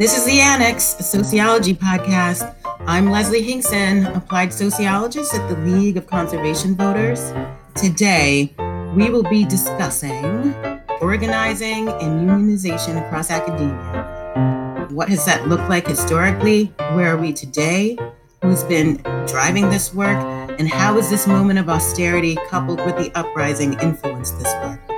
This 0.00 0.16
is 0.16 0.24
the 0.24 0.40
Annex, 0.40 0.98
a 0.98 1.02
sociology 1.02 1.74
podcast. 1.74 2.54
I'm 2.86 3.10
Leslie 3.10 3.42
Hinkson, 3.42 4.06
applied 4.06 4.50
sociologist 4.50 5.34
at 5.34 5.46
the 5.50 5.56
League 5.60 5.98
of 5.98 6.06
Conservation 6.06 6.74
Voters. 6.74 7.34
Today, 7.74 8.54
we 8.96 9.10
will 9.10 9.24
be 9.24 9.44
discussing 9.44 10.54
organizing 11.02 11.90
and 11.90 12.26
unionization 12.26 13.06
across 13.06 13.30
academia. 13.30 14.88
What 14.88 15.10
has 15.10 15.26
that 15.26 15.48
looked 15.48 15.68
like 15.68 15.86
historically? 15.86 16.72
Where 16.94 17.14
are 17.14 17.18
we 17.18 17.34
today? 17.34 17.98
Who's 18.40 18.64
been 18.64 19.02
driving 19.26 19.68
this 19.68 19.92
work? 19.92 20.16
And 20.58 20.66
how 20.66 20.94
has 20.94 21.10
this 21.10 21.26
moment 21.26 21.58
of 21.58 21.68
austerity 21.68 22.38
coupled 22.48 22.78
with 22.86 22.96
the 22.96 23.12
uprising 23.14 23.78
influenced 23.80 24.38
this 24.38 24.54
work? 24.64 24.89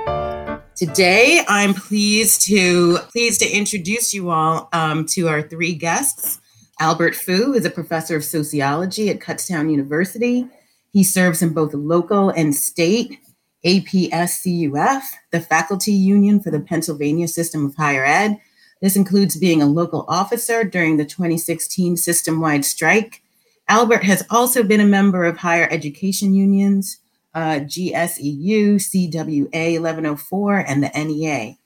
Today, 0.75 1.41
I'm 1.47 1.75
pleased 1.75 2.41
to 2.47 2.97
pleased 3.11 3.41
to 3.41 3.49
introduce 3.49 4.11
you 4.11 4.31
all 4.31 4.69
um, 4.73 5.05
to 5.07 5.27
our 5.27 5.43
three 5.43 5.75
guests. 5.75 6.41
Albert 6.79 7.13
Fu 7.13 7.53
is 7.53 7.63
a 7.63 7.69
professor 7.69 8.15
of 8.15 8.23
sociology 8.23 9.09
at 9.09 9.19
Kutztown 9.19 9.69
University. 9.69 10.47
He 10.91 11.03
serves 11.03 11.43
in 11.43 11.53
both 11.53 11.75
local 11.75 12.29
and 12.31 12.55
state 12.55 13.19
APSCUF, 13.63 15.03
the 15.31 15.39
faculty 15.39 15.93
union 15.93 16.39
for 16.39 16.49
the 16.49 16.59
Pennsylvania 16.59 17.27
System 17.27 17.67
of 17.67 17.75
Higher 17.75 18.03
Ed. 18.03 18.39
This 18.81 18.95
includes 18.95 19.37
being 19.37 19.61
a 19.61 19.67
local 19.67 20.05
officer 20.07 20.63
during 20.63 20.97
the 20.97 21.05
2016 21.05 21.97
system 21.97 22.41
wide 22.41 22.65
strike. 22.65 23.21
Albert 23.67 24.03
has 24.03 24.25
also 24.31 24.63
been 24.63 24.81
a 24.81 24.85
member 24.85 25.23
of 25.23 25.37
higher 25.37 25.67
education 25.69 26.33
unions, 26.33 26.97
uh, 27.33 27.59
GSEU, 27.61 28.75
CWA 28.75 29.79
1104, 29.79 30.57
and 30.59 30.83
the 30.83 30.91
NEA. 30.95 31.57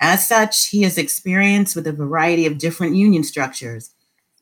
As 0.00 0.28
such, 0.28 0.68
he 0.68 0.82
has 0.82 0.96
experience 0.96 1.74
with 1.74 1.86
a 1.86 1.92
variety 1.92 2.46
of 2.46 2.58
different 2.58 2.94
union 2.94 3.24
structures. 3.24 3.90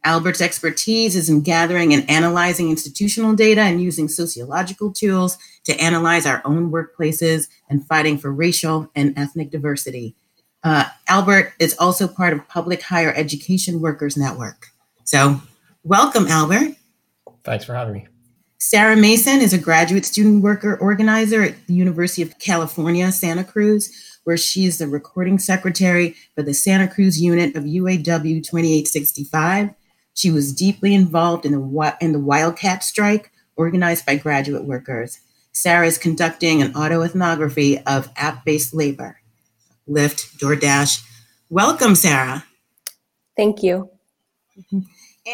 Albert's 0.05 0.41
expertise 0.41 1.17
is 1.17 1.29
in 1.29 1.41
gathering 1.41 1.93
and 1.93 2.09
analyzing 2.09 2.71
institutional 2.71 3.35
data 3.35 3.63
and 3.63 3.83
using 3.83 4.07
sociological 4.07 4.93
tools 4.93 5.37
to 5.65 5.75
analyze 5.81 6.27
our 6.27 6.43
own 6.45 6.71
workplaces 6.71 7.49
and 7.69 7.85
fighting 7.87 8.17
for 8.17 8.33
racial 8.33 8.89
and 8.95 9.19
ethnic 9.19 9.51
diversity. 9.51 10.15
Uh, 10.63 10.85
Albert 11.09 11.55
is 11.59 11.77
also 11.79 12.07
part 12.07 12.33
of 12.33 12.47
Public 12.49 12.83
Higher 12.83 13.13
Education 13.15 13.81
Workers 13.81 14.17
Network. 14.17 14.69
So, 15.05 15.41
welcome, 15.83 16.27
Albert. 16.29 16.77
Thanks 17.43 17.65
for 17.65 17.75
having 17.75 17.95
me. 17.95 18.07
Sarah 18.59 18.97
Mason 18.97 19.41
is 19.41 19.53
a 19.53 19.59
graduate 19.59 20.05
student 20.05 20.43
worker 20.43 20.77
organizer 20.77 21.43
at 21.43 21.67
the 21.67 21.75
University 21.75 22.23
of 22.23 22.39
California, 22.39 23.13
Santa 23.13 23.45
Cruz, 23.45 24.19
where 24.25 24.37
she 24.37 24.65
is 24.65 24.79
the 24.79 24.89
recording 24.89 25.39
secretary 25.39 26.17
for 26.35 26.43
the 26.43 26.55
Santa 26.55 26.89
Cruz 26.89 27.21
unit 27.21 27.55
of 27.55 27.65
UAW 27.65 28.43
2865 28.43 29.75
she 30.17 30.31
was 30.31 30.55
deeply 30.55 30.95
involved 30.95 31.45
in 31.45 31.53
the, 31.53 31.97
in 32.01 32.13
the 32.13 32.19
Wildcat 32.19 32.83
strike 32.83 33.31
organized 33.55 34.07
by 34.07 34.17
graduate 34.17 34.65
workers. 34.65 35.21
Sarah 35.53 35.87
is 35.87 35.99
conducting 35.99 36.63
an 36.63 36.73
autoethnography 36.73 37.83
of 37.87 38.09
app 38.17 38.45
based 38.45 38.75
labor. 38.75 39.21
Lyft, 39.87 40.39
DoorDash. 40.39 41.05
Welcome, 41.51 41.95
Sarah. 41.95 42.45
Thank 43.37 43.63
you. 43.63 43.91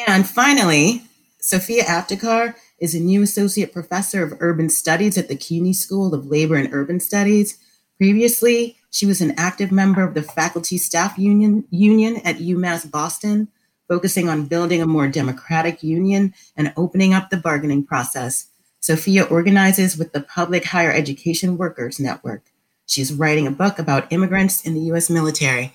And 0.09 0.29
finally, 0.29 1.03
Sofya 1.41 1.83
Aptekar 1.83 2.55
is 2.83 2.97
a 2.97 3.01
new 3.01 3.23
associate 3.23 3.73
professor 3.73 4.25
of 4.25 4.35
urban 4.41 4.69
studies 4.69 5.17
at 5.17 5.29
the 5.29 5.37
CUNY 5.37 5.73
School 5.73 6.13
of 6.13 6.27
Labor 6.27 6.57
and 6.57 6.75
Urban 6.75 6.99
Studies. 6.99 7.57
Previously, 7.97 8.77
she 8.91 9.07
was 9.07 9.21
an 9.21 9.35
active 9.39 9.71
member 9.71 10.03
of 10.03 10.15
the 10.15 10.23
Faculty 10.23 10.77
Staff 10.77 11.17
Union, 11.17 11.65
Union 11.71 12.17
at 12.25 12.39
UMass 12.39 12.91
Boston, 12.91 13.47
focusing 13.87 14.29
on 14.29 14.47
building 14.47 14.83
a 14.83 14.87
more 14.87 15.07
democratic 15.07 15.85
union 15.85 16.35
and 16.57 16.73
opening 16.77 17.15
up 17.15 17.31
the 17.31 17.37
bargaining 17.37 17.85
process. 17.87 18.49
Sofya 18.81 19.31
organizes 19.31 19.97
with 19.97 20.13
the 20.13 20.21
Public 20.21 20.65
Higher 20.65 20.91
Education 20.91 21.57
Workers 21.57 22.01
Network. 22.01 22.43
She's 22.87 23.15
writing 23.15 23.47
a 23.47 23.53
book 23.53 23.79
about 23.79 24.13
immigrants 24.13 24.67
in 24.67 24.75
the 24.75 24.81
US 24.93 25.09
military. 25.09 25.73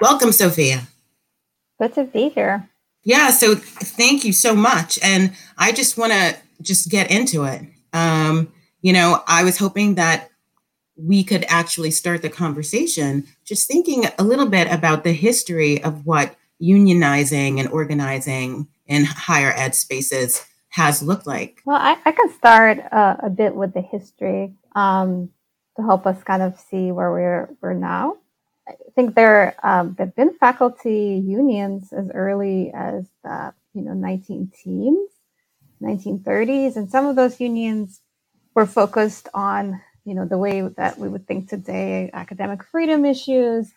Welcome, 0.00 0.30
Sofya. 0.30 0.88
Good 1.80 1.94
to 1.94 2.04
be 2.04 2.28
here. 2.28 2.68
Yeah, 3.02 3.30
so 3.30 3.54
thank 3.54 4.24
you 4.24 4.32
so 4.32 4.54
much. 4.54 4.98
And 5.02 5.32
I 5.56 5.72
just 5.72 5.96
want 5.96 6.12
to 6.12 6.36
just 6.62 6.90
get 6.90 7.10
into 7.10 7.44
it. 7.44 7.62
Um, 7.92 8.52
you 8.82 8.92
know, 8.92 9.22
I 9.26 9.44
was 9.44 9.58
hoping 9.58 9.94
that 9.94 10.30
we 10.96 11.24
could 11.24 11.44
actually 11.48 11.90
start 11.90 12.22
the 12.22 12.28
conversation 12.28 13.26
just 13.44 13.66
thinking 13.66 14.04
a 14.18 14.22
little 14.22 14.46
bit 14.46 14.70
about 14.70 15.02
the 15.02 15.12
history 15.12 15.82
of 15.82 16.04
what 16.04 16.36
unionizing 16.60 17.58
and 17.58 17.68
organizing 17.70 18.68
in 18.86 19.04
higher 19.04 19.52
ed 19.56 19.74
spaces 19.74 20.44
has 20.70 21.02
looked 21.02 21.26
like? 21.26 21.62
Well, 21.64 21.80
I, 21.80 21.96
I 22.04 22.12
can 22.12 22.32
start 22.34 22.78
uh, 22.92 23.16
a 23.22 23.30
bit 23.30 23.54
with 23.54 23.74
the 23.74 23.80
history 23.80 24.54
um, 24.74 25.30
to 25.76 25.82
help 25.82 26.06
us 26.06 26.22
kind 26.22 26.42
of 26.42 26.58
see 26.58 26.92
where 26.92 27.10
we're, 27.10 27.56
we're 27.60 27.74
now. 27.74 28.16
I 28.70 28.90
think 28.94 29.14
there 29.14 29.54
um, 29.62 29.96
have 29.98 30.14
been 30.14 30.34
faculty 30.34 31.22
unions 31.24 31.92
as 31.92 32.10
early 32.14 32.70
as 32.72 33.06
the 33.24 33.52
you 33.74 33.82
know 33.82 33.94
19 33.94 34.52
teens, 34.62 35.10
1930s, 35.82 36.76
and 36.76 36.90
some 36.90 37.06
of 37.06 37.16
those 37.16 37.40
unions 37.40 38.00
were 38.54 38.66
focused 38.66 39.28
on 39.34 39.80
you 40.04 40.14
know 40.14 40.24
the 40.24 40.38
way 40.38 40.62
that 40.62 40.98
we 40.98 41.08
would 41.08 41.26
think 41.26 41.48
today 41.48 42.10
academic 42.12 42.64
freedom 42.64 43.04
issues, 43.04 43.72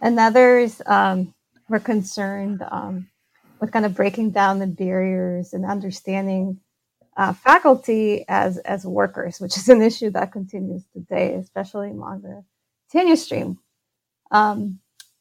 and 0.00 0.18
others 0.18 0.80
um, 0.86 1.34
we're 1.68 1.80
concerned 1.80 2.62
um, 2.70 3.08
with 3.60 3.72
kind 3.72 3.86
of 3.86 3.94
breaking 3.94 4.30
down 4.30 4.58
the 4.58 4.66
barriers 4.66 5.52
and 5.52 5.64
understanding 5.64 6.58
uh, 7.16 7.32
faculty 7.32 8.24
as 8.28 8.58
as 8.58 8.86
workers, 8.86 9.40
which 9.40 9.56
is 9.56 9.68
an 9.68 9.82
issue 9.82 10.10
that 10.10 10.32
continues 10.32 10.84
today, 10.94 11.34
especially 11.34 11.90
among 11.90 12.22
the 12.22 12.44
tenure 12.90 13.16
stream. 13.16 13.58
Um, 14.30 14.80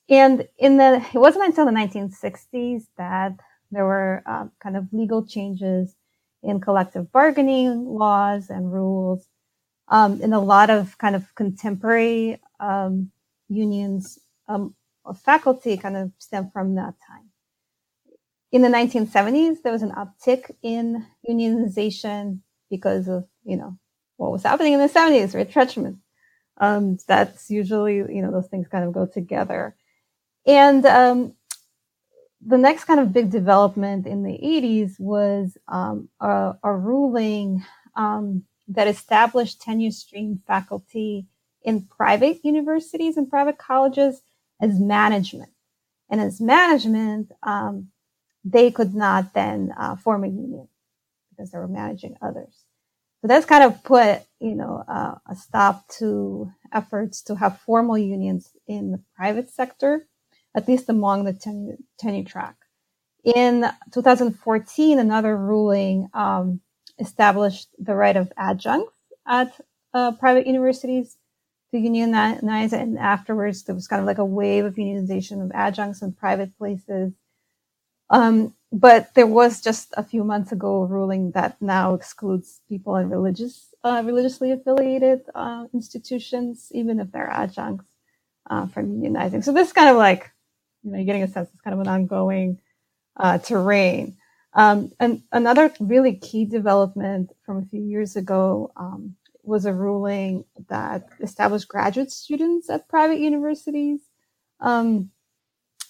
and 0.10 0.48
in 0.58 0.78
the 0.78 1.06
it 1.14 1.20
wasn't 1.20 1.46
until 1.46 1.66
the 1.66 1.72
1960s 1.72 2.84
that 2.98 3.34
there 3.72 3.86
were 3.86 4.24
um, 4.26 4.52
kind 4.62 4.76
of 4.76 4.92
legal 4.92 5.26
changes 5.26 5.96
in 6.42 6.60
collective 6.60 7.12
bargaining 7.12 7.86
laws 7.86 8.50
and 8.50 8.74
rules. 8.74 9.28
Um, 9.88 10.20
and 10.22 10.34
a 10.34 10.40
lot 10.40 10.70
of 10.70 10.98
kind 10.98 11.16
of 11.16 11.34
contemporary 11.36 12.40
um, 12.60 13.12
unions 13.50 14.20
um, 14.48 14.76
of 15.06 15.20
faculty 15.20 15.78
kind 15.78 15.98
of 15.98 16.12
stem 16.20 16.52
from 16.52 16.76
that 16.76 16.94
time. 17.08 17.30
In 18.52 18.62
the 18.62 18.68
1970s, 18.68 19.62
there 19.64 19.72
was 19.72 19.82
an 19.82 19.92
uptick 19.92 20.52
in 20.62 21.06
unionization 21.28 22.40
because 22.70 23.08
of, 23.08 23.28
you 23.44 23.58
know, 23.58 23.78
what 24.18 24.32
was 24.32 24.44
happening 24.44 24.74
in 24.74 24.80
the 24.80 24.88
70s, 24.88 25.34
retrenchment. 25.34 25.98
Um, 26.60 26.98
that's 27.08 27.50
usually, 27.50 27.96
you 27.96 28.22
know, 28.22 28.32
those 28.32 28.48
things 28.48 28.68
kind 28.68 28.84
of 28.84 28.94
go 28.94 29.06
together. 29.06 29.76
And 30.46 30.86
um, 30.86 31.34
the 32.46 32.58
next 32.58 32.86
kind 32.86 33.00
of 33.00 33.14
big 33.14 33.30
development 33.30 34.08
in 34.08 34.24
the 34.24 34.38
80s 34.44 35.00
was 35.00 35.58
um, 35.68 36.10
a, 36.20 36.54
a, 36.64 36.74
ruling 36.74 37.64
um, 37.96 38.44
that 38.68 38.88
established 38.88 39.62
tenure 39.62 39.92
stream 39.92 40.42
faculty 40.48 41.28
in 41.64 41.82
private 41.82 42.40
universities 42.44 43.18
and 43.18 43.30
private 43.30 43.58
colleges 43.58 44.22
as 44.62 44.80
management. 44.80 45.52
And 46.10 46.22
as 46.22 46.40
management, 46.40 47.32
um, 47.44 47.90
they 48.44 48.72
could 48.72 48.96
not 48.96 49.34
then 49.34 49.74
uh, 49.78 49.96
form 49.98 50.24
a 50.24 50.28
union 50.28 50.68
because 51.30 51.52
they 51.52 51.58
were 51.58 51.68
managing 51.68 52.16
others. 52.22 52.66
So 53.22 53.28
that's 53.28 53.46
kind 53.46 53.64
of 53.66 53.84
put, 53.84 54.22
you 54.40 54.56
know, 54.56 54.84
uh, 54.88 55.16
a 55.30 55.36
stop 55.36 55.88
to 56.00 56.52
efforts 56.74 57.22
to 57.24 57.36
have 57.36 57.60
formal 57.62 57.98
unions 57.98 58.52
in 58.68 58.92
the 58.92 59.02
private 59.16 59.50
sector, 59.50 60.08
at 60.56 60.68
least 60.68 60.90
among 60.90 61.26
the 61.26 61.34
tenure, 61.34 61.78
tenure 61.98 62.24
track. 62.24 62.56
In 63.24 63.66
2014, 63.92 65.00
another 65.00 65.36
ruling 65.38 66.10
um, 66.14 66.62
established 67.00 67.68
the 67.78 67.96
right 67.96 68.16
of 68.16 68.32
adjuncts 68.38 68.94
at 69.28 69.54
uh, 69.94 70.14
private 70.14 70.48
universities 70.48 71.18
to 71.72 71.78
unionize. 71.78 72.74
And 72.74 72.98
afterwards, 72.98 73.64
there 73.64 73.76
was 73.76 73.88
kind 73.88 74.00
of 74.00 74.08
like 74.08 74.18
a 74.20 74.26
wave 74.26 74.66
of 74.66 74.76
unionization 74.76 75.44
of 75.44 75.52
adjuncts 75.54 76.02
in 76.02 76.14
private 76.14 76.58
places. 76.58 77.14
Um, 78.10 78.54
but 78.72 79.14
there 79.16 79.28
was 79.28 79.62
just 79.62 79.94
a 79.98 80.04
few 80.04 80.24
months 80.24 80.52
ago 80.52 80.84
a 80.84 80.86
ruling 80.86 81.32
that 81.32 81.60
now 81.62 81.94
excludes 81.96 82.62
people 82.70 82.96
in 82.98 83.10
religious, 83.10 83.74
uh, 83.84 84.04
religiously 84.06 84.52
affiliated 84.52 85.22
uh, 85.34 85.66
institutions, 85.74 86.68
even 86.72 87.00
if 87.00 87.12
they're 87.12 87.30
adjuncts, 87.30 87.96
uh, 88.50 88.68
from 88.68 89.02
unionizing. 89.02 89.44
So 89.44 89.52
this 89.52 89.68
is 89.68 89.74
kind 89.74 89.90
of 89.90 89.98
like, 89.98 90.32
you 90.84 90.92
know, 90.92 90.98
you're 90.98 91.06
getting 91.06 91.24
a 91.24 91.28
sense 91.28 91.50
it's 91.52 91.62
kind 91.62 91.74
of 91.74 91.80
an 91.80 91.88
ongoing 91.88 92.60
uh, 93.18 93.40
terrain. 93.40 94.18
Um, 94.54 94.92
and 95.00 95.24
another 95.32 95.74
really 95.80 96.16
key 96.16 96.46
development 96.46 97.32
from 97.46 97.58
a 97.58 97.66
few 97.66 97.82
years 97.82 98.16
ago 98.16 98.72
um, 98.76 99.16
was 99.44 99.66
a 99.66 99.74
ruling 99.74 100.46
that 100.68 101.08
established 101.22 101.68
graduate 101.68 102.12
students 102.12 102.70
at 102.70 102.88
private 102.88 103.20
universities 103.20 104.00
um, 104.60 105.12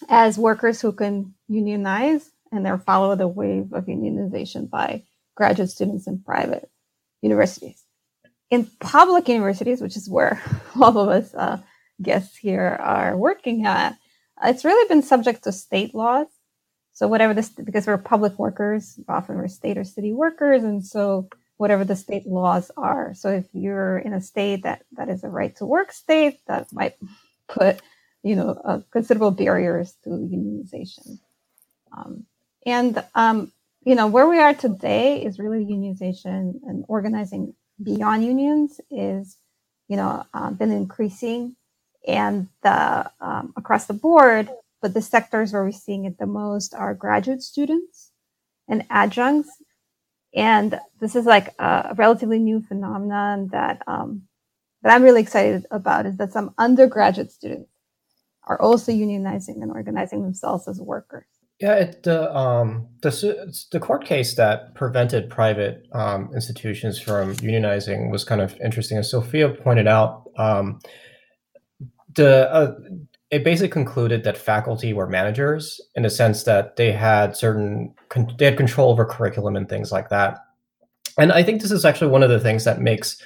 as 0.08 0.38
workers 0.38 0.80
who 0.80 0.92
can 0.92 1.34
unionize 1.48 2.30
and 2.52 2.64
then 2.64 2.78
follow 2.80 3.14
the 3.14 3.28
wave 3.28 3.72
of 3.72 3.86
unionization 3.86 4.68
by 4.68 5.04
graduate 5.34 5.70
students 5.70 6.06
in 6.06 6.22
private 6.22 6.70
universities. 7.22 7.84
In 8.50 8.68
public 8.80 9.28
universities, 9.28 9.80
which 9.80 9.96
is 9.96 10.08
where 10.08 10.42
all 10.80 10.98
of 10.98 11.08
us 11.08 11.34
uh, 11.34 11.58
guests 12.02 12.36
here 12.36 12.76
are 12.80 13.16
working 13.16 13.66
at, 13.66 13.96
it's 14.42 14.64
really 14.64 14.88
been 14.88 15.02
subject 15.02 15.44
to 15.44 15.52
state 15.52 15.94
laws. 15.94 16.26
So 16.92 17.08
whatever 17.08 17.34
this, 17.34 17.48
because 17.50 17.86
we're 17.86 17.98
public 17.98 18.38
workers, 18.38 18.98
often 19.08 19.36
we're 19.36 19.48
state 19.48 19.78
or 19.78 19.84
city 19.84 20.12
workers, 20.12 20.64
and 20.64 20.84
so 20.84 21.28
whatever 21.56 21.84
the 21.84 21.96
state 21.96 22.26
laws 22.26 22.70
are. 22.76 23.14
So 23.14 23.30
if 23.30 23.46
you're 23.52 23.98
in 23.98 24.12
a 24.12 24.20
state 24.20 24.64
that 24.64 24.82
that 24.92 25.08
is 25.08 25.24
a 25.24 25.28
right 25.28 25.54
to 25.56 25.66
work 25.66 25.92
state, 25.92 26.40
that 26.46 26.72
might 26.72 26.96
put 27.48 27.80
you 28.22 28.36
know 28.36 28.50
uh, 28.64 28.80
considerable 28.90 29.30
barriers 29.30 29.94
to 30.04 30.10
unionization. 30.10 31.18
Um, 31.96 32.26
and 32.66 33.02
um, 33.14 33.52
you 33.84 33.94
know 33.94 34.06
where 34.06 34.28
we 34.28 34.38
are 34.38 34.54
today 34.54 35.22
is 35.22 35.38
really 35.38 35.64
unionization 35.64 36.60
and 36.64 36.84
organizing 36.88 37.54
beyond 37.82 38.24
unions 38.24 38.80
is 38.90 39.38
you 39.88 39.96
know 39.96 40.24
uh, 40.34 40.50
been 40.50 40.70
increasing 40.70 41.56
and 42.06 42.48
the 42.62 43.10
um, 43.20 43.52
across 43.56 43.86
the 43.86 43.94
board 43.94 44.50
but 44.82 44.94
the 44.94 45.02
sectors 45.02 45.52
where 45.52 45.64
we're 45.64 45.72
seeing 45.72 46.04
it 46.04 46.18
the 46.18 46.26
most 46.26 46.74
are 46.74 46.94
graduate 46.94 47.42
students 47.42 48.12
and 48.68 48.84
adjuncts 48.90 49.50
and 50.34 50.78
this 51.00 51.16
is 51.16 51.24
like 51.26 51.54
a 51.58 51.94
relatively 51.96 52.38
new 52.38 52.60
phenomenon 52.60 53.48
that 53.48 53.82
um, 53.86 54.22
that 54.82 54.92
i'm 54.92 55.02
really 55.02 55.22
excited 55.22 55.64
about 55.70 56.06
is 56.06 56.16
that 56.18 56.32
some 56.32 56.54
undergraduate 56.58 57.32
students 57.32 57.70
are 58.46 58.60
also 58.60 58.92
unionizing 58.92 59.62
and 59.62 59.70
organizing 59.70 60.22
themselves 60.22 60.66
as 60.66 60.80
workers 60.80 61.26
yeah, 61.60 61.74
it, 61.74 62.02
the 62.04 62.34
um, 62.34 62.88
the 63.02 63.54
the 63.70 63.80
court 63.80 64.06
case 64.06 64.34
that 64.36 64.74
prevented 64.74 65.28
private 65.28 65.86
um, 65.92 66.30
institutions 66.34 66.98
from 66.98 67.36
unionizing 67.36 68.10
was 68.10 68.24
kind 68.24 68.40
of 68.40 68.58
interesting. 68.64 68.96
As 68.96 69.12
Sofya 69.12 69.62
pointed 69.62 69.86
out, 69.86 70.30
um, 70.38 70.80
the 72.14 72.50
uh, 72.50 72.74
it 73.30 73.44
basically 73.44 73.68
concluded 73.68 74.24
that 74.24 74.38
faculty 74.38 74.94
were 74.94 75.06
managers 75.06 75.78
in 75.94 76.02
the 76.02 76.08
sense 76.08 76.44
that 76.44 76.76
they 76.76 76.92
had 76.92 77.36
certain 77.36 77.94
con- 78.08 78.34
they 78.38 78.46
had 78.46 78.56
control 78.56 78.90
over 78.90 79.04
curriculum 79.04 79.54
and 79.54 79.68
things 79.68 79.92
like 79.92 80.08
that. 80.08 80.38
And 81.18 81.30
I 81.30 81.42
think 81.42 81.60
this 81.60 81.72
is 81.72 81.84
actually 81.84 82.10
one 82.10 82.22
of 82.22 82.30
the 82.30 82.40
things 82.40 82.64
that 82.64 82.80
makes 82.80 83.20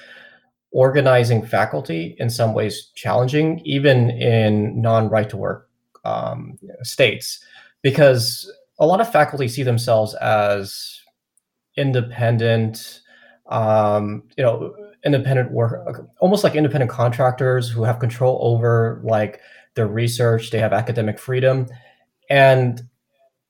organizing 0.75 1.41
faculty 1.41 2.17
in 2.19 2.29
some 2.29 2.53
ways 2.53 2.91
challenging, 2.95 3.61
even 3.63 4.09
in 4.09 4.81
non-right 4.81 5.29
to 5.29 5.37
work 5.37 5.69
um, 6.03 6.59
states 6.83 7.39
because 7.81 8.51
a 8.77 8.85
lot 8.85 8.99
of 8.99 9.09
faculty 9.09 9.47
see 9.47 9.63
themselves 9.63 10.13
as 10.15 10.99
independent, 11.77 12.99
um, 13.49 14.23
you 14.37 14.43
know, 14.43 14.75
independent 15.05 15.51
work, 15.53 16.05
almost 16.19 16.43
like 16.43 16.55
independent 16.55 16.91
contractors 16.91 17.69
who 17.69 17.83
have 17.83 17.99
control 17.99 18.37
over 18.41 19.01
like 19.05 19.39
their 19.75 19.87
research. 19.87 20.51
They 20.51 20.59
have 20.59 20.73
academic 20.73 21.19
freedom, 21.19 21.67
and 22.29 22.81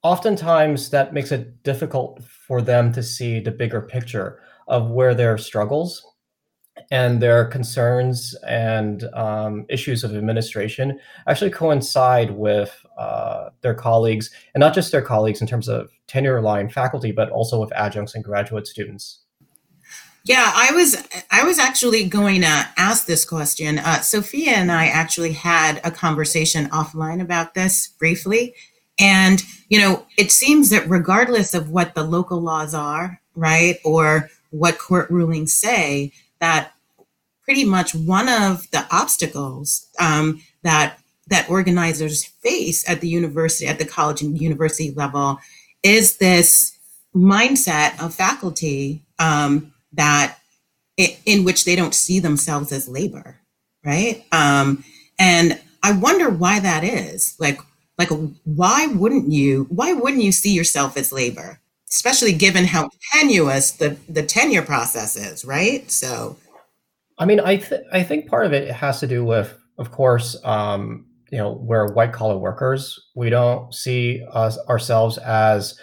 oftentimes 0.03 0.91
that 0.91 1.11
makes 1.11 1.31
it 1.31 1.63
difficult 1.63 2.23
for 2.23 2.61
them 2.61 2.91
to 2.93 3.01
see 3.01 3.39
the 3.39 3.51
bigger 3.51 3.81
picture 3.81 4.39
of 4.67 4.91
where 4.91 5.15
their 5.15 5.39
struggles 5.39 6.05
and 6.91 7.21
their 7.21 7.45
concerns 7.45 8.35
and 8.47 9.03
um, 9.13 9.65
issues 9.69 10.03
of 10.03 10.15
administration 10.15 10.99
actually 11.27 11.51
coincide 11.51 12.31
with 12.31 12.85
uh, 12.97 13.49
their 13.61 13.73
colleagues, 13.73 14.31
and 14.53 14.59
not 14.59 14.73
just 14.73 14.91
their 14.91 15.01
colleagues 15.01 15.41
in 15.41 15.47
terms 15.47 15.67
of 15.67 15.89
tenure 16.07 16.41
line 16.41 16.69
faculty, 16.69 17.11
but 17.11 17.29
also 17.29 17.59
with 17.59 17.71
adjuncts 17.73 18.15
and 18.15 18.23
graduate 18.23 18.67
students. 18.67 19.19
Yeah, 20.25 20.51
I 20.55 20.71
was 20.71 20.97
I 21.29 21.43
was 21.43 21.59
actually 21.59 22.05
going 22.05 22.41
to 22.41 22.67
ask 22.77 23.05
this 23.05 23.25
question. 23.25 23.77
Uh, 23.77 23.97
Sofya 23.97 24.47
and 24.47 24.71
I 24.71 24.87
actually 24.87 25.33
had 25.33 25.79
a 25.83 25.91
conversation 25.91 26.65
offline 26.69 27.21
about 27.21 27.53
this 27.53 27.89
briefly, 27.99 28.55
and 28.99 29.43
you 29.69 29.79
know, 29.79 30.05
it 30.17 30.31
seems 30.31 30.71
that 30.71 30.89
regardless 30.89 31.53
of 31.53 31.69
what 31.69 31.93
the 31.93 32.03
local 32.03 32.41
laws 32.41 32.73
are, 32.73 33.21
right, 33.35 33.77
or 33.85 34.29
what 34.49 34.79
court 34.79 35.11
rulings 35.11 35.55
say, 35.55 36.11
that 36.39 36.73
pretty 37.43 37.63
much 37.63 37.93
one 37.93 38.27
of 38.27 38.69
the 38.71 38.85
obstacles 38.91 39.87
um, 39.99 40.41
that 40.63 40.97
that 41.27 41.49
organizers 41.49 42.23
face 42.23 42.87
at 42.87 43.01
the 43.01 43.07
university, 43.07 43.65
at 43.65 43.79
the 43.79 43.85
college 43.85 44.21
and 44.21 44.39
university 44.39 44.91
level, 44.91 45.39
is 45.81 46.17
this 46.17 46.77
mindset 47.15 47.99
of 48.03 48.13
faculty 48.13 49.03
um, 49.17 49.73
that 49.93 50.37
in 50.97 51.43
which 51.43 51.65
they 51.65 51.75
don't 51.75 51.95
see 51.95 52.19
themselves 52.19 52.71
as 52.71 52.87
labor, 52.87 53.39
right? 53.83 54.23
Um, 54.31 54.83
and 55.19 55.59
I 55.83 55.93
wonder 55.93 56.29
why 56.29 56.59
that 56.59 56.83
is. 56.83 57.35
Like, 57.39 57.59
like 57.97 58.09
why 58.43 58.87
wouldn't 58.87 59.31
you? 59.31 59.65
Why 59.69 59.93
wouldn't 59.93 60.23
you 60.23 60.31
see 60.31 60.53
yourself 60.53 60.97
as 60.97 61.11
labor? 61.11 61.59
Especially 61.89 62.33
given 62.33 62.65
how 62.65 62.89
tenuous 63.13 63.71
the 63.71 63.97
the 64.09 64.23
tenure 64.23 64.63
process 64.63 65.15
is, 65.15 65.45
right? 65.45 65.89
So, 65.89 66.37
I 67.19 67.25
mean, 67.25 67.39
I 67.39 67.57
th- 67.57 67.81
I 67.91 68.03
think 68.03 68.27
part 68.27 68.45
of 68.45 68.53
it 68.53 68.71
has 68.71 68.99
to 69.01 69.07
do 69.07 69.23
with, 69.23 69.55
of 69.77 69.91
course, 69.91 70.35
um, 70.43 71.05
you 71.31 71.37
know, 71.37 71.53
we're 71.61 71.93
white 71.93 72.13
collar 72.13 72.37
workers. 72.37 72.99
We 73.15 73.29
don't 73.29 73.73
see 73.73 74.23
us 74.31 74.57
ourselves 74.67 75.17
as 75.19 75.79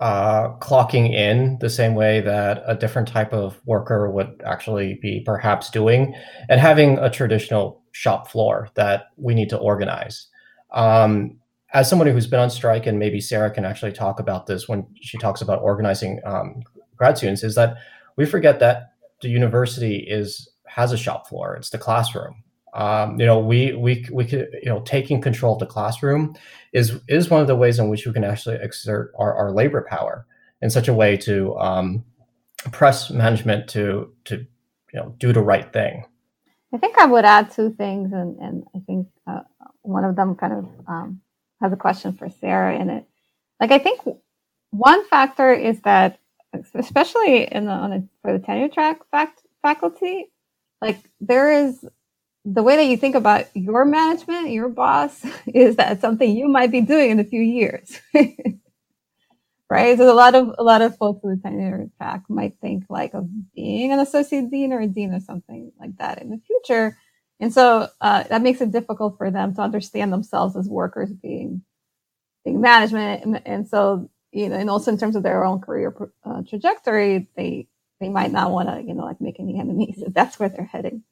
uh, 0.00 0.56
clocking 0.58 1.14
in 1.14 1.58
the 1.60 1.70
same 1.70 1.94
way 1.94 2.20
that 2.20 2.62
a 2.66 2.74
different 2.74 3.08
type 3.08 3.32
of 3.32 3.60
worker 3.64 4.10
would 4.10 4.42
actually 4.44 4.98
be 5.00 5.22
perhaps 5.24 5.70
doing, 5.70 6.14
and 6.48 6.60
having 6.60 6.98
a 6.98 7.08
traditional 7.08 7.82
shop 7.92 8.28
floor 8.28 8.68
that 8.74 9.06
we 9.16 9.34
need 9.34 9.48
to 9.50 9.58
organize. 9.58 10.26
Um, 10.72 11.38
as 11.74 11.90
somebody 11.90 12.12
who's 12.12 12.28
been 12.28 12.40
on 12.40 12.50
strike, 12.50 12.86
and 12.86 12.98
maybe 12.98 13.20
Sarah 13.20 13.50
can 13.50 13.64
actually 13.64 13.92
talk 13.92 14.20
about 14.20 14.46
this 14.46 14.68
when 14.68 14.86
she 15.00 15.18
talks 15.18 15.42
about 15.42 15.60
organizing 15.60 16.20
um, 16.24 16.62
grad 16.96 17.18
students, 17.18 17.42
is 17.42 17.56
that 17.56 17.76
we 18.16 18.24
forget 18.24 18.60
that 18.60 18.92
the 19.20 19.28
university 19.28 19.96
is 19.96 20.48
has 20.66 20.92
a 20.92 20.96
shop 20.96 21.28
floor. 21.28 21.56
It's 21.56 21.70
the 21.70 21.78
classroom. 21.78 22.44
Um, 22.74 23.18
you 23.18 23.26
know, 23.26 23.40
we 23.40 23.72
we 23.72 24.06
we 24.12 24.24
could 24.24 24.48
you 24.62 24.68
know 24.68 24.80
taking 24.82 25.20
control 25.20 25.54
of 25.54 25.58
the 25.58 25.66
classroom 25.66 26.36
is 26.72 27.00
is 27.08 27.28
one 27.28 27.40
of 27.40 27.48
the 27.48 27.56
ways 27.56 27.80
in 27.80 27.88
which 27.88 28.06
we 28.06 28.12
can 28.12 28.24
actually 28.24 28.56
exert 28.56 29.12
our, 29.18 29.34
our 29.34 29.50
labor 29.52 29.84
power 29.88 30.26
in 30.62 30.70
such 30.70 30.86
a 30.86 30.94
way 30.94 31.16
to 31.18 31.56
um, 31.58 32.04
press 32.70 33.10
management 33.10 33.68
to 33.70 34.12
to 34.26 34.36
you 34.36 35.00
know 35.00 35.14
do 35.18 35.32
the 35.32 35.42
right 35.42 35.72
thing. 35.72 36.04
I 36.72 36.78
think 36.78 36.98
I 36.98 37.06
would 37.06 37.24
add 37.24 37.50
two 37.50 37.70
things, 37.70 38.12
and 38.12 38.38
and 38.38 38.64
I 38.76 38.78
think 38.86 39.08
uh, 39.26 39.42
one 39.82 40.04
of 40.04 40.14
them 40.14 40.36
kind 40.36 40.52
of 40.52 40.66
um, 40.86 41.20
has 41.64 41.72
a 41.72 41.76
question 41.76 42.12
for 42.12 42.28
Sarah 42.28 42.78
in 42.78 42.90
it. 42.90 43.06
Like 43.58 43.72
I 43.72 43.78
think 43.78 44.00
one 44.70 45.06
factor 45.08 45.52
is 45.52 45.80
that 45.80 46.18
especially 46.74 47.50
in 47.50 47.64
the 47.64 47.72
on 47.72 48.08
for 48.22 48.32
the 48.36 48.44
tenure 48.44 48.68
track 48.68 49.00
fact, 49.10 49.40
faculty, 49.62 50.26
like 50.82 50.98
there 51.20 51.50
is 51.50 51.84
the 52.44 52.62
way 52.62 52.76
that 52.76 52.84
you 52.84 52.98
think 52.98 53.14
about 53.14 53.46
your 53.54 53.86
management, 53.86 54.50
your 54.50 54.68
boss, 54.68 55.24
is 55.46 55.76
that 55.76 56.02
something 56.02 56.36
you 56.36 56.48
might 56.48 56.70
be 56.70 56.82
doing 56.82 57.10
in 57.12 57.20
a 57.20 57.24
few 57.24 57.40
years. 57.40 57.98
right? 59.70 59.96
So 59.96 60.12
a 60.12 60.14
lot 60.14 60.34
of 60.34 60.54
a 60.58 60.62
lot 60.62 60.82
of 60.82 60.98
folks 60.98 61.24
in 61.24 61.30
the 61.30 61.36
tenure 61.42 61.88
track 61.96 62.24
might 62.28 62.58
think 62.60 62.84
like 62.90 63.14
of 63.14 63.26
being 63.54 63.90
an 63.90 64.00
associate 64.00 64.50
dean 64.50 64.72
or 64.72 64.80
a 64.80 64.86
dean 64.86 65.14
or 65.14 65.20
something 65.20 65.72
like 65.80 65.96
that 65.96 66.20
in 66.20 66.28
the 66.28 66.40
future. 66.46 66.98
And 67.44 67.52
so 67.52 67.88
uh, 68.00 68.22
that 68.30 68.40
makes 68.42 68.62
it 68.62 68.72
difficult 68.72 69.18
for 69.18 69.30
them 69.30 69.54
to 69.56 69.60
understand 69.60 70.10
themselves 70.12 70.56
as 70.56 70.66
workers 70.68 71.12
being 71.12 71.62
being 72.44 72.60
management. 72.60 73.24
And, 73.24 73.42
and 73.46 73.68
so 73.68 74.10
you 74.32 74.48
know, 74.48 74.56
and 74.56 74.70
also 74.70 74.90
in 74.92 74.98
terms 74.98 75.16
of 75.16 75.22
their 75.22 75.44
own 75.44 75.60
career 75.60 75.94
uh, 76.24 76.42
trajectory, 76.48 77.28
they 77.36 77.68
they 78.00 78.08
might 78.08 78.32
not 78.32 78.50
want 78.50 78.68
to, 78.70 78.82
you 78.82 78.94
know, 78.94 79.04
like 79.04 79.20
make 79.20 79.38
any 79.40 79.58
enemies 79.60 80.02
if 80.06 80.14
that's 80.14 80.38
where 80.38 80.48
they're 80.48 80.64
heading. 80.64 81.04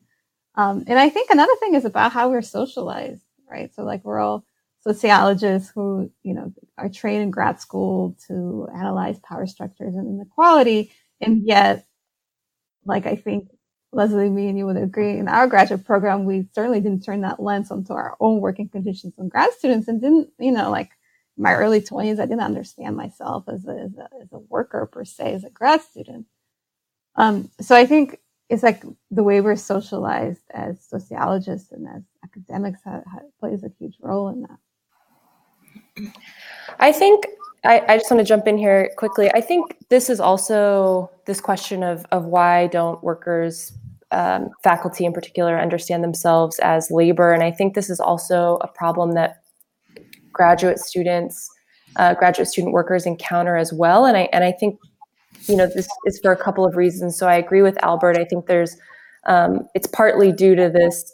Um, 0.57 0.85
and 0.89 0.99
I 0.99 1.09
think 1.11 1.31
another 1.31 1.57
thing 1.61 1.75
is 1.75 1.85
about 1.87 2.13
how 2.13 2.31
we're 2.31 2.43
socialized, 2.43 3.25
right? 3.51 3.75
So 3.75 3.85
like 3.85 4.05
we're 4.05 4.21
all 4.21 4.45
sociologists 4.81 5.71
who, 5.75 6.11
you 6.25 6.35
know, 6.35 6.53
are 6.79 6.91
trained 6.91 7.23
in 7.25 7.31
grad 7.31 7.61
school 7.61 8.17
to 8.29 8.69
analyze 8.75 9.19
power 9.21 9.47
structures 9.47 9.97
and 9.97 10.09
inequality, 10.09 10.93
and 11.21 11.47
yet, 11.47 11.87
like 12.85 13.07
I 13.07 13.17
think 13.17 13.49
Leslie, 13.93 14.31
me 14.31 14.49
and 14.49 14.57
you 14.57 14.67
would 14.67 14.77
agree, 14.77 15.19
in 15.19 15.29
our 15.29 15.47
graduate 15.47 15.85
program, 15.85 16.25
we 16.25 16.49
certainly 16.55 16.81
didn't 16.81 17.05
turn 17.05 17.21
that 17.21 17.41
lens 17.43 17.71
onto 17.71 17.93
our 17.93 18.17
own 18.21 18.41
working 18.41 18.69
conditions 18.69 19.15
and 19.19 19.31
grad 19.31 19.53
students, 19.53 19.87
and 19.87 20.01
didn't, 20.01 20.31
you 20.39 20.51
know, 20.51 20.71
like 20.71 20.91
my 21.37 21.55
early 21.55 21.81
20s, 21.81 22.19
I 22.19 22.27
didn't 22.27 22.41
understand 22.41 22.97
myself 22.97 23.45
as 23.49 23.67
a, 23.67 23.71
as 23.71 23.97
a, 23.97 24.09
as 24.23 24.33
a 24.33 24.39
worker 24.39 24.87
per 24.87 25.05
se, 25.05 25.35
as 25.35 25.45
a 25.45 25.51
grad 25.51 25.83
student. 25.83 26.27
Um, 27.17 27.51
so 27.61 27.77
I 27.77 27.85
think 27.85 28.19
it's 28.49 28.63
like 28.63 28.83
the 29.11 29.23
way 29.23 29.41
we're 29.41 29.57
socialized 29.57 30.43
as 30.53 30.83
sociologists 30.85 31.73
and 31.73 31.87
as 31.89 32.03
academics 32.25 32.81
ha, 32.85 33.01
ha, 33.11 33.21
plays 33.41 33.63
a 33.63 33.71
huge 33.79 33.97
role 34.01 34.29
in 34.29 34.43
that. 34.43 36.13
I 36.79 36.93
think 36.93 37.27
I, 37.65 37.81
I, 37.89 37.97
just 37.97 38.11
want 38.11 38.21
to 38.21 38.25
jump 38.25 38.47
in 38.47 38.59
here 38.59 38.91
quickly. 38.97 39.31
I 39.31 39.41
think 39.41 39.77
this 39.89 40.11
is 40.11 40.21
also 40.21 41.11
this 41.27 41.41
question 41.41 41.83
of 41.83 42.05
of 42.11 42.25
why 42.25 42.67
don't 42.67 43.03
workers, 43.03 43.73
um, 44.13 44.51
faculty 44.63 45.05
in 45.05 45.13
particular, 45.13 45.59
understand 45.59 46.05
themselves 46.05 46.59
as 46.61 46.91
labor, 46.91 47.33
and 47.33 47.43
I 47.43 47.51
think 47.51 47.75
this 47.75 47.91
is 47.91 48.01
also 48.01 48.59
a 48.61 48.69
problem 48.69 49.13
that 49.13 49.43
graduate 50.33 50.79
students, 50.79 51.51
uh, 51.97 52.15
graduate 52.15 52.49
student 52.49 52.73
workers 52.73 53.07
encounter 53.07 53.57
as 53.57 53.73
well. 53.73 54.05
And 54.05 54.17
I 54.17 54.29
and 54.33 54.45
I 54.45 54.53
think 54.53 54.79
you 55.47 55.57
know 55.57 55.67
this 55.67 55.89
is 56.07 56.21
for 56.23 56.33
a 56.33 56.37
couple 56.37 56.65
of 56.65 56.77
reasons. 56.77 57.19
So 57.19 57.29
I 57.29 57.37
agree 57.37 57.63
with 57.63 57.83
Albert. 57.83 58.17
I 58.17 58.25
think 58.25 58.47
there's 58.47 58.77
um, 59.27 59.69
it's 59.75 59.87
partly 59.87 60.33
due 60.33 60.55
to 60.55 60.69
this 60.69 61.11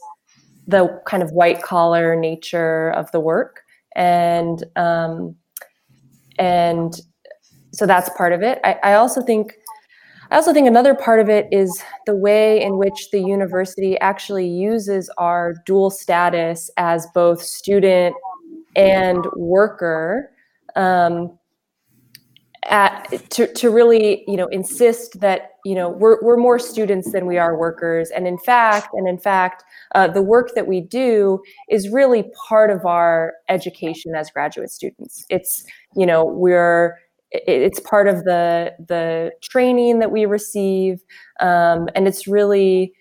the 0.67 1.01
kind 1.07 1.23
of 1.23 1.31
white 1.33 1.63
collar 1.63 2.15
nature 2.15 2.91
of 2.91 3.11
the 3.13 3.21
work 3.21 3.63
and 3.97 4.65
um, 4.77 5.35
and 6.39 7.01
so 7.73 7.87
that's 7.87 8.09
part 8.17 8.33
of 8.33 8.43
it. 8.43 8.61
I, 8.65 8.77
I 8.83 8.95
also 8.95 9.21
think 9.21 9.55
I 10.31 10.37
also 10.37 10.53
think 10.53 10.69
another 10.69 10.95
part 10.95 11.21
of 11.21 11.31
it 11.31 11.47
is 11.51 11.83
the 12.05 12.15
way 12.15 12.63
in 12.63 12.77
which 12.77 13.11
the 13.13 13.21
university 13.21 13.99
actually 14.01 14.47
uses 14.47 15.11
our 15.17 15.55
dual 15.65 15.91
status 15.91 16.71
as 16.77 17.07
both 17.15 17.43
student 17.43 18.15
and 18.77 19.25
worker 19.37 20.31
um, 20.77 21.39
at, 22.65 23.31
to, 23.31 23.51
to 23.55 23.71
really 23.71 24.25
you 24.29 24.37
know 24.37 24.49
insist 24.49 25.21
that 25.21 25.53
you 25.65 25.75
know 25.75 25.89
we're, 25.89 26.23
we're 26.23 26.37
more 26.37 26.59
students 26.59 27.11
than 27.13 27.25
we 27.27 27.39
are 27.39 27.59
workers. 27.59 28.11
And 28.11 28.27
in 28.27 28.37
fact 28.37 28.89
and 28.93 29.09
in 29.09 29.19
fact 29.19 29.65
uh, 29.95 30.09
the 30.09 30.23
work 30.23 30.55
that 30.55 30.67
we 30.67 30.83
do 30.83 31.41
is 31.71 31.89
really 31.89 32.25
part 32.49 32.71
of 32.71 32.85
our 32.85 33.33
education 33.49 34.15
as 34.15 34.31
graduate 34.31 34.71
students. 34.71 35.25
It's 35.31 35.65
you 35.97 36.05
know 36.05 36.23
we're 36.27 36.99
it's 37.31 37.81
part 37.81 38.09
of 38.09 38.25
the 38.25 38.73
the 38.87 39.31
training 39.43 39.99
that 39.99 40.11
we 40.11 40.25
receive 40.27 41.01
um, 41.41 41.89
and 41.95 42.09
it's 42.09 42.27
really 42.27 42.93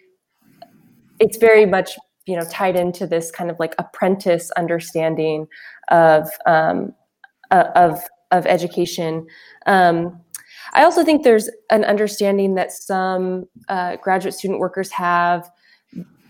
it's 1.20 1.38
very 1.38 1.66
much 1.66 1.98
you 2.26 2.36
know 2.36 2.46
tied 2.52 2.76
into 2.76 3.08
this 3.08 3.32
kind 3.32 3.50
of 3.50 3.58
like 3.60 3.74
apprentice 3.80 4.52
understanding 4.52 5.48
of 5.90 6.30
um, 6.46 6.94
uh, 7.52 7.66
of 7.76 8.04
of 8.32 8.46
education. 8.46 9.26
Um, 9.66 10.20
I 10.74 10.84
also 10.84 11.04
think 11.04 11.24
there's 11.24 11.50
an 11.72 11.86
understanding 11.86 12.56
that 12.56 12.74
some 12.74 13.46
uh, 13.70 13.96
graduate 13.98 14.34
student 14.34 14.60
workers 14.60 14.92
have 14.92 15.50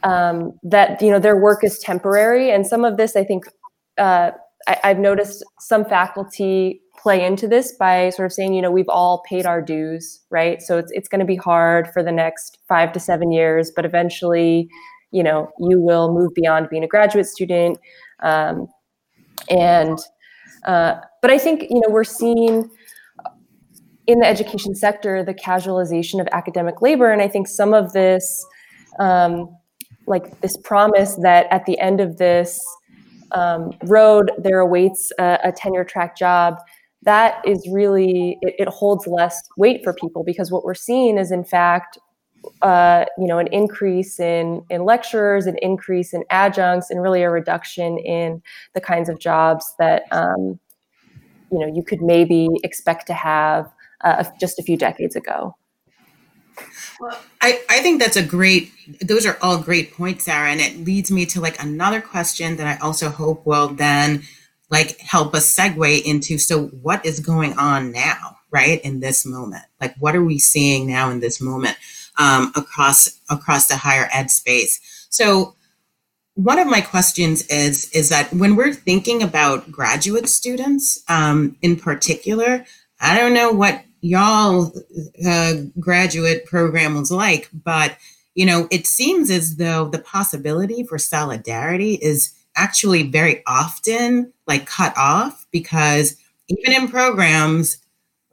um, 0.03 0.51
that 0.63 1.01
you 1.01 1.11
know 1.11 1.19
their 1.19 1.37
work 1.37 1.63
is 1.63 1.79
temporary, 1.79 2.51
and 2.51 2.65
some 2.65 2.85
of 2.85 2.97
this 2.97 3.15
I 3.15 3.23
think 3.23 3.45
uh, 3.97 4.31
I, 4.67 4.77
I've 4.83 4.99
noticed 4.99 5.43
some 5.59 5.85
faculty 5.85 6.81
play 6.97 7.25
into 7.25 7.47
this 7.47 7.73
by 7.73 8.09
sort 8.09 8.25
of 8.25 8.33
saying, 8.33 8.53
you 8.53 8.61
know, 8.61 8.71
we've 8.71 8.89
all 8.89 9.23
paid 9.27 9.45
our 9.45 9.61
dues, 9.61 10.21
right? 10.29 10.61
So 10.61 10.77
it's 10.77 10.91
it's 10.91 11.07
going 11.07 11.19
to 11.19 11.25
be 11.25 11.35
hard 11.35 11.87
for 11.93 12.03
the 12.03 12.11
next 12.11 12.59
five 12.67 12.91
to 12.93 12.99
seven 12.99 13.31
years, 13.31 13.71
but 13.75 13.85
eventually, 13.85 14.69
you 15.11 15.23
know, 15.23 15.49
you 15.59 15.79
will 15.79 16.13
move 16.13 16.33
beyond 16.35 16.69
being 16.69 16.83
a 16.83 16.87
graduate 16.87 17.27
student, 17.27 17.79
um, 18.21 18.67
and 19.49 19.97
uh, 20.65 20.95
but 21.21 21.31
I 21.31 21.37
think 21.37 21.63
you 21.69 21.79
know 21.79 21.89
we're 21.89 22.03
seeing 22.03 22.69
in 24.07 24.19
the 24.19 24.27
education 24.27 24.73
sector 24.73 25.23
the 25.23 25.33
casualization 25.33 26.19
of 26.19 26.27
academic 26.31 26.81
labor, 26.81 27.11
and 27.11 27.21
I 27.21 27.27
think 27.27 27.47
some 27.47 27.73
of 27.73 27.93
this, 27.93 28.45
um, 28.99 29.49
like 30.07 30.41
this 30.41 30.57
promise 30.57 31.15
that 31.21 31.47
at 31.51 31.65
the 31.65 31.79
end 31.79 31.99
of 32.01 32.17
this 32.17 32.59
um, 33.31 33.71
road 33.85 34.31
there 34.37 34.59
awaits 34.59 35.11
a, 35.19 35.39
a 35.45 35.51
tenure 35.51 35.83
track 35.83 36.17
job. 36.17 36.57
That 37.03 37.41
is 37.45 37.67
really 37.71 38.37
it, 38.41 38.55
it 38.59 38.67
holds 38.67 39.07
less 39.07 39.41
weight 39.57 39.83
for 39.83 39.93
people 39.93 40.23
because 40.23 40.51
what 40.51 40.63
we're 40.63 40.73
seeing 40.73 41.17
is 41.17 41.31
in 41.31 41.43
fact 41.43 41.97
uh, 42.61 43.05
you 43.17 43.27
know, 43.27 43.37
an 43.39 43.47
increase 43.47 44.19
in 44.19 44.63
in 44.69 44.85
lecturers, 44.85 45.45
an 45.47 45.57
increase 45.61 46.13
in 46.13 46.23
adjuncts, 46.29 46.89
and 46.89 47.01
really 47.01 47.23
a 47.23 47.29
reduction 47.29 47.97
in 47.99 48.41
the 48.73 48.81
kinds 48.81 49.09
of 49.09 49.19
jobs 49.19 49.73
that 49.79 50.03
um, 50.11 50.59
you 51.51 51.59
know 51.59 51.67
you 51.67 51.83
could 51.83 52.01
maybe 52.01 52.47
expect 52.63 53.07
to 53.07 53.13
have 53.13 53.71
uh, 54.03 54.23
just 54.39 54.59
a 54.59 54.63
few 54.63 54.77
decades 54.77 55.15
ago. 55.15 55.55
Well, 56.99 57.19
I, 57.41 57.61
I 57.69 57.79
think 57.79 58.01
that's 58.01 58.17
a 58.17 58.23
great 58.23 58.71
those 59.01 59.25
are 59.25 59.37
all 59.41 59.57
great 59.59 59.93
points 59.93 60.25
sarah 60.25 60.49
and 60.49 60.61
it 60.61 60.85
leads 60.85 61.11
me 61.11 61.25
to 61.27 61.41
like 61.41 61.61
another 61.61 62.01
question 62.01 62.55
that 62.55 62.65
i 62.65 62.83
also 62.83 63.09
hope 63.09 63.45
will 63.45 63.67
then 63.67 64.23
like 64.71 64.97
help 64.99 65.35
us 65.35 65.55
segue 65.55 66.01
into 66.03 66.37
so 66.37 66.67
what 66.67 67.05
is 67.05 67.19
going 67.19 67.53
on 67.57 67.91
now 67.91 68.37
right 68.51 68.81
in 68.81 68.99
this 68.99 69.25
moment? 69.25 69.63
Like 69.81 69.95
what 69.99 70.15
are 70.15 70.23
we 70.23 70.39
seeing 70.39 70.87
now 70.87 71.09
in 71.09 71.19
this 71.19 71.41
moment 71.41 71.77
um, 72.17 72.51
across 72.55 73.19
across 73.29 73.67
the 73.67 73.77
higher 73.77 74.09
ed 74.13 74.31
space? 74.31 75.07
So 75.09 75.55
one 76.35 76.59
of 76.59 76.67
my 76.67 76.81
questions 76.81 77.45
is 77.47 77.89
is 77.91 78.09
that 78.09 78.31
when 78.33 78.55
we're 78.55 78.73
thinking 78.73 79.21
about 79.23 79.71
graduate 79.71 80.29
students 80.29 81.03
um, 81.09 81.57
in 81.61 81.75
particular, 81.75 82.65
I 82.99 83.17
don't 83.17 83.33
know 83.33 83.51
what 83.51 83.83
y'all 84.01 84.71
uh, 85.27 85.53
graduate 85.79 86.45
program 86.45 86.95
was 86.95 87.11
like, 87.11 87.49
but 87.63 87.97
you 88.35 88.45
know, 88.45 88.67
it 88.69 88.85
seems 88.85 89.31
as 89.31 89.55
though 89.55 89.89
the 89.89 89.99
possibility 89.99 90.83
for 90.83 90.99
solidarity 90.99 91.95
is 91.95 92.33
actually 92.55 93.03
very 93.03 93.43
often 93.47 94.31
like 94.45 94.65
cut 94.65 94.93
off 94.97 95.47
because 95.51 96.15
even 96.47 96.83
in 96.83 96.87
programs 96.87 97.79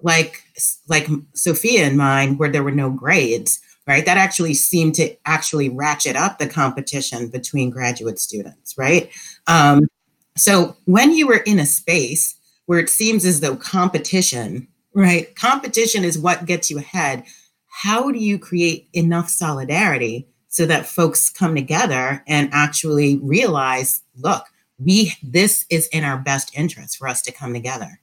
like 0.02 0.42
like 0.88 1.06
Sofya 1.34 1.80
and 1.80 1.96
mine, 1.96 2.36
where 2.36 2.50
there 2.50 2.62
were 2.62 2.70
no 2.70 2.90
grades, 2.90 3.60
right? 3.86 4.04
That 4.04 4.18
actually 4.18 4.54
seemed 4.54 4.94
to 4.96 5.16
actually 5.26 5.70
ratchet 5.70 6.16
up 6.16 6.38
the 6.38 6.46
competition 6.46 7.28
between 7.28 7.70
graduate 7.70 8.18
students, 8.18 8.76
right? 8.76 9.10
Um, 9.46 9.88
so 10.36 10.76
when 10.84 11.12
you 11.12 11.26
were 11.26 11.42
in 11.46 11.58
a 11.58 11.66
space 11.66 12.36
where 12.66 12.78
it 12.78 12.90
seems 12.90 13.24
as 13.24 13.40
though 13.40 13.56
competition, 13.56 14.68
right? 14.94 15.34
Competition 15.34 16.04
is 16.04 16.18
what 16.18 16.46
gets 16.46 16.70
you 16.70 16.78
ahead. 16.78 17.24
How 17.66 18.10
do 18.10 18.18
you 18.18 18.38
create 18.38 18.88
enough 18.92 19.28
solidarity 19.28 20.28
so 20.48 20.66
that 20.66 20.86
folks 20.86 21.30
come 21.30 21.54
together 21.56 22.22
and 22.28 22.48
actually 22.52 23.16
realize, 23.16 24.02
look, 24.16 24.44
we 24.78 25.14
this 25.22 25.66
is 25.70 25.88
in 25.88 26.04
our 26.04 26.16
best 26.16 26.56
interest 26.56 26.96
for 26.96 27.08
us 27.08 27.22
to 27.22 27.32
come 27.32 27.52
together. 27.52 28.00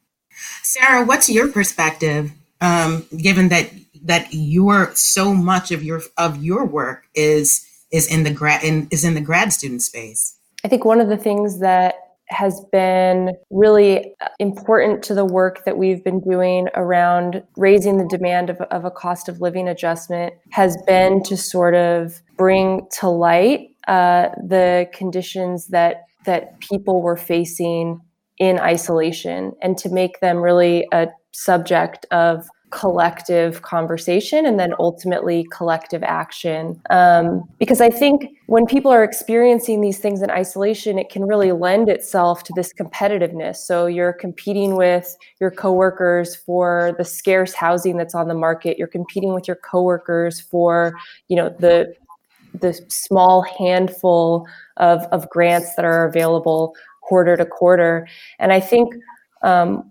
Sarah, 0.64 1.06
what's 1.06 1.30
your 1.30 1.50
perspective, 1.50 2.32
um, 2.60 3.06
given 3.18 3.50
that 3.50 3.72
that 4.04 4.28
your 4.32 4.94
so 4.96 5.34
much 5.34 5.72
of 5.72 5.84
your 5.84 6.02
of 6.18 6.44
your 6.44 6.66
work 6.66 7.08
is 7.16 7.66
is 7.92 8.12
in 8.12 8.24
the 8.24 8.32
grad 8.32 8.64
in, 8.64 8.88
is 8.92 9.04
in 9.04 9.14
the 9.14 9.22
grad 9.22 9.54
student 9.54 9.82
space. 9.82 10.36
I 10.64 10.68
think 10.68 10.86
one 10.86 11.00
of 11.00 11.08
the 11.08 11.18
things 11.18 11.60
that 11.60 12.11
has 12.32 12.64
been 12.72 13.36
really 13.50 14.14
important 14.40 15.04
to 15.04 15.14
the 15.14 15.26
work 15.26 15.64
that 15.66 15.78
we've 15.78 16.04
been 16.04 16.20
doing 16.22 16.68
around 16.76 17.44
raising 17.58 17.98
the 17.98 18.08
demand 18.08 18.50
of, 18.50 18.58
of 18.62 18.86
a 18.86 18.92
cost 18.92 19.30
of 19.30 19.42
living 19.42 19.68
adjustment 19.68 20.34
has 20.50 20.78
been 20.88 21.22
to 21.24 21.36
sort 21.36 21.76
of 21.76 22.22
bring 22.38 22.88
to 23.00 23.08
light 23.08 23.70
uh, 23.88 24.30
the 24.48 24.88
conditions 24.94 25.68
that 25.68 26.06
that 26.26 26.60
people 26.60 27.02
were 27.02 27.18
facing 27.18 28.00
in 28.38 28.60
isolation 28.60 29.54
and 29.62 29.78
to 29.78 29.90
make 29.90 30.20
them 30.20 30.38
really 30.38 30.88
a 30.92 31.08
subject 31.32 32.06
of 32.12 32.48
collective 32.72 33.62
conversation 33.62 34.46
and 34.46 34.60
then 34.60 34.74
ultimately 34.80 35.46
collective 35.52 36.04
action. 36.04 36.82
Um, 36.90 37.44
because 37.60 37.82
I 37.82 37.90
think 37.90 38.30
when 38.48 38.66
people 38.66 38.92
are 38.92 39.04
experiencing 39.04 39.82
these 39.82 40.00
things 40.00 40.22
in 40.22 40.32
isolation, 40.32 40.98
it 40.98 41.10
can 41.10 41.24
really 41.24 41.52
lend 41.52 41.90
itself 41.90 42.44
to 42.44 42.54
this 42.56 42.74
competitiveness. 42.74 43.58
So 43.58 43.86
you're 43.86 44.14
competing 44.14 44.76
with 44.76 45.16
your 45.40 45.52
coworkers 45.52 46.36
for 46.36 46.96
the 46.98 47.06
scarce 47.06 47.54
housing 47.54 47.98
that's 47.98 48.16
on 48.16 48.28
the 48.28 48.34
market. 48.34 48.78
You're 48.78 48.88
competing 48.88 49.34
with 49.34 49.48
your 49.48 49.58
coworkers 49.58 50.40
for, 50.40 50.98
you 51.28 51.36
know, 51.36 51.50
the 51.60 51.94
the 52.60 52.74
small 52.90 53.42
handful 53.44 54.46
of, 54.78 55.04
of 55.14 55.30
grants 55.30 55.76
that 55.76 55.86
are 55.86 56.06
available 56.06 56.76
quarter 57.02 57.38
to 57.38 57.46
quarter. 57.46 58.08
And 58.40 58.52
I 58.52 58.60
think 58.60 58.94
um, 59.42 59.91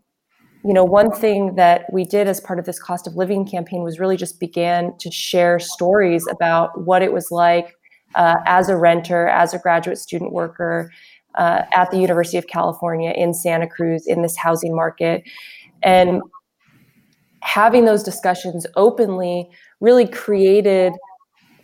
you 0.64 0.74
know, 0.74 0.84
one 0.84 1.10
thing 1.10 1.54
that 1.54 1.86
we 1.92 2.04
did 2.04 2.26
as 2.28 2.40
part 2.40 2.58
of 2.58 2.66
this 2.66 2.78
cost 2.78 3.06
of 3.06 3.16
living 3.16 3.46
campaign 3.46 3.82
was 3.82 3.98
really 3.98 4.16
just 4.16 4.38
began 4.38 4.96
to 4.98 5.10
share 5.10 5.58
stories 5.58 6.26
about 6.30 6.84
what 6.84 7.02
it 7.02 7.12
was 7.12 7.30
like 7.30 7.74
uh, 8.14 8.36
as 8.46 8.68
a 8.68 8.76
renter, 8.76 9.26
as 9.28 9.54
a 9.54 9.58
graduate 9.58 9.98
student 9.98 10.32
worker 10.32 10.90
uh, 11.36 11.62
at 11.74 11.90
the 11.90 11.98
University 11.98 12.36
of 12.36 12.46
California 12.46 13.12
in 13.16 13.32
Santa 13.32 13.66
Cruz 13.66 14.06
in 14.06 14.22
this 14.22 14.36
housing 14.36 14.74
market. 14.74 15.22
And 15.82 16.20
having 17.42 17.86
those 17.86 18.02
discussions 18.02 18.66
openly 18.76 19.48
really 19.80 20.06
created, 20.06 20.92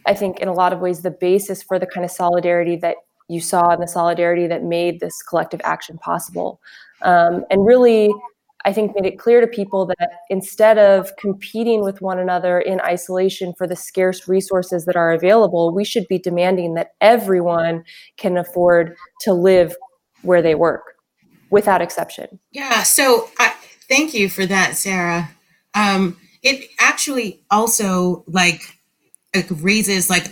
I 0.07 0.15
think, 0.15 0.41
in 0.41 0.49
a 0.49 0.55
lot 0.55 0.73
of 0.73 0.81
ways, 0.81 1.03
the 1.03 1.11
basis 1.11 1.63
for 1.63 1.79
the 1.79 1.87
kind 1.87 2.05
of 2.05 2.11
solidarity 2.11 2.77
that 2.77 2.97
you 3.29 3.41
saw 3.41 3.75
in 3.75 3.81
the 3.81 3.89
solidarity 3.89 4.47
that 4.47 4.63
made 4.63 5.01
this 5.01 5.21
collective 5.23 5.61
action 5.65 5.99
possible. 5.99 6.61
Um, 7.03 7.45
and 7.51 7.67
really, 7.67 8.11
I 8.67 8.73
think 8.73 8.97
made 8.97 9.07
it 9.07 9.17
clear 9.17 9.41
to 9.41 9.47
people 9.47 9.87
that 9.87 10.11
instead 10.29 10.77
of 10.77 11.15
competing 11.17 11.83
with 11.83 12.03
one 12.03 12.19
another 12.19 12.59
in 12.59 12.81
isolation 12.81 13.55
for 13.57 13.65
the 13.65 13.77
scarce 13.77 14.27
resources 14.27 14.87
that 14.87 14.97
are 14.97 15.13
available, 15.13 15.73
we 15.73 15.85
should 15.85 16.09
be 16.09 16.19
demanding 16.19 16.75
that 16.75 16.95
everyone 17.01 17.85
can 18.17 18.37
afford 18.37 18.97
to 19.21 19.33
live 19.33 19.77
where 20.23 20.43
they 20.43 20.57
work 20.57 20.97
without 21.49 21.81
exception. 21.81 22.41
Yeah. 22.51 22.83
So 22.83 23.31
uh, 23.39 23.53
thank 23.89 24.13
you 24.15 24.29
for 24.29 24.45
that, 24.47 24.77
Sarah. 24.77 25.31
Um, 25.75 26.17
it 26.43 26.69
actually 26.81 27.43
also 27.53 28.25
like 28.27 28.63
it 29.33 29.47
raises 29.49 30.11
like 30.11 30.27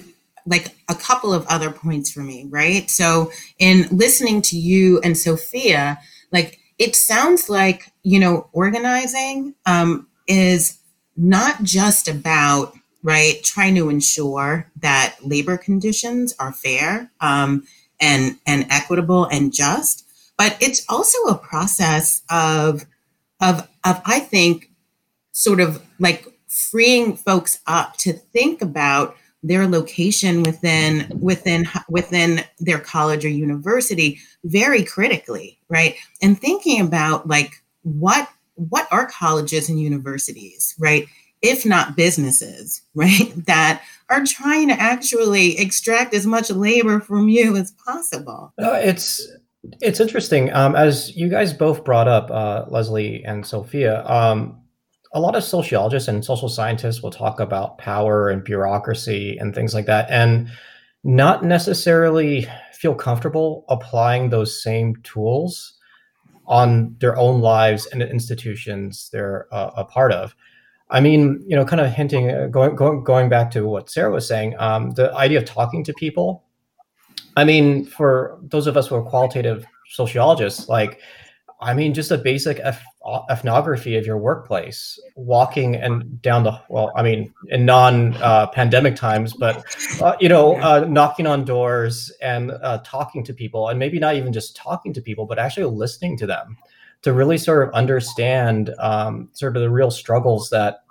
like 0.45 0.75
a 0.89 0.95
couple 0.97 1.33
of 1.33 1.47
other 1.47 1.71
points 1.71 2.11
for 2.11 2.21
me, 2.21 2.47
right? 2.51 2.91
So 2.91 3.31
in 3.61 3.87
listening 3.93 4.43
to 4.43 4.57
you 4.57 5.01
and 5.01 5.15
Sofya, 5.15 5.99
like 6.33 6.59
it 6.79 6.97
sounds 6.97 7.49
like 7.49 7.93
you 8.03 8.19
know 8.19 8.49
organizing 8.53 9.55
um, 9.67 10.07
is 10.27 10.79
not 11.17 11.63
just 11.63 12.09
about 12.09 12.75
right 13.03 13.43
trying 13.45 13.75
to 13.75 13.89
ensure 13.89 14.71
that 14.81 15.17
labor 15.23 15.57
conditions 15.57 16.35
are 16.39 16.53
fair 16.53 17.11
um, 17.21 17.65
and 18.01 18.37
and 18.47 18.67
equitable 18.71 19.27
and 19.27 19.53
just 19.53 20.05
but 20.37 20.57
it's 20.61 20.85
also 20.89 21.19
a 21.25 21.39
process 21.39 22.23
of 22.31 22.85
of 23.41 23.69
of 23.85 24.01
i 24.05 24.19
think 24.19 24.71
sort 25.33 25.61
of 25.61 25.83
like 25.99 26.27
freeing 26.49 27.17
folks 27.17 27.61
up 27.67 27.97
to 27.97 28.13
think 28.13 28.63
about 28.63 29.17
their 29.43 29.67
location 29.67 30.43
within 30.43 31.07
within 31.21 31.69
within 31.89 32.43
their 32.59 32.79
college 32.79 33.25
or 33.25 33.29
university 33.29 34.19
very 34.45 34.83
critically 34.83 35.59
right? 35.75 35.97
And 36.23 36.41
thinking 36.41 36.81
about 36.81 37.27
like 37.27 37.63
what 37.83 38.29
what 38.55 38.87
are 38.93 39.07
colleges 39.07 39.69
and 39.69 39.81
universities 39.81 40.77
right 40.79 41.09
if 41.43 41.67
not 41.67 41.97
businesses 41.97 42.83
right 42.95 43.33
that 43.47 43.83
are 44.09 44.25
trying 44.25 44.69
to 44.69 44.81
actually 44.81 45.59
extract 45.59 46.15
as 46.15 46.25
much 46.25 46.51
labor 46.51 47.01
from 47.01 47.29
you 47.29 47.57
as 47.57 47.73
possible? 47.85 48.55
Uh, 48.63 48.79
it's 48.81 49.27
it's 49.81 49.99
interesting. 49.99 50.53
Um, 50.53 50.77
as 50.77 51.17
you 51.17 51.29
guys 51.29 51.53
both 51.53 51.85
brought 51.85 52.07
up 52.07 52.31
uh, 52.31 52.67
leslie 52.69 53.25
and 53.25 53.45
sofya 53.45 54.09
um, 54.09 54.61
a 55.13 55.21
lot 55.21 55.37
of 55.37 55.45
sociologists 55.45 56.09
and 56.09 56.25
social 56.25 56.49
scientists 56.49 57.03
will 57.03 57.11
talk 57.11 57.41
about 57.41 57.79
power 57.79 58.29
and 58.29 58.45
bureaucracy 58.45 59.37
and 59.39 59.55
things 59.55 59.75
like 59.75 59.87
that, 59.87 60.09
and 60.11 60.49
not 61.05 61.45
necessarily 61.45 62.49
feel 62.73 62.95
comfortable 62.95 63.65
applying 63.69 64.31
those 64.31 64.63
same 64.63 64.97
tools 65.03 65.75
on 66.47 66.97
their 66.99 67.17
own 67.17 67.41
lives 67.41 67.87
and 67.87 68.01
the 68.01 68.11
institutions 68.11 69.09
they're 69.13 69.47
uh, 69.53 69.71
a 69.77 69.85
part 69.85 70.13
of. 70.13 70.35
I 70.91 71.01
mean, 71.01 71.43
you 71.47 71.57
know, 71.57 71.65
kind 71.65 71.81
of 71.81 71.93
hinting, 71.93 72.31
uh, 72.31 72.47
going 72.47 72.77
going 72.77 73.05
going 73.05 73.29
back 73.29 73.51
to 73.53 73.67
what 73.67 73.91
Sarah 73.91 74.11
was 74.11 74.27
saying, 74.27 74.55
um, 74.59 74.91
the 74.93 75.13
idea 75.15 75.39
of 75.39 75.45
talking 75.45 75.85
to 75.85 75.95
people. 75.95 76.45
I 77.37 77.45
mean, 77.45 77.85
for 77.85 78.39
those 78.43 78.67
of 78.67 78.77
us 78.77 78.87
who 78.87 78.95
are 78.95 79.03
qualitative 79.03 79.67
sociologists, 79.89 80.69
like 80.69 81.01
I 81.61 81.73
mean, 81.75 81.95
just 81.95 82.11
a 82.11 82.19
basic 82.19 82.61
ethnography 83.31 83.97
of 83.97 84.07
your 84.07 84.19
workplace, 84.19 84.99
walking 85.17 85.77
and 85.77 86.21
down 86.21 86.45
the 86.45 86.61
well, 86.69 86.93
I 86.97 87.03
mean, 87.03 87.33
in 87.49 87.65
non-pandemic 87.65 88.95
uh, 88.95 88.97
times, 88.97 89.35
but 89.35 89.65
uh, 90.01 90.17
you 90.21 90.29
know, 90.29 90.57
uh, 90.57 90.85
knocking 90.89 91.27
on 91.27 91.45
doors 91.45 92.13
and 92.21 92.51
uh, 92.51 92.79
talking 92.85 93.25
to 93.25 93.33
people, 93.33 93.69
and 93.69 93.79
maybe 93.79 93.99
not 93.99 94.17
even 94.17 94.33
just 94.33 94.57
talking 94.57 94.93
to 94.95 95.01
people, 95.01 95.27
but 95.27 95.39
actually 95.39 95.67
listening 95.67 96.17
to 96.19 96.27
them 96.27 96.57
to 97.03 97.13
really 97.13 97.39
sort 97.39 97.69
of 97.69 97.75
understand 97.75 98.75
um, 98.79 99.29
sort 99.33 99.57
of 99.57 99.63
the 99.63 99.71
real 99.71 99.91
struggles 99.91 100.51
that 100.51 100.85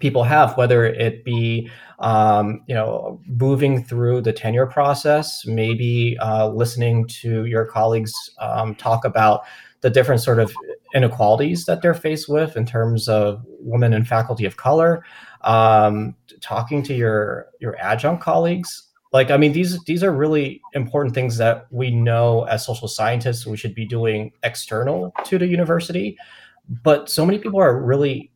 people 0.00 0.24
have, 0.24 0.56
whether 0.56 0.84
it 0.84 1.24
be 1.24 1.70
um, 2.00 2.62
you 2.66 2.74
know 2.74 3.20
moving 3.26 3.84
through 3.84 4.20
the 4.20 4.32
tenure 4.32 4.66
process, 4.66 5.46
maybe 5.46 6.16
uh, 6.20 6.48
listening 6.48 7.06
to 7.06 7.44
your 7.44 7.64
colleagues 7.64 8.12
um, 8.40 8.74
talk 8.74 9.04
about 9.04 9.44
the 9.84 9.90
different 9.90 10.22
sort 10.22 10.38
of 10.38 10.50
inequalities 10.94 11.66
that 11.66 11.82
they're 11.82 11.92
faced 11.92 12.26
with 12.26 12.56
in 12.56 12.64
terms 12.64 13.06
of 13.06 13.44
women 13.60 13.92
and 13.92 14.08
faculty 14.08 14.46
of 14.46 14.56
color 14.56 15.04
um, 15.42 16.16
talking 16.40 16.82
to 16.82 16.94
your 16.94 17.48
your 17.60 17.76
adjunct 17.78 18.22
colleagues. 18.22 18.88
Like 19.12 19.30
i 19.30 19.36
mean 19.36 19.52
these 19.52 19.78
these 19.84 20.02
are 20.02 20.10
really 20.10 20.62
important 20.72 21.14
things 21.14 21.36
that 21.36 21.66
we 21.70 21.90
know 21.90 22.44
as 22.44 22.64
social 22.64 22.88
scientists 22.88 23.46
we 23.46 23.58
should 23.58 23.74
be 23.74 23.84
doing 23.84 24.32
external 24.42 25.12
to 25.24 25.38
the 25.38 25.46
university. 25.46 26.16
But 26.82 27.10
so 27.10 27.26
many 27.26 27.38
people 27.38 27.60
are 27.60 27.78
really 27.78 28.32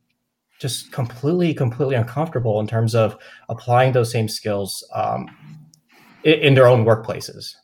just 0.60 0.92
completely 0.92 1.54
completely 1.54 1.94
uncomfortable 1.94 2.60
in 2.60 2.66
terms 2.66 2.94
of 2.94 3.16
applying 3.48 3.92
those 3.92 4.12
same 4.12 4.28
skills 4.28 4.86
um, 4.94 5.26
in, 6.24 6.34
in 6.40 6.54
their 6.54 6.66
own 6.66 6.84
workplaces 6.84 7.54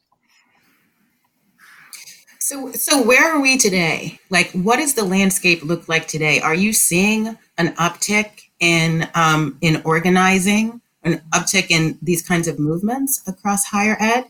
so, 2.44 2.72
so 2.72 3.02
where 3.02 3.34
are 3.34 3.40
we 3.40 3.56
today? 3.56 4.18
Like, 4.28 4.50
what 4.50 4.76
does 4.76 4.92
the 4.92 5.02
landscape 5.02 5.62
look 5.62 5.88
like 5.88 6.06
today? 6.06 6.40
Are 6.40 6.54
you 6.54 6.74
seeing 6.74 7.38
an 7.56 7.68
uptick 7.76 8.50
in 8.60 9.08
um, 9.14 9.56
in 9.62 9.80
organizing, 9.86 10.82
an 11.02 11.22
uptick 11.32 11.70
in 11.70 11.98
these 12.02 12.20
kinds 12.20 12.46
of 12.46 12.58
movements 12.58 13.26
across 13.26 13.64
higher 13.64 13.96
ed, 13.98 14.26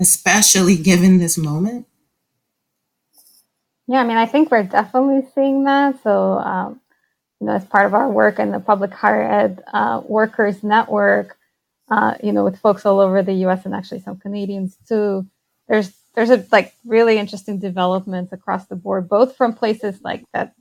especially 0.00 0.76
given 0.76 1.18
this 1.18 1.38
moment? 1.38 1.86
Yeah, 3.86 4.00
I 4.00 4.04
mean, 4.04 4.16
I 4.16 4.26
think 4.26 4.50
we're 4.50 4.64
definitely 4.64 5.24
seeing 5.32 5.62
that. 5.62 6.02
So, 6.02 6.38
um, 6.38 6.80
you 7.40 7.46
know, 7.46 7.54
as 7.54 7.64
part 7.64 7.86
of 7.86 7.94
our 7.94 8.10
work 8.10 8.40
in 8.40 8.50
the 8.50 8.58
public 8.58 8.92
higher 8.92 9.22
ed 9.22 9.62
uh, 9.72 10.02
workers 10.04 10.64
network, 10.64 11.38
uh, 11.88 12.16
you 12.20 12.32
know, 12.32 12.42
with 12.42 12.58
folks 12.58 12.84
all 12.84 12.98
over 12.98 13.22
the 13.22 13.34
U.S. 13.46 13.64
and 13.64 13.76
actually 13.76 14.00
some 14.00 14.16
Canadians 14.16 14.76
too, 14.88 15.24
there's 15.68 16.01
there's 16.14 16.30
a 16.30 16.44
like 16.52 16.74
really 16.84 17.18
interesting 17.18 17.58
developments 17.58 18.32
across 18.32 18.66
the 18.66 18.76
board, 18.76 19.08
both 19.08 19.36
from 19.36 19.54
places 19.54 20.00
like 20.02 20.24
that 20.32 20.54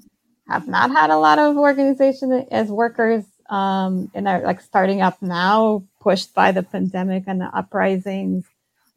have 0.48 0.68
not 0.68 0.92
had 0.92 1.10
a 1.10 1.18
lot 1.18 1.40
of 1.40 1.58
organization 1.58 2.46
as 2.52 2.70
workers 2.70 3.26
um, 3.50 4.10
and 4.14 4.28
are 4.28 4.42
like 4.42 4.62
starting 4.62 5.02
up 5.02 5.22
now, 5.22 5.84
pushed 6.00 6.34
by 6.34 6.52
the 6.52 6.64
pandemic 6.64 7.24
and 7.28 7.42
the 7.42 7.50
uprisings, 7.54 8.46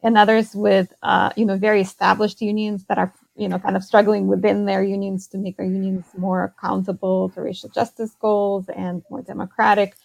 and 0.01 0.17
others 0.17 0.55
with 0.55 0.93
uh, 1.03 1.31
you 1.35 1.45
know 1.45 1.57
very 1.57 1.81
established 1.81 2.41
unions 2.41 2.85
that 2.85 2.97
are 2.97 3.13
you 3.35 3.49
know 3.49 3.59
kind 3.59 3.75
of 3.75 3.83
struggling 3.83 4.27
within 4.27 4.65
their 4.65 4.83
unions 4.83 5.27
to 5.27 5.37
make 5.37 5.57
their 5.57 5.65
unions 5.65 6.05
more 6.17 6.45
accountable 6.45 7.29
to 7.29 7.41
racial 7.41 7.69
justice 7.69 8.15
goals 8.21 8.69
and 8.69 9.03
more 9.09 9.21
democratic. 9.21 9.95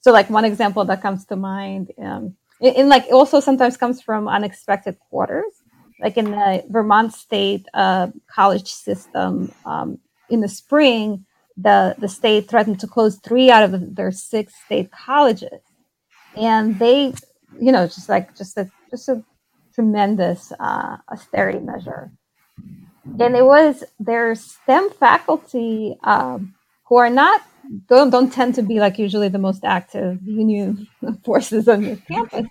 So 0.00 0.12
like 0.12 0.30
one 0.30 0.46
example 0.46 0.84
that 0.86 1.02
comes 1.02 1.26
to 1.26 1.36
mind. 1.36 1.92
Um, 1.98 2.34
like 2.60 3.06
also 3.12 3.40
sometimes 3.40 3.76
comes 3.76 4.00
from 4.02 4.26
unexpected 4.26 4.98
quarters 5.10 5.57
like 6.00 6.16
in 6.16 6.30
the 6.30 6.64
Vermont 6.68 7.12
State 7.12 7.66
uh, 7.74 8.08
college 8.30 8.72
system, 8.72 9.52
um, 9.64 9.98
in 10.30 10.40
the 10.40 10.48
spring, 10.48 11.24
the 11.56 11.96
the 11.98 12.08
state 12.08 12.48
threatened 12.48 12.80
to 12.80 12.86
close 12.86 13.16
three 13.16 13.50
out 13.50 13.62
of 13.62 13.96
their 13.96 14.12
six 14.12 14.54
state 14.64 14.90
colleges, 14.92 15.60
and 16.36 16.78
they, 16.78 17.12
you 17.60 17.72
know, 17.72 17.86
just 17.86 18.08
like 18.08 18.36
just 18.36 18.56
a 18.56 18.70
just 18.90 19.08
a 19.08 19.24
tremendous 19.74 20.52
uh, 20.60 20.96
austerity 21.10 21.60
measure. 21.60 22.12
And 23.18 23.36
it 23.36 23.44
was 23.44 23.84
their 23.98 24.34
STEM 24.34 24.90
faculty 24.90 25.96
um, 26.04 26.54
who 26.84 26.96
are 26.96 27.10
not 27.10 27.42
don't 27.88 28.10
don't 28.10 28.32
tend 28.32 28.54
to 28.54 28.62
be 28.62 28.78
like 28.80 28.98
usually 28.98 29.28
the 29.28 29.38
most 29.38 29.64
active 29.64 30.22
union 30.22 30.86
forces 31.24 31.68
on 31.68 31.82
your 31.82 31.96
campus 31.96 32.46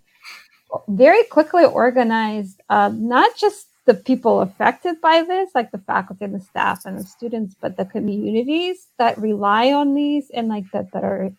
very 0.88 1.24
quickly 1.24 1.66
organized 1.66 2.62
uh, 2.70 2.92
not 2.94 3.36
just 3.38 3.68
the 3.86 3.94
people 3.94 4.42
affected 4.42 5.00
by 5.02 5.24
this, 5.24 5.50
like 5.56 5.72
the 5.72 5.78
faculty 5.78 6.26
and 6.26 6.36
the 6.36 6.42
staff 6.42 6.86
and 6.86 7.00
the 7.00 7.04
students, 7.04 7.56
but 7.60 7.78
the 7.78 7.86
communities 7.86 8.88
that 9.00 9.18
rely 9.18 9.72
on 9.72 9.96
these 9.96 10.30
and 10.32 10.50
like 10.50 10.70
that 10.74 10.92
that 10.92 11.04
are, 11.04 11.32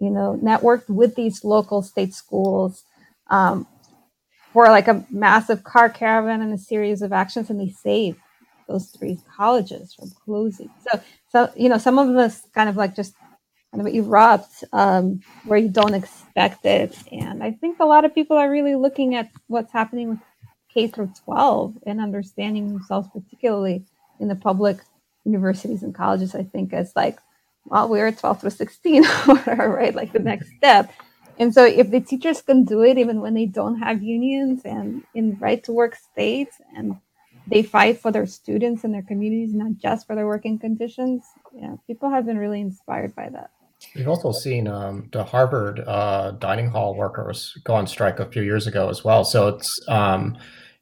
you 0.00 0.10
know, 0.10 0.38
networked 0.42 0.88
with 0.88 1.14
these 1.14 1.44
local 1.44 1.80
state 1.80 2.12
schools 2.12 2.82
um, 3.30 3.66
for 4.52 4.66
like 4.66 4.88
a 4.88 5.06
massive 5.10 5.62
car 5.62 5.88
caravan 5.88 6.42
and 6.42 6.52
a 6.52 6.58
series 6.58 7.02
of 7.02 7.12
actions, 7.12 7.48
and 7.50 7.60
they 7.60 7.70
saved 7.70 8.18
those 8.68 8.90
three 8.90 9.18
colleges 9.36 9.94
from 9.94 10.10
closing. 10.24 10.70
So, 10.90 11.00
so 11.30 11.52
you 11.56 11.68
know, 11.68 11.78
some 11.78 11.98
of 11.98 12.08
us 12.16 12.42
kind 12.52 12.68
of 12.68 12.76
like 12.76 12.96
just 12.96 13.14
kind 13.72 13.86
of 13.86 13.92
erupt 13.92 14.64
um, 14.72 15.20
where 15.44 15.58
you 15.58 15.68
don't 15.68 15.94
expect 15.94 16.64
it. 16.66 16.96
And 17.10 17.42
I 17.42 17.52
think 17.52 17.80
a 17.80 17.86
lot 17.86 18.04
of 18.04 18.14
people 18.14 18.36
are 18.36 18.50
really 18.50 18.74
looking 18.74 19.14
at 19.14 19.30
what's 19.46 19.72
happening 19.72 20.10
with 20.10 20.18
K 20.72 20.88
through 20.88 21.12
12 21.24 21.78
and 21.86 22.00
understanding 22.00 22.68
themselves, 22.68 23.08
particularly 23.12 23.84
in 24.20 24.28
the 24.28 24.36
public 24.36 24.78
universities 25.24 25.82
and 25.82 25.94
colleges, 25.94 26.34
I 26.34 26.42
think, 26.42 26.72
as 26.72 26.92
like, 26.94 27.18
well, 27.64 27.88
we're 27.88 28.12
12 28.12 28.40
through 28.42 28.50
16, 28.50 29.04
right? 29.46 29.94
Like 29.94 30.12
the 30.12 30.18
next 30.18 30.50
step. 30.56 30.92
And 31.38 31.54
so 31.54 31.64
if 31.64 31.90
the 31.90 32.00
teachers 32.00 32.42
can 32.42 32.64
do 32.64 32.82
it 32.82 32.98
even 32.98 33.20
when 33.20 33.34
they 33.34 33.46
don't 33.46 33.78
have 33.78 34.02
unions 34.02 34.62
and 34.64 35.02
in 35.14 35.38
right 35.40 35.62
to 35.64 35.72
work 35.72 35.96
states 35.96 36.56
and 36.76 36.96
they 37.46 37.62
fight 37.62 38.00
for 38.00 38.12
their 38.12 38.26
students 38.26 38.84
and 38.84 38.92
their 38.92 39.02
communities, 39.02 39.54
not 39.54 39.78
just 39.78 40.06
for 40.06 40.14
their 40.14 40.26
working 40.26 40.58
conditions, 40.58 41.24
yeah, 41.54 41.76
people 41.86 42.10
have 42.10 42.26
been 42.26 42.38
really 42.38 42.60
inspired 42.60 43.14
by 43.14 43.30
that. 43.30 43.50
We've 43.94 44.08
also 44.08 44.32
seen 44.32 44.68
um, 44.68 45.08
the 45.12 45.24
Harvard 45.24 45.80
uh, 45.80 46.32
dining 46.32 46.68
hall 46.68 46.94
workers 46.94 47.56
go 47.64 47.74
on 47.74 47.86
strike 47.86 48.20
a 48.20 48.26
few 48.26 48.42
years 48.42 48.66
ago 48.66 48.88
as 48.88 49.04
well. 49.04 49.24
So 49.24 49.48
it's 49.48 49.80
um, 49.88 50.36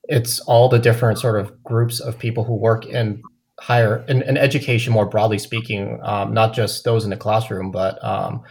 it's 0.04 0.40
all 0.40 0.68
the 0.68 0.78
different 0.78 1.18
sort 1.18 1.38
of 1.38 1.62
groups 1.62 2.00
of 2.00 2.18
people 2.18 2.44
who 2.44 2.54
work 2.54 2.86
in 2.86 3.22
higher 3.58 4.04
in, 4.08 4.22
in 4.22 4.36
education 4.36 4.92
more 4.92 5.06
broadly 5.06 5.38
speaking, 5.38 6.00
um, 6.02 6.32
not 6.32 6.54
just 6.54 6.84
those 6.84 7.04
in 7.04 7.10
the 7.10 7.16
classroom, 7.16 7.70
but 7.70 8.02
um, 8.04 8.42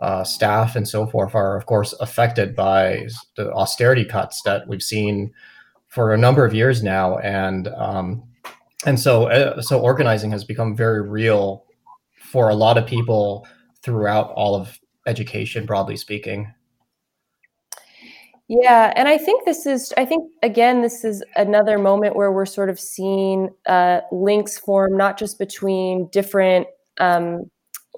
uh, 0.00 0.24
staff 0.24 0.76
and 0.76 0.88
so 0.88 1.06
forth 1.06 1.34
are 1.34 1.56
of 1.56 1.66
course 1.66 1.92
affected 1.94 2.54
by 2.54 3.06
the 3.36 3.52
austerity 3.52 4.04
cuts 4.04 4.42
that 4.42 4.66
we've 4.68 4.82
seen 4.82 5.32
for 5.88 6.12
a 6.12 6.18
number 6.18 6.44
of 6.44 6.52
years 6.52 6.82
now, 6.82 7.18
and 7.18 7.68
um, 7.68 8.22
and 8.86 8.98
so 8.98 9.26
uh, 9.26 9.62
so 9.62 9.80
organizing 9.80 10.30
has 10.30 10.44
become 10.44 10.76
very 10.76 11.02
real 11.02 11.64
for 12.16 12.48
a 12.48 12.54
lot 12.54 12.76
of 12.76 12.86
people 12.86 13.46
throughout 13.84 14.32
all 14.34 14.56
of 14.56 14.80
education, 15.06 15.66
broadly 15.66 15.96
speaking. 15.96 16.52
Yeah, 18.48 18.92
and 18.96 19.08
I 19.08 19.16
think 19.16 19.44
this 19.44 19.64
is, 19.66 19.92
I 19.96 20.04
think, 20.04 20.30
again, 20.42 20.82
this 20.82 21.04
is 21.04 21.22
another 21.36 21.78
moment 21.78 22.16
where 22.16 22.32
we're 22.32 22.46
sort 22.46 22.68
of 22.68 22.80
seeing 22.80 23.50
uh, 23.66 24.00
links 24.10 24.58
form 24.58 24.96
not 24.96 25.18
just 25.18 25.38
between 25.38 26.08
different 26.12 26.66
um, 27.00 27.50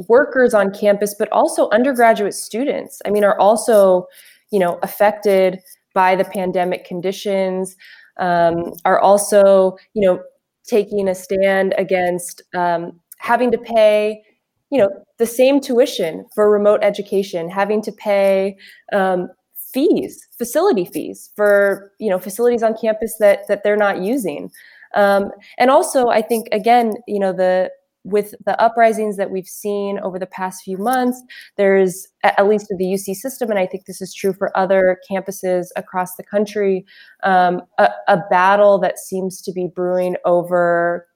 workers 0.09 0.55
on 0.55 0.73
campus, 0.73 1.15
but 1.19 1.31
also 1.33 1.69
undergraduate 1.71 2.35
students. 2.35 3.01
I 3.05 3.11
mean, 3.11 3.25
are 3.25 3.39
also, 3.39 4.07
you 4.53 4.59
know, 4.59 4.79
affected 4.83 5.59
by 5.95 6.15
the 6.15 6.25
pandemic 6.25 6.85
conditions, 6.85 7.75
um, 8.19 8.73
are 8.85 9.01
also, 9.01 9.77
you 9.95 10.07
know, 10.07 10.23
taking 10.65 11.09
a 11.09 11.15
stand 11.15 11.75
against 11.79 12.43
um, 12.55 13.01
having 13.19 13.51
to 13.51 13.59
pay 13.59 14.23
you 14.71 14.79
know 14.79 14.89
the 15.19 15.27
same 15.27 15.61
tuition 15.61 16.27
for 16.35 16.51
remote 16.51 16.81
education 16.83 17.49
having 17.49 17.81
to 17.83 17.93
pay 17.93 18.57
um, 18.93 19.29
fees 19.73 20.27
facility 20.39 20.85
fees 20.85 21.31
for 21.37 21.93
you 21.99 22.11
know 22.11 22.19
facilities 22.19 22.63
on 22.63 22.75
campus 22.81 23.17
that 23.19 23.47
that 23.49 23.63
they're 23.63 23.77
not 23.77 24.03
using. 24.03 24.51
Um, 24.95 25.31
and 25.59 25.71
also 25.71 26.09
i 26.09 26.23
think 26.23 26.47
again 26.53 26.95
you 27.07 27.19
know 27.19 27.33
the 27.33 27.71
with 28.07 28.37
the 28.47 28.59
uprisings 28.63 29.17
that 29.17 29.33
we've 29.33 29.49
seen 29.49 29.99
over 29.99 30.17
the 30.17 30.27
past 30.29 30.63
few 30.63 30.79
months 30.79 31.21
there's 31.57 32.07
at 32.23 32.47
least 32.49 32.71
in 32.71 32.79
the 32.79 32.85
uc 32.85 33.15
system 33.15 33.51
and 33.51 33.59
i 33.59 33.67
think 33.67 33.85
this 33.85 34.01
is 34.01 34.15
true 34.15 34.33
for 34.33 34.57
other 34.57 34.99
campuses 35.11 35.67
across 35.75 36.15
the 36.15 36.23
country 36.23 36.87
um, 37.25 37.61
a, 37.79 37.91
a 38.07 38.19
battle 38.31 38.79
that 38.79 38.97
seems 38.99 39.43
to 39.43 39.53
be 39.53 39.67
brewing 39.67 40.17
over 40.25 41.07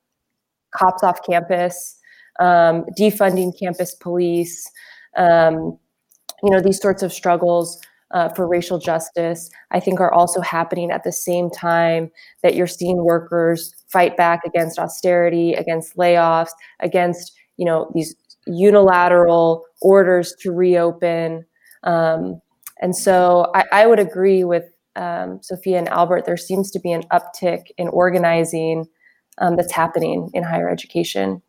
cops 0.75 1.05
off 1.05 1.25
campus 1.25 2.00
um, 2.41 2.85
defunding 2.99 3.53
campus 3.59 3.95
police, 3.95 4.71
um, 5.17 5.79
you 6.43 6.51
know, 6.51 6.61
these 6.61 6.81
sorts 6.81 7.03
of 7.03 7.13
struggles 7.13 7.81
uh, 8.13 8.29
for 8.31 8.49
racial 8.49 8.79
justice, 8.79 9.51
I 9.71 9.81
think 9.81 10.01
are 10.01 10.13
also 10.13 10.41
happening 10.41 10.91
at 10.91 11.05
the 11.05 11.13
same 11.13 11.51
time 11.51 12.11
that 12.43 12.55
you're 12.55 12.67
seeing 12.67 13.05
workers 13.05 13.75
fight 13.89 14.17
back 14.17 14.41
against 14.45 14.79
austerity, 14.79 15.55
against 15.55 15.97
layoffs, 15.97 16.51
against, 16.81 17.33
you 17.57 17.65
know, 17.65 17.91
these 17.95 18.17
unilateral 18.47 19.65
orders 19.81 20.35
to 20.41 20.51
reopen. 20.51 21.45
Um, 21.85 22.41
and 22.81 22.97
so 22.97 23.51
I, 23.55 23.65
I, 23.73 23.87
would 23.87 23.99
agree 23.99 24.45
with 24.45 24.65
um, 24.97 25.41
Sofya 25.41 25.79
and 25.79 25.89
Albert. 25.89 26.25
There 26.25 26.37
seems 26.37 26.71
to 26.73 26.81
be 26.81 26.93
an 26.93 27.05
uptick 27.13 27.67
in 27.79 27.89
organizing 27.89 28.87
um, 29.39 29.57
that's 29.57 29.73
happening 29.73 30.31
in 30.35 30.43
higher 30.43 30.69
education. 30.69 31.43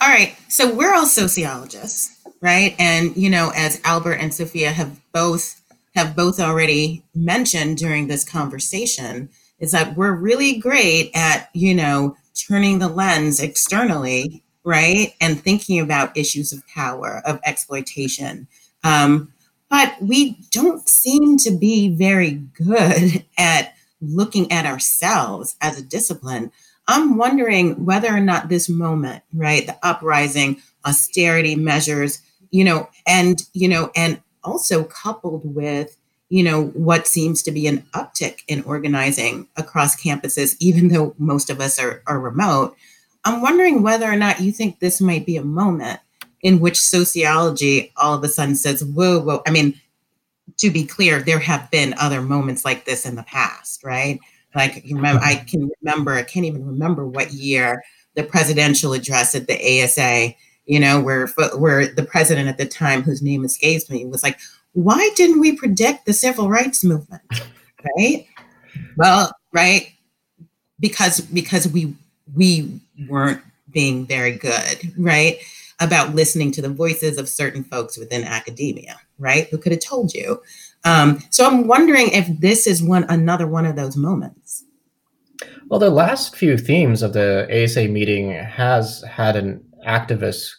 All 0.00 0.08
right. 0.08 0.36
So 0.48 0.74
we're 0.74 0.94
all 0.94 1.06
sociologists, 1.06 2.24
right? 2.40 2.74
And 2.78 3.16
you 3.16 3.30
know, 3.30 3.52
as 3.54 3.80
Albert 3.84 4.14
and 4.14 4.32
Sofya 4.32 4.72
have 4.72 5.00
both 5.12 5.60
have 5.94 6.16
both 6.16 6.40
already 6.40 7.04
mentioned 7.14 7.76
during 7.76 8.08
this 8.08 8.24
conversation, 8.24 9.28
is 9.58 9.72
that 9.72 9.96
we're 9.96 10.14
really 10.14 10.58
great 10.58 11.10
at, 11.14 11.50
you 11.54 11.74
know, 11.74 12.16
turning 12.48 12.78
the 12.78 12.88
lens 12.88 13.40
externally, 13.40 14.42
right? 14.64 15.14
And 15.20 15.40
thinking 15.40 15.78
about 15.80 16.16
issues 16.16 16.52
of 16.52 16.66
power, 16.66 17.22
of 17.24 17.40
exploitation. 17.44 18.48
Um, 18.84 19.32
but 19.70 19.94
we 20.00 20.38
don't 20.50 20.86
seem 20.88 21.38
to 21.38 21.50
be 21.50 21.94
very 21.94 22.32
good 22.32 23.24
at 23.38 23.74
looking 24.00 24.50
at 24.50 24.66
ourselves 24.66 25.56
as 25.60 25.78
a 25.78 25.82
discipline 25.82 26.50
I'm 26.88 27.16
wondering 27.16 27.84
whether 27.84 28.08
or 28.08 28.20
not 28.20 28.48
this 28.48 28.68
moment, 28.68 29.22
right, 29.32 29.66
the 29.66 29.76
uprising, 29.82 30.60
austerity 30.84 31.54
measures, 31.54 32.20
you 32.50 32.64
know, 32.64 32.88
and, 33.06 33.42
you 33.52 33.68
know, 33.68 33.90
and 33.94 34.20
also 34.42 34.84
coupled 34.84 35.42
with, 35.54 35.96
you 36.28 36.42
know, 36.42 36.66
what 36.68 37.06
seems 37.06 37.42
to 37.42 37.52
be 37.52 37.66
an 37.66 37.78
uptick 37.94 38.40
in 38.48 38.62
organizing 38.64 39.46
across 39.56 40.00
campuses, 40.00 40.56
even 40.60 40.88
though 40.88 41.14
most 41.18 41.50
of 41.50 41.60
us 41.60 41.78
are, 41.78 42.02
are 42.06 42.20
remote. 42.20 42.76
I'm 43.24 43.40
wondering 43.40 43.82
whether 43.82 44.06
or 44.06 44.16
not 44.16 44.40
you 44.40 44.50
think 44.50 44.80
this 44.80 45.00
might 45.00 45.24
be 45.24 45.36
a 45.36 45.44
moment 45.44 46.00
in 46.42 46.58
which 46.58 46.80
sociology 46.80 47.92
all 47.96 48.14
of 48.14 48.24
a 48.24 48.28
sudden 48.28 48.56
says, 48.56 48.84
whoa, 48.84 49.20
whoa. 49.20 49.42
I 49.46 49.52
mean, 49.52 49.80
to 50.58 50.70
be 50.70 50.84
clear, 50.84 51.20
there 51.20 51.38
have 51.38 51.70
been 51.70 51.94
other 51.98 52.20
moments 52.20 52.64
like 52.64 52.84
this 52.84 53.06
in 53.06 53.14
the 53.14 53.22
past, 53.22 53.84
right? 53.84 54.18
Like 54.54 54.84
remember, 54.90 55.22
I 55.22 55.36
can 55.36 55.70
remember, 55.82 56.12
I 56.12 56.22
can't 56.22 56.46
even 56.46 56.66
remember 56.66 57.06
what 57.06 57.32
year 57.32 57.82
the 58.14 58.22
presidential 58.22 58.92
address 58.92 59.34
at 59.34 59.46
the 59.46 59.54
ASA, 59.82 60.34
you 60.66 60.78
know, 60.78 61.00
where 61.00 61.28
where 61.56 61.86
the 61.86 62.04
president 62.04 62.48
at 62.48 62.58
the 62.58 62.66
time, 62.66 63.02
whose 63.02 63.22
name 63.22 63.44
escapes 63.44 63.88
me, 63.90 64.04
was 64.04 64.22
like, 64.22 64.38
"Why 64.72 65.10
didn't 65.16 65.40
we 65.40 65.56
predict 65.56 66.06
the 66.06 66.12
civil 66.12 66.50
rights 66.50 66.84
movement?" 66.84 67.22
Right? 67.96 68.26
Well, 68.96 69.32
right, 69.52 69.92
because 70.80 71.20
because 71.20 71.66
we 71.68 71.94
we 72.34 72.80
weren't 73.08 73.40
being 73.72 74.06
very 74.06 74.32
good, 74.32 74.92
right, 74.98 75.38
about 75.80 76.14
listening 76.14 76.52
to 76.52 76.62
the 76.62 76.68
voices 76.68 77.18
of 77.18 77.28
certain 77.28 77.64
folks 77.64 77.96
within 77.96 78.24
academia, 78.24 79.00
right, 79.18 79.48
who 79.50 79.58
could 79.58 79.72
have 79.72 79.80
told 79.80 80.14
you 80.14 80.40
um, 80.84 81.22
so 81.30 81.46
I'm 81.46 81.66
wondering 81.66 82.08
if 82.08 82.28
this 82.40 82.66
is 82.66 82.82
one 82.82 83.04
another 83.04 83.46
one 83.46 83.66
of 83.66 83.76
those 83.76 83.96
moments. 83.96 84.64
Well, 85.68 85.80
the 85.80 85.90
last 85.90 86.36
few 86.36 86.58
themes 86.58 87.02
of 87.02 87.12
the 87.12 87.48
ASA 87.50 87.88
meeting 87.88 88.30
has 88.32 89.02
had 89.02 89.36
an 89.36 89.64
activist 89.86 90.50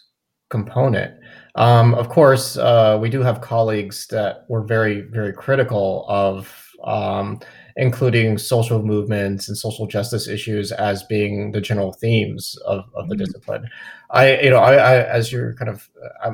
component. 0.50 1.14
Um, 1.56 1.94
of 1.94 2.08
course, 2.08 2.56
uh, 2.56 2.98
we 3.00 3.10
do 3.10 3.20
have 3.20 3.40
colleagues 3.40 4.08
that 4.08 4.44
were 4.48 4.62
very, 4.62 5.02
very 5.02 5.32
critical 5.32 6.04
of 6.08 6.72
um, 6.82 7.40
including 7.76 8.38
social 8.38 8.82
movements 8.82 9.48
and 9.48 9.56
social 9.56 9.86
justice 9.86 10.28
issues 10.28 10.70
as 10.72 11.02
being 11.04 11.52
the 11.52 11.60
general 11.60 11.92
themes 11.92 12.56
of, 12.66 12.84
of 12.94 13.08
the 13.08 13.14
mm-hmm. 13.14 13.24
discipline. 13.24 13.68
I, 14.10 14.40
you 14.40 14.50
know, 14.50 14.58
I, 14.58 14.74
I, 14.74 15.04
as 15.04 15.32
you're 15.32 15.54
kind 15.54 15.70
of, 15.70 15.88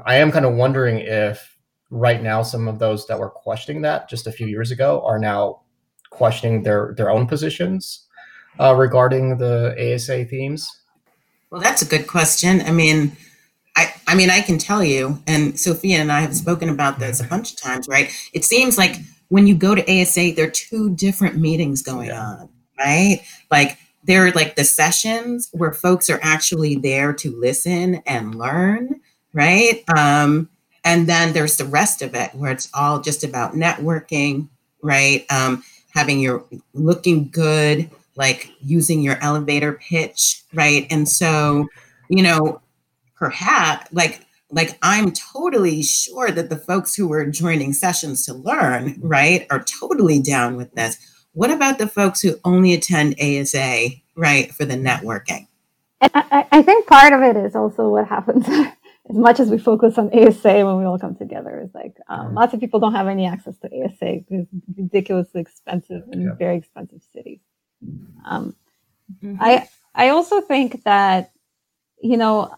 I 0.05 0.16
am 0.16 0.33
kind 0.33 0.44
of 0.44 0.55
wondering 0.55 0.98
if 0.98 1.57
right 1.90 2.22
now 2.22 2.42
some 2.42 2.68
of 2.68 2.79
those 2.79 3.07
that 3.07 3.18
were 3.18 3.31
questioning 3.31 3.83
that 3.83 4.09
just 4.09 4.26
a 4.26 4.33
few 4.33 4.46
years 4.46 4.70
ago 4.70 5.03
are 5.05 5.18
now 5.18 5.61
questioning 6.11 6.62
their 6.62 6.94
their 6.96 7.11
own 7.11 7.26
positions 7.26 8.07
uh, 8.59 8.74
regarding 8.74 9.38
the 9.38 9.74
ASA 9.79 10.24
themes? 10.26 10.68
Well, 11.50 11.61
that's 11.61 11.83
a 11.83 11.87
good 11.87 12.07
question. 12.07 12.61
I 12.62 12.72
mean, 12.72 13.16
I 13.76 13.94
I 14.07 14.14
mean, 14.14 14.31
I 14.31 14.40
can 14.40 14.59
tell 14.59 14.85
you, 14.85 15.18
and 15.26 15.55
Sofya 15.55 15.96
and 15.96 16.12
I 16.12 16.20
have 16.20 16.37
spoken 16.37 16.68
about 16.68 16.98
this 16.98 17.20
a 17.20 17.24
bunch 17.24 17.53
of 17.53 17.61
times, 17.61 17.88
right? 17.88 18.12
It 18.33 18.44
seems 18.44 18.76
like 18.76 18.96
when 19.29 19.46
you 19.46 19.55
go 19.55 19.74
to 19.74 19.83
ASA, 20.03 20.33
there 20.37 20.46
are 20.46 20.50
two 20.50 20.94
different 20.94 21.38
meetings 21.38 21.83
going 21.83 22.09
yeah. 22.09 22.20
on, 22.20 22.48
right? 22.79 23.20
Like 23.50 23.79
there 24.05 24.26
are 24.26 24.33
like 24.33 24.57
the 24.57 24.64
sessions 24.64 25.48
where 25.53 25.72
folks 25.72 26.11
are 26.11 26.20
actually 26.22 26.76
there 26.76 27.12
to 27.14 27.31
listen 27.38 28.03
and 28.07 28.35
learn, 28.35 29.00
right? 29.33 29.83
Um, 29.96 30.49
and 30.84 31.06
then 31.06 31.32
there's 31.32 31.56
the 31.56 31.64
rest 31.64 32.02
of 32.02 32.14
it 32.14 32.34
where 32.34 32.52
it's 32.52 32.68
all 32.74 33.00
just 33.00 33.24
about 33.24 33.54
networking, 33.54 34.48
right? 34.82 35.24
Um, 35.30 35.62
having 35.94 36.20
your 36.20 36.44
looking 36.72 37.28
good, 37.30 37.90
like 38.16 38.50
using 38.60 39.02
your 39.02 39.16
elevator 39.22 39.74
pitch, 39.74 40.42
right? 40.54 40.86
And 40.90 41.08
so, 41.08 41.68
you 42.08 42.22
know, 42.22 42.60
perhaps 43.16 43.92
like 43.92 44.26
like 44.50 44.78
I'm 44.82 45.12
totally 45.12 45.82
sure 45.82 46.30
that 46.30 46.50
the 46.50 46.56
folks 46.56 46.94
who 46.94 47.12
are 47.12 47.26
joining 47.26 47.72
sessions 47.72 48.24
to 48.26 48.34
learn, 48.34 48.96
right, 49.00 49.46
are 49.50 49.62
totally 49.62 50.20
down 50.20 50.56
with 50.56 50.74
this. 50.74 50.96
What 51.32 51.50
about 51.50 51.78
the 51.78 51.86
folks 51.86 52.20
who 52.20 52.34
only 52.44 52.74
attend 52.74 53.14
ASA, 53.20 53.90
right, 54.16 54.52
for 54.52 54.64
the 54.64 54.74
networking? 54.74 55.46
I, 56.00 56.46
I 56.50 56.62
think 56.62 56.86
part 56.86 57.12
of 57.12 57.22
it 57.22 57.36
is 57.36 57.54
also 57.54 57.90
what 57.90 58.08
happens 58.08 58.46
as 59.11 59.16
much 59.16 59.40
as 59.40 59.51
we 59.51 59.59
focus 59.59 59.99
on 59.99 60.09
ASA 60.16 60.64
when 60.64 60.79
we 60.79 60.85
all 60.85 60.99
come 60.99 61.16
together, 61.16 61.61
it's 61.64 61.75
like 61.75 61.96
um, 62.09 62.35
lots 62.35 62.55
of 62.55 62.61
people 62.61 62.79
don't 62.79 62.94
have 62.94 63.09
any 63.09 63.27
access 63.27 63.57
to 63.59 63.66
ASA 63.66 64.20
because 64.29 64.46
it's 64.53 64.79
ridiculously 64.79 65.40
expensive 65.40 66.03
and 66.12 66.23
yeah. 66.23 66.35
very 66.35 66.57
expensive 66.57 67.03
cities. 67.12 67.40
Um, 68.25 68.55
mm-hmm. 69.23 69.37
I 69.40 69.68
I 69.94 70.11
also 70.11 70.40
think 70.40 70.85
that 70.85 71.33
you 72.01 72.16
know 72.16 72.55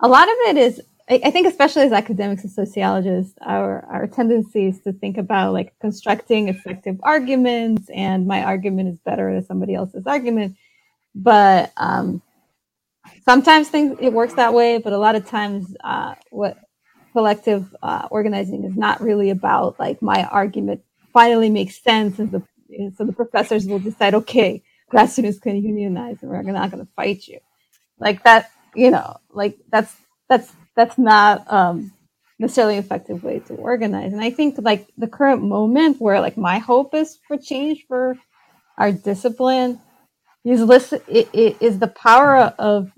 a 0.00 0.08
lot 0.08 0.28
of 0.28 0.36
it 0.48 0.56
is 0.56 0.82
I, 1.08 1.20
I 1.24 1.30
think 1.30 1.46
especially 1.46 1.82
as 1.82 1.92
academics 1.92 2.42
and 2.42 2.52
sociologists, 2.52 3.34
our 3.42 3.84
our 3.86 4.06
tendency 4.08 4.66
is 4.66 4.80
to 4.80 4.92
think 4.92 5.16
about 5.16 5.52
like 5.52 5.78
constructing 5.80 6.48
effective 6.48 6.98
arguments, 7.04 7.88
and 7.94 8.26
my 8.26 8.42
argument 8.42 8.88
is 8.88 8.98
better 8.98 9.32
than 9.32 9.44
somebody 9.44 9.74
else's 9.74 10.06
argument, 10.06 10.56
but 11.14 11.72
um, 11.76 12.20
sometimes 13.24 13.68
things 13.68 13.98
it 14.00 14.12
works 14.12 14.34
that 14.34 14.54
way, 14.54 14.78
but 14.78 14.92
a 14.92 14.98
lot 14.98 15.14
of 15.14 15.26
times, 15.28 15.74
uh, 15.82 16.14
what 16.30 16.58
collective 17.12 17.74
uh, 17.82 18.08
organizing 18.10 18.64
is 18.64 18.76
not 18.76 19.00
really 19.00 19.30
about 19.30 19.78
like 19.78 20.00
my 20.02 20.24
argument 20.24 20.82
finally 21.12 21.50
makes 21.50 21.82
sense, 21.82 22.18
and 22.18 22.30
the 22.30 22.42
so 22.96 23.04
the 23.04 23.12
professors 23.12 23.66
will 23.66 23.78
decide, 23.78 24.14
okay, 24.14 24.62
grad 24.88 25.10
students 25.10 25.38
can 25.38 25.56
unionize, 25.56 26.18
and 26.22 26.30
we're 26.30 26.42
not 26.42 26.70
going 26.70 26.84
to 26.84 26.92
fight 26.96 27.26
you, 27.28 27.38
like 27.98 28.22
that. 28.24 28.50
You 28.74 28.90
know, 28.90 29.18
like 29.30 29.58
that's 29.70 29.94
that's 30.28 30.52
that's 30.74 30.98
not 30.98 31.50
um, 31.52 31.92
necessarily 32.38 32.76
effective 32.78 33.22
way 33.22 33.40
to 33.40 33.54
organize. 33.54 34.12
And 34.12 34.22
I 34.22 34.30
think 34.30 34.56
like 34.58 34.88
the 34.96 35.08
current 35.08 35.42
moment 35.42 36.00
where 36.00 36.20
like 36.20 36.36
my 36.38 36.58
hope 36.58 36.94
is 36.94 37.18
for 37.28 37.36
change 37.36 37.84
for 37.86 38.16
our 38.78 38.92
discipline 38.92 39.80
is 40.44 40.62
listen 40.62 41.00
is 41.08 41.78
the 41.78 41.88
power 41.88 42.54
of 42.58 42.90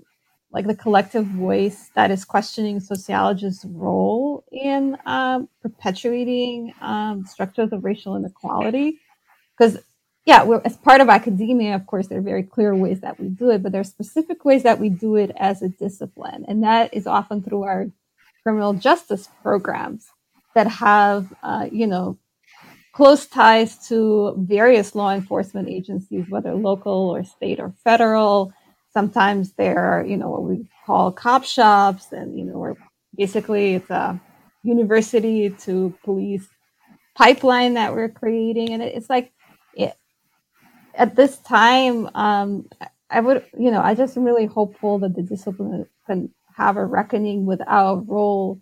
like 0.51 0.67
the 0.67 0.75
collective 0.75 1.25
voice 1.25 1.89
that 1.95 2.11
is 2.11 2.23
questioning 2.23 2.79
sociologists' 2.79 3.65
role 3.65 4.45
in 4.51 4.97
um, 5.05 5.49
perpetuating 5.61 6.73
um, 6.81 7.25
structures 7.25 7.73
of 7.73 7.83
racial 7.83 8.15
inequality. 8.15 8.99
Because, 9.57 9.77
yeah, 10.25 10.47
as 10.63 10.77
part 10.77 11.01
of 11.01 11.09
academia, 11.09 11.75
of 11.75 11.85
course, 11.85 12.07
there 12.07 12.19
are 12.19 12.21
very 12.21 12.43
clear 12.43 12.75
ways 12.75 13.01
that 13.01 13.19
we 13.19 13.27
do 13.27 13.49
it, 13.49 13.63
but 13.63 13.71
there 13.71 13.81
are 13.81 13.85
specific 13.85 14.45
ways 14.45 14.63
that 14.63 14.79
we 14.79 14.89
do 14.89 15.15
it 15.15 15.31
as 15.37 15.61
a 15.61 15.69
discipline. 15.69 16.45
And 16.47 16.63
that 16.63 16.93
is 16.93 17.05
often 17.05 17.43
through 17.43 17.63
our 17.63 17.87
criminal 18.43 18.73
justice 18.73 19.27
programs 19.41 20.07
that 20.53 20.67
have, 20.67 21.33
uh, 21.43 21.67
you 21.71 21.87
know, 21.87 22.17
close 22.93 23.25
ties 23.25 23.87
to 23.89 24.35
various 24.37 24.95
law 24.95 25.11
enforcement 25.11 25.67
agencies, 25.67 26.29
whether 26.29 26.55
local 26.55 27.09
or 27.09 27.25
state 27.25 27.59
or 27.59 27.73
federal 27.83 28.53
Sometimes 28.95 29.51
they're, 29.53 30.05
you 30.07 30.15
know, 30.15 30.29
what 30.29 30.43
we 30.43 30.69
call 30.85 31.11
cop 31.11 31.43
shops, 31.43 32.13
and 32.13 32.39
you 32.39 32.45
know, 32.45 32.57
where 32.57 32.77
basically 33.17 33.75
it's 33.75 33.89
a 33.89 34.19
university 34.63 35.49
to 35.49 35.93
police 36.05 36.47
pipeline 37.15 37.73
that 37.73 37.93
we're 37.93 38.07
creating, 38.07 38.69
and 38.71 38.81
it's 38.81 39.09
like, 39.09 39.33
it, 39.75 39.97
at 40.95 41.17
this 41.17 41.37
time, 41.39 42.09
um, 42.15 42.69
I 43.09 43.19
would, 43.19 43.45
you 43.59 43.69
know, 43.69 43.81
I 43.81 43.95
just 43.95 44.15
am 44.15 44.23
really 44.23 44.45
hopeful 44.45 44.97
that 44.99 45.13
the 45.13 45.23
discipline 45.23 45.87
can 46.07 46.33
have 46.55 46.77
a 46.77 46.85
reckoning 46.85 47.45
with 47.45 47.61
our 47.67 47.97
role 47.97 48.61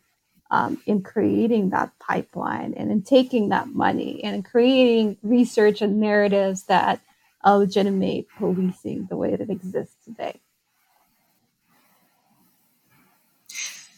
um, 0.50 0.82
in 0.88 1.04
creating 1.04 1.70
that 1.70 1.92
pipeline 2.00 2.74
and 2.76 2.92
in 2.92 3.04
taking 3.04 3.50
that 3.50 3.68
money 3.68 4.24
and 4.24 4.36
in 4.38 4.44
creating 4.44 5.18
research 5.22 5.82
and 5.84 6.00
narratives 6.00 6.64
that 6.64 7.02
uh, 7.44 7.56
legitimate 7.56 8.28
policing 8.38 9.08
the 9.10 9.18
way 9.18 9.32
that 9.32 9.42
it 9.42 9.50
exists 9.50 9.96
today. 10.06 10.40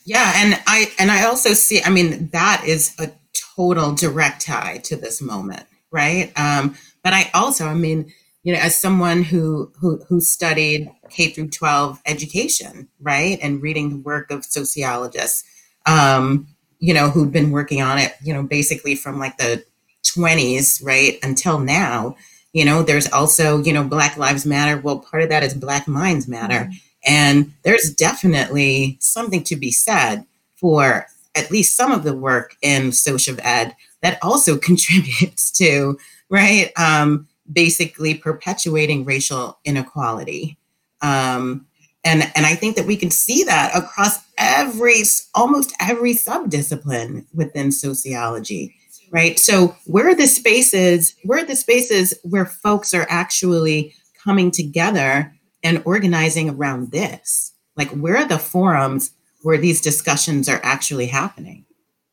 Yeah, 0.05 0.34
and 0.36 0.62
I 0.67 0.91
and 0.99 1.12
I 1.12 1.25
also 1.25 1.53
see. 1.53 1.81
I 1.84 1.89
mean, 1.89 2.29
that 2.29 2.63
is 2.65 2.95
a 2.99 3.12
total 3.55 3.93
direct 3.93 4.45
tie 4.45 4.77
to 4.84 4.95
this 4.95 5.21
moment, 5.21 5.63
right? 5.91 6.31
Um, 6.39 6.75
but 7.03 7.13
I 7.13 7.31
also, 7.34 7.65
I 7.65 7.73
mean, 7.73 8.13
you 8.43 8.53
know, 8.53 8.60
as 8.60 8.77
someone 8.77 9.23
who 9.23 9.71
who 9.79 10.03
who 10.08 10.21
studied 10.21 10.91
K 11.10 11.29
through 11.29 11.49
12 11.49 12.01
education, 12.05 12.88
right, 13.01 13.39
and 13.41 13.63
reading 13.63 13.89
the 13.89 13.97
work 13.97 14.29
of 14.29 14.45
sociologists, 14.45 15.43
um, 15.88 16.47
you 16.77 16.93
know, 16.93 17.10
who'd 17.10 17.31
been 17.31 17.49
working 17.49 17.81
on 17.81 17.97
it, 17.97 18.13
you 18.23 18.31
know, 18.31 18.43
basically 18.43 18.95
from 18.95 19.17
like 19.17 19.38
the 19.38 19.65
20s, 20.03 20.86
right, 20.86 21.17
until 21.23 21.58
now 21.58 22.15
you 22.56 22.63
know 22.63 22.84
there's 22.84 23.12
also 23.12 23.62
you 23.62 23.74
know 23.74 23.84
black 23.84 24.15
lives 24.15 24.46
matter. 24.46 24.80
Well 24.80 25.00
part 25.00 25.22
of 25.22 25.30
that 25.30 25.44
is 25.44 25.54
black 25.54 25.89
minds 25.89 26.26
matter. 26.26 26.72
And 27.06 27.54
there's 27.63 27.94
definitely 27.94 28.98
something 29.02 29.44
to 29.44 29.58
be 29.58 29.72
said 29.72 30.26
for 30.56 31.06
at 31.36 31.52
least 31.52 31.76
some 31.76 31.91
of 31.91 32.04
the 32.04 32.15
work 32.15 32.56
in 32.62 32.94
social 32.94 33.36
ed 33.44 33.76
that 34.02 34.18
also 34.24 34.58
contributes 34.70 35.52
to 35.52 36.00
right 36.30 36.72
um, 36.78 37.28
basically 37.52 38.15
perpetuating 38.15 39.04
racial 39.04 39.60
inequality. 39.65 40.58
Um, 41.02 41.68
and 42.06 42.32
and 42.36 42.46
i 42.46 42.54
think 42.54 42.76
that 42.76 42.86
we 42.86 42.96
can 42.96 43.10
see 43.10 43.44
that 43.44 43.76
across 43.76 44.20
every 44.38 45.02
almost 45.34 45.74
every 45.82 46.13
subdiscipline 46.13 47.26
within 47.34 47.72
sociology 47.72 48.76
right? 49.15 49.39
So 49.39 49.78
where 49.86 50.10
are 50.10 50.15
the 50.15 50.28
spaces, 50.28 51.15
where 51.23 51.41
are 51.41 51.45
the 51.45 51.56
spaces 51.56 52.13
where 52.23 52.45
folks 52.45 52.93
are 52.93 53.08
actually 53.10 53.95
coming 54.21 54.51
together 54.51 55.34
and 55.63 55.82
organizing 55.86 56.49
around 56.49 56.91
this? 56.91 57.54
Like 57.78 57.91
where 57.91 58.17
are 58.17 58.28
the 58.28 58.38
forums 58.38 59.12
where 59.41 59.58
these 59.58 59.80
discussions 59.80 60.49
are 60.49 60.60
actually 60.63 61.08
happening? 61.08 61.65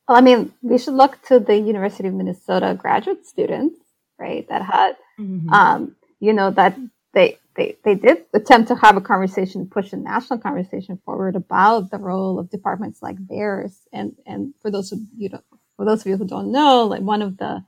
Well, 0.07 0.17
I 0.17 0.21
mean, 0.21 0.53
we 0.61 0.77
should 0.77 0.93
look 0.93 1.21
to 1.23 1.39
the 1.39 1.57
University 1.57 2.07
of 2.07 2.13
Minnesota 2.13 2.73
graduate 2.73 3.25
students, 3.25 3.77
right? 4.17 4.47
That 4.47 4.61
had, 4.61 4.95
mm-hmm. 5.19 5.49
um, 5.49 5.97
you 6.21 6.31
know, 6.31 6.51
that 6.51 6.77
they, 7.13 7.37
they 7.55 7.77
they 7.83 7.95
did 7.95 8.25
attempt 8.33 8.69
to 8.69 8.75
have 8.75 8.97
a 8.97 9.01
conversation, 9.01 9.67
push 9.67 9.93
a 9.93 9.97
national 9.97 10.39
conversation 10.39 10.99
forward 11.05 11.35
about 11.35 11.91
the 11.91 11.99
role 11.99 12.39
of 12.39 12.49
departments 12.49 13.01
like 13.01 13.17
theirs. 13.27 13.77
And 13.91 14.15
and 14.25 14.53
for 14.61 14.71
those 14.71 14.91
of 14.91 14.99
you 15.15 15.29
know 15.29 15.41
for 15.75 15.85
those 15.85 16.01
of 16.01 16.07
you 16.07 16.17
who 16.17 16.25
don't 16.25 16.51
know, 16.51 16.85
like 16.85 17.01
one 17.01 17.21
of 17.21 17.37
the 17.37 17.63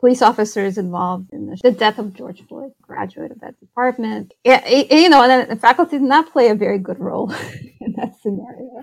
police 0.00 0.22
officers 0.22 0.76
involved 0.76 1.30
in 1.32 1.46
the, 1.46 1.58
the 1.62 1.70
death 1.70 1.98
of 1.98 2.12
George 2.14 2.42
Floyd, 2.46 2.72
graduate 2.82 3.30
of 3.30 3.40
that 3.40 3.58
department. 3.58 4.34
Yeah, 4.44 4.66
you 4.68 5.08
know, 5.08 5.22
and 5.22 5.50
the 5.50 5.56
faculty 5.56 5.98
did 5.98 6.08
not 6.08 6.32
play 6.32 6.50
a 6.50 6.54
very 6.54 6.78
good 6.78 6.98
role 6.98 7.32
in 7.80 7.94
that 7.96 8.14
scenario. 8.20 8.82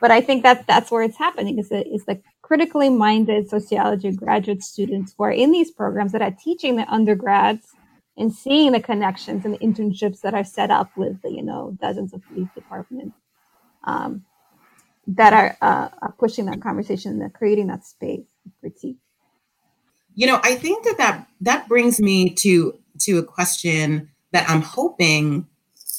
But 0.00 0.10
I 0.10 0.20
think 0.20 0.44
that 0.44 0.66
that's 0.66 0.90
where 0.90 1.02
it's 1.02 1.18
happening. 1.18 1.58
Is 1.58 1.70
is 1.70 2.04
the 2.06 2.22
critically 2.42 2.88
minded 2.88 3.50
sociology 3.50 4.12
graduate 4.12 4.62
students 4.62 5.14
who 5.16 5.24
are 5.24 5.32
in 5.32 5.52
these 5.52 5.70
programs 5.70 6.12
that 6.12 6.22
are 6.22 6.34
teaching 6.42 6.76
the 6.76 6.88
undergrads 6.90 7.66
and 8.16 8.32
seeing 8.32 8.72
the 8.72 8.80
connections 8.80 9.44
and 9.44 9.54
the 9.54 9.58
internships 9.58 10.20
that 10.20 10.34
are 10.34 10.44
set 10.44 10.70
up 10.70 10.90
with 10.96 11.20
the 11.22 11.30
you 11.30 11.42
know 11.42 11.76
dozens 11.80 12.14
of 12.14 12.22
police 12.28 12.48
departments. 12.54 13.16
Um, 13.84 14.24
that 15.16 15.32
are, 15.32 15.56
uh, 15.60 15.88
are 16.02 16.14
pushing 16.18 16.46
that 16.46 16.62
conversation, 16.62 17.18
that 17.18 17.34
creating 17.34 17.66
that 17.68 17.84
space 17.84 18.26
of 18.46 18.52
critique. 18.60 18.96
You 20.14 20.26
know, 20.26 20.40
I 20.42 20.54
think 20.54 20.84
that, 20.84 20.98
that 20.98 21.28
that 21.42 21.68
brings 21.68 22.00
me 22.00 22.30
to 22.30 22.76
to 23.00 23.18
a 23.18 23.22
question 23.22 24.10
that 24.32 24.48
I'm 24.48 24.60
hoping 24.60 25.46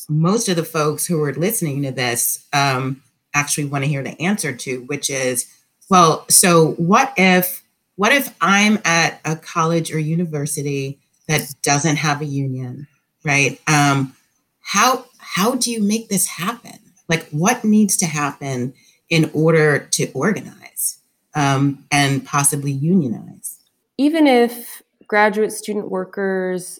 most 0.07 0.49
of 0.49 0.55
the 0.55 0.65
folks 0.65 1.05
who 1.05 1.21
are 1.23 1.33
listening 1.33 1.83
to 1.83 1.91
this 1.91 2.45
um, 2.53 3.01
actually 3.33 3.65
want 3.65 3.83
to 3.83 3.89
hear 3.89 4.03
the 4.03 4.21
answer 4.21 4.53
to, 4.53 4.83
which 4.83 5.09
is, 5.09 5.47
well, 5.89 6.25
so 6.29 6.71
what 6.73 7.13
if 7.17 7.63
what 7.95 8.11
if 8.11 8.35
I'm 8.41 8.79
at 8.85 9.19
a 9.25 9.35
college 9.35 9.93
or 9.93 9.99
university 9.99 10.99
that 11.27 11.53
doesn't 11.63 11.97
have 11.97 12.21
a 12.21 12.25
union, 12.25 12.87
right? 13.23 13.59
Um, 13.67 14.15
how 14.61 15.05
how 15.17 15.55
do 15.55 15.71
you 15.71 15.81
make 15.81 16.09
this 16.09 16.27
happen? 16.27 16.79
Like, 17.07 17.27
what 17.29 17.63
needs 17.63 17.97
to 17.97 18.05
happen 18.05 18.73
in 19.11 19.29
order 19.33 19.77
to 19.91 20.09
organize 20.13 20.97
um, 21.35 21.85
and 21.91 22.25
possibly 22.25 22.71
unionize. 22.71 23.59
Even 23.97 24.25
if 24.25 24.81
graduate 25.05 25.51
student 25.51 25.91
workers 25.91 26.79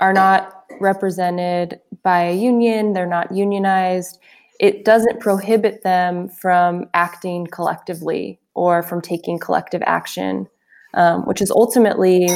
are 0.00 0.14
not 0.14 0.64
represented 0.80 1.78
by 2.02 2.22
a 2.22 2.34
union, 2.34 2.94
they're 2.94 3.06
not 3.06 3.30
unionized, 3.30 4.18
it 4.58 4.84
doesn't 4.84 5.20
prohibit 5.20 5.82
them 5.82 6.28
from 6.28 6.86
acting 6.94 7.46
collectively 7.46 8.40
or 8.54 8.82
from 8.82 9.00
taking 9.00 9.38
collective 9.38 9.82
action, 9.86 10.48
um, 10.94 11.22
which 11.26 11.42
is 11.42 11.50
ultimately 11.50 12.28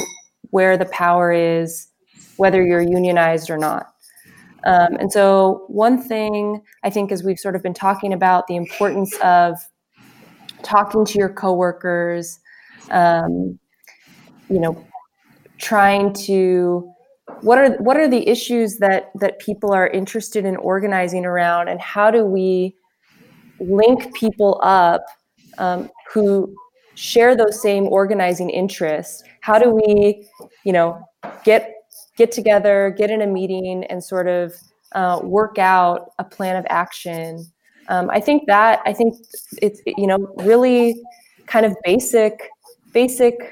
where 0.51 0.77
the 0.77 0.85
power 0.87 1.33
is, 1.33 1.89
whether 2.37 2.65
you're 2.65 2.83
unionized 2.83 3.51
or 3.51 3.57
not. 3.57 3.94
Um, 4.65 4.97
and 4.99 5.13
so, 5.13 5.65
one 5.69 6.01
thing 6.01 6.63
I 6.83 6.91
think, 6.91 7.13
as 7.13 7.23
we've 7.23 7.39
sort 7.39 7.55
of 7.55 7.63
been 7.63 7.75
talking 7.75 8.13
about, 8.13 8.47
the 8.47 8.57
importance 8.57 9.15
of 9.23 9.57
talking 10.63 11.05
to 11.05 11.19
your 11.19 11.29
coworkers, 11.29 12.41
um, 12.91 13.59
you 14.49 14.59
know, 14.59 14.83
trying 15.59 16.13
to 16.13 16.91
what 17.43 17.59
are 17.59 17.73
what 17.77 17.97
are 17.97 18.09
the 18.09 18.27
issues 18.29 18.79
that 18.79 19.11
that 19.21 19.39
people 19.39 19.73
are 19.73 19.89
interested 19.89 20.45
in 20.45 20.57
organizing 20.57 21.27
around, 21.27 21.69
and 21.69 21.81
how 21.81 22.11
do 22.11 22.25
we 22.25 22.75
link 23.61 24.15
people 24.15 24.61
up 24.63 25.05
um, 25.59 25.91
who 26.13 26.55
share 26.95 27.37
those 27.37 27.61
same 27.61 27.85
organizing 27.85 28.49
interests? 28.49 29.23
How 29.41 29.59
do 29.59 29.71
we 29.71 30.27
you 30.65 30.73
know 30.73 31.07
get 31.45 31.74
get 32.17 32.33
together 32.33 32.95
get 32.97 33.11
in 33.11 33.23
a 33.23 33.27
meeting 33.27 33.85
and 33.85 34.03
sort 34.03 34.29
of 34.29 34.55
uh, 34.93 35.21
work 35.23 35.59
out 35.59 36.13
a 36.19 36.25
plan 36.25 36.57
of 36.57 36.65
action. 36.69 37.47
Um, 37.89 38.09
i 38.11 38.19
think 38.19 38.47
that 38.47 38.81
i 38.87 38.95
think 38.95 39.15
it's 39.61 39.83
you 39.87 40.07
know 40.07 40.33
really 40.39 40.95
kind 41.47 41.67
of 41.67 41.77
basic 41.85 42.49
basic 42.95 43.51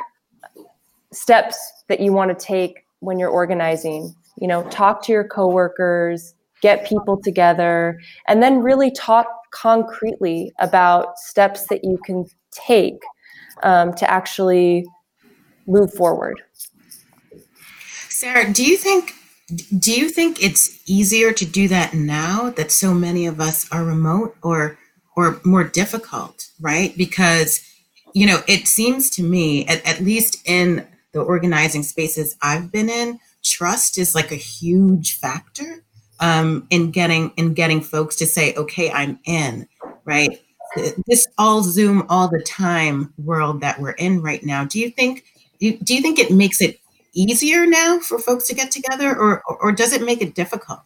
steps 1.12 1.84
that 1.88 2.00
you 2.00 2.12
want 2.12 2.36
to 2.36 2.46
take 2.46 2.86
when 3.00 3.18
you're 3.18 3.30
organizing. 3.30 4.14
You 4.40 4.48
know 4.48 4.62
talk 4.70 5.02
to 5.04 5.12
your 5.12 5.24
coworkers 5.24 6.34
get 6.62 6.86
people 6.86 7.20
together 7.20 8.00
and 8.28 8.42
then 8.42 8.62
really 8.62 8.90
talk 8.92 9.26
concretely 9.50 10.52
about 10.58 11.18
steps 11.18 11.66
that 11.66 11.84
you 11.84 11.98
can 12.06 12.24
take 12.50 13.02
um, 13.62 13.92
to 13.94 14.08
actually 14.10 14.86
move 15.66 15.92
forward 15.92 16.40
sarah 18.22 18.52
do 18.52 18.64
you 18.64 18.76
think 18.76 19.12
do 19.78 19.92
you 19.92 20.08
think 20.08 20.42
it's 20.42 20.80
easier 20.86 21.32
to 21.32 21.44
do 21.44 21.68
that 21.68 21.92
now 21.92 22.50
that 22.50 22.70
so 22.70 22.94
many 22.94 23.26
of 23.26 23.40
us 23.40 23.70
are 23.72 23.84
remote 23.84 24.36
or 24.42 24.78
or 25.16 25.40
more 25.44 25.64
difficult 25.64 26.48
right 26.60 26.96
because 26.96 27.60
you 28.14 28.26
know 28.26 28.40
it 28.46 28.66
seems 28.66 29.10
to 29.10 29.22
me 29.22 29.66
at, 29.66 29.84
at 29.86 30.00
least 30.00 30.40
in 30.46 30.86
the 31.12 31.20
organizing 31.20 31.82
spaces 31.82 32.36
i've 32.40 32.70
been 32.70 32.88
in 32.88 33.18
trust 33.42 33.98
is 33.98 34.14
like 34.14 34.30
a 34.30 34.36
huge 34.36 35.18
factor 35.18 35.82
um, 36.22 36.66
in 36.70 36.92
getting 36.92 37.32
in 37.36 37.52
getting 37.52 37.80
folks 37.80 38.16
to 38.16 38.26
say, 38.26 38.54
okay, 38.54 38.90
I'm 38.90 39.18
in, 39.24 39.68
right? 40.04 40.40
This 41.06 41.26
all 41.36 41.62
Zoom 41.62 42.06
all 42.08 42.28
the 42.28 42.40
time 42.40 43.12
world 43.18 43.60
that 43.60 43.80
we're 43.80 43.90
in 43.90 44.22
right 44.22 44.42
now. 44.42 44.64
Do 44.64 44.78
you 44.78 44.90
think 44.90 45.24
do 45.60 45.94
you 45.94 46.00
think 46.00 46.18
it 46.18 46.30
makes 46.30 46.60
it 46.60 46.78
easier 47.14 47.66
now 47.66 47.98
for 47.98 48.18
folks 48.18 48.46
to 48.48 48.54
get 48.54 48.70
together 48.70 49.16
or 49.16 49.42
or 49.46 49.72
does 49.72 49.92
it 49.92 50.02
make 50.02 50.22
it 50.22 50.34
difficult? 50.34 50.80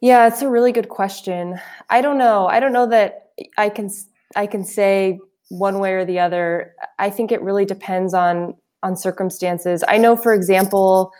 Yeah, 0.00 0.26
it's 0.26 0.42
a 0.42 0.48
really 0.48 0.72
good 0.72 0.88
question. 0.88 1.60
I 1.90 2.00
don't 2.00 2.16
know. 2.16 2.46
I 2.46 2.58
don't 2.58 2.72
know 2.72 2.86
that 2.86 3.30
I 3.58 3.68
can 3.68 3.90
I 4.34 4.46
can 4.46 4.64
say 4.64 5.18
one 5.48 5.78
way 5.78 5.92
or 5.92 6.04
the 6.04 6.18
other. 6.18 6.74
I 6.98 7.10
think 7.10 7.32
it 7.32 7.42
really 7.42 7.64
depends 7.64 8.14
on 8.14 8.54
on 8.82 8.96
circumstances. 8.96 9.84
I 9.88 9.98
know, 9.98 10.16
for 10.16 10.32
example, 10.32 11.12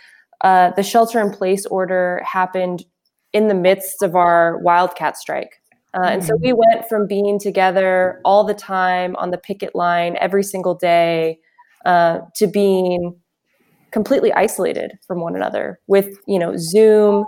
uh, 0.43 0.71
the 0.71 0.83
shelter 0.83 1.21
in 1.21 1.31
place 1.31 1.67
order 1.67 2.23
happened 2.25 2.85
in 3.33 3.49
the 3.49 3.55
midst 3.55 4.03
of 4.03 4.17
our 4.17 4.59
wildcat 4.59 5.17
strike. 5.19 5.61
Uh, 5.93 6.07
and 6.07 6.25
so 6.25 6.37
we 6.37 6.53
mm. 6.53 6.57
went 6.57 6.89
from 6.89 7.07
being 7.07 7.39
together 7.39 8.21
all 8.25 8.45
the 8.45 8.55
time 8.55 9.17
on 9.17 9.31
the 9.31 9.39
picket 9.39 9.75
line 9.75 10.17
every 10.21 10.43
single 10.43 10.75
day 10.75 11.39
uh, 11.85 12.21
to 12.37 12.47
being 12.47 13.17
completely 13.91 14.33
isolated 14.33 14.93
from 15.07 15.21
one 15.21 15.35
another 15.35 15.81
with 15.87 16.17
you 16.27 16.39
know 16.39 16.57
zoom 16.57 17.25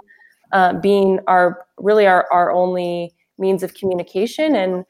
uh, 0.53 0.75
being 0.75 1.19
our 1.27 1.65
really 1.79 2.07
our, 2.07 2.27
our 2.33 2.53
only 2.53 3.15
means 3.39 3.63
of 3.63 3.75
communication. 3.75 4.55
And 4.55 4.85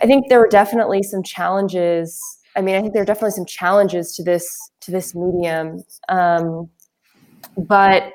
i 0.00 0.06
think 0.06 0.28
there 0.28 0.40
were 0.40 0.48
definitely 0.48 1.02
some 1.02 1.22
challenges. 1.22 2.20
I 2.56 2.60
mean 2.60 2.74
i 2.76 2.80
think 2.80 2.92
there 2.92 3.02
are 3.02 3.06
definitely 3.06 3.32
some 3.32 3.46
challenges 3.46 4.14
to 4.16 4.24
this 4.24 4.46
to 4.80 4.90
this 4.90 5.14
medium. 5.14 5.82
Um, 6.08 6.68
but 7.56 8.12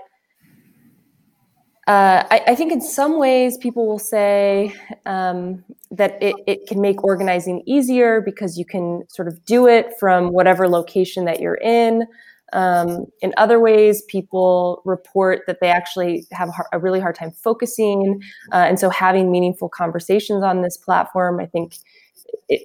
uh, 1.90 2.24
I, 2.30 2.42
I, 2.50 2.56
think 2.56 2.72
in 2.72 2.82
some 2.82 3.18
ways 3.18 3.58
people 3.58 3.88
will 3.88 3.98
say 3.98 4.76
um, 5.08 5.64
that 5.90 6.22
it, 6.22 6.36
it, 6.46 6.68
can 6.68 6.80
make 6.80 7.04
organizing 7.04 7.64
easier 7.66 8.22
because 8.22 8.60
you 8.60 8.64
can 8.64 9.06
sort 9.10 9.28
of 9.28 9.44
do 9.44 9.68
it 9.68 9.88
from 10.00 10.28
whatever 10.28 10.70
location 10.70 11.26
that 11.26 11.40
you're 11.40 11.58
in. 11.64 12.06
Um, 12.54 13.08
in 13.22 13.34
other 13.38 13.60
ways, 13.60 14.04
people 14.08 14.84
report 14.86 15.42
that 15.48 15.62
they 15.62 15.70
actually 15.70 16.28
have 16.32 16.52
a 16.72 16.78
really 16.78 17.00
hard 17.00 17.16
time 17.16 17.32
focusing. 17.32 18.22
Uh, 18.52 18.58
and 18.58 18.80
so 18.80 18.92
having 18.92 19.32
meaningful 19.32 19.68
conversations 19.68 20.44
on 20.44 20.62
this 20.62 20.78
platform, 20.78 21.40
I 21.40 21.48
think, 21.48 21.74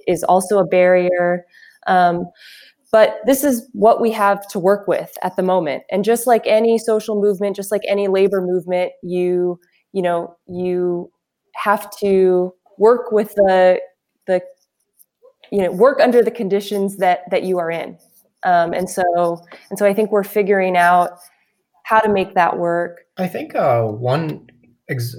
is 0.05 0.23
also 0.23 0.59
a 0.59 0.67
barrier. 0.67 1.47
Um, 1.87 2.25
but 2.95 3.19
this 3.25 3.43
is 3.43 3.69
what 3.73 3.99
we 3.99 4.09
have 4.09 4.47
to 4.47 4.57
work 4.57 4.87
with 4.87 5.17
at 5.21 5.35
the 5.35 5.43
moment. 5.43 5.83
And 5.91 6.05
just 6.05 6.25
like 6.25 6.43
any 6.45 6.77
social 6.77 7.19
movement 7.21 7.57
just 7.57 7.69
like 7.69 7.81
any 7.89 8.07
labor 8.07 8.39
movement 8.39 8.93
you 9.03 9.59
you 9.91 10.01
know 10.01 10.33
you 10.47 11.11
have 11.55 11.91
to 11.97 12.53
work 12.77 13.11
with 13.11 13.35
the 13.35 13.81
the 14.27 14.41
you 15.51 15.61
know 15.61 15.71
work 15.71 15.99
under 15.99 16.23
the 16.23 16.31
conditions 16.31 16.95
that 16.95 17.29
that 17.31 17.43
you 17.43 17.59
are 17.59 17.69
in. 17.69 17.97
Um, 18.43 18.71
and 18.71 18.89
so 18.89 19.41
and 19.69 19.77
so 19.77 19.85
i 19.85 19.93
think 19.93 20.13
we're 20.13 20.23
figuring 20.23 20.77
out 20.77 21.09
how 21.83 21.99
to 21.99 22.07
make 22.07 22.33
that 22.35 22.57
work. 22.57 23.01
I 23.17 23.27
think 23.27 23.55
uh, 23.55 23.83
one 23.83 24.47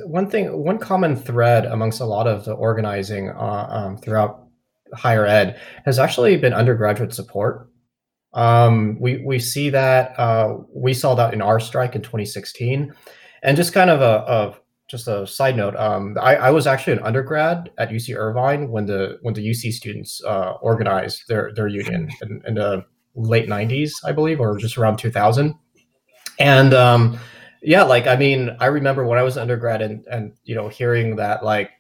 one 0.07 0.31
thing 0.31 0.51
one 0.65 0.79
common 0.79 1.15
thread 1.15 1.67
amongst 1.67 2.01
a 2.01 2.07
lot 2.07 2.27
of 2.27 2.47
the 2.47 2.55
organizing 2.55 3.29
uh, 3.29 3.67
um, 3.69 3.99
throughout 3.99 4.46
higher 4.95 5.27
ed 5.27 5.61
has 5.85 5.99
actually 5.99 6.37
been 6.37 6.53
undergraduate 6.53 7.15
support. 7.15 7.69
Um, 8.35 8.99
we 9.01 9.23
we 9.25 9.39
see 9.39 9.71
that 9.71 10.19
uh, 10.19 10.59
we 10.75 10.93
saw 10.93 11.15
that 11.15 11.33
in 11.33 11.41
our 11.41 11.59
strike 11.59 11.95
in 11.95 12.03
2016, 12.03 12.93
and 13.43 13.57
just 13.57 13.73
kind 13.73 13.91
of 13.91 14.03
a, 14.03 14.25
a 14.27 14.57
just 14.89 15.09
a 15.09 15.27
side 15.27 15.57
note. 15.57 15.75
Um, 15.77 16.17
I, 16.21 16.37
I, 16.37 16.51
was 16.51 16.67
actually 16.67 16.95
an 16.95 17.01
undergrad 17.01 17.71
at 17.77 17.91
UC 17.91 18.17
Irvine 18.17 18.71
when 18.71 18.87
the 18.87 19.19
when 19.23 19.35
the 19.35 19.49
UC 19.49 19.73
students 19.73 20.23
uh, 20.25 20.53
organized 20.61 21.25
their 21.29 21.53
their 21.55 21.67
union 21.67 22.09
in, 22.23 22.43
in, 22.47 22.55
the 22.55 22.85
late 23.15 23.49
90s, 23.49 23.93
I 24.05 24.13
believe, 24.13 24.41
or 24.41 24.59
just 24.59 24.77
around 24.77 24.99
2000. 24.99 25.55
And 26.39 26.75
um, 26.75 27.19
yeah, 27.63 27.83
like 27.83 28.07
I 28.07 28.17
mean, 28.17 28.57
I 28.61 28.67
remember 28.67 29.05
when 29.07 29.19
I 29.19 29.23
was 29.23 29.37
undergrad 29.37 29.83
and 29.83 30.05
and 30.07 30.35
you 30.45 30.55
know 30.55 30.69
hearing 30.69 31.17
that 31.17 31.45
like 31.45 31.71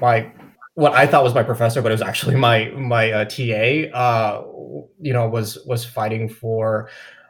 my 0.00 0.32
what 0.74 0.92
I 0.92 1.06
thought 1.06 1.24
was 1.24 1.34
my 1.34 1.42
professor, 1.42 1.82
but 1.82 1.90
it 1.90 1.94
was 1.94 2.02
actually 2.02 2.36
my 2.36 2.70
my 2.70 3.10
uh, 3.10 3.24
TA. 3.24 3.90
Uh, 3.96 4.44
you 5.00 5.12
know, 5.12 5.28
was 5.28 5.58
was 5.66 5.84
fighting 5.84 6.28
for 6.28 6.88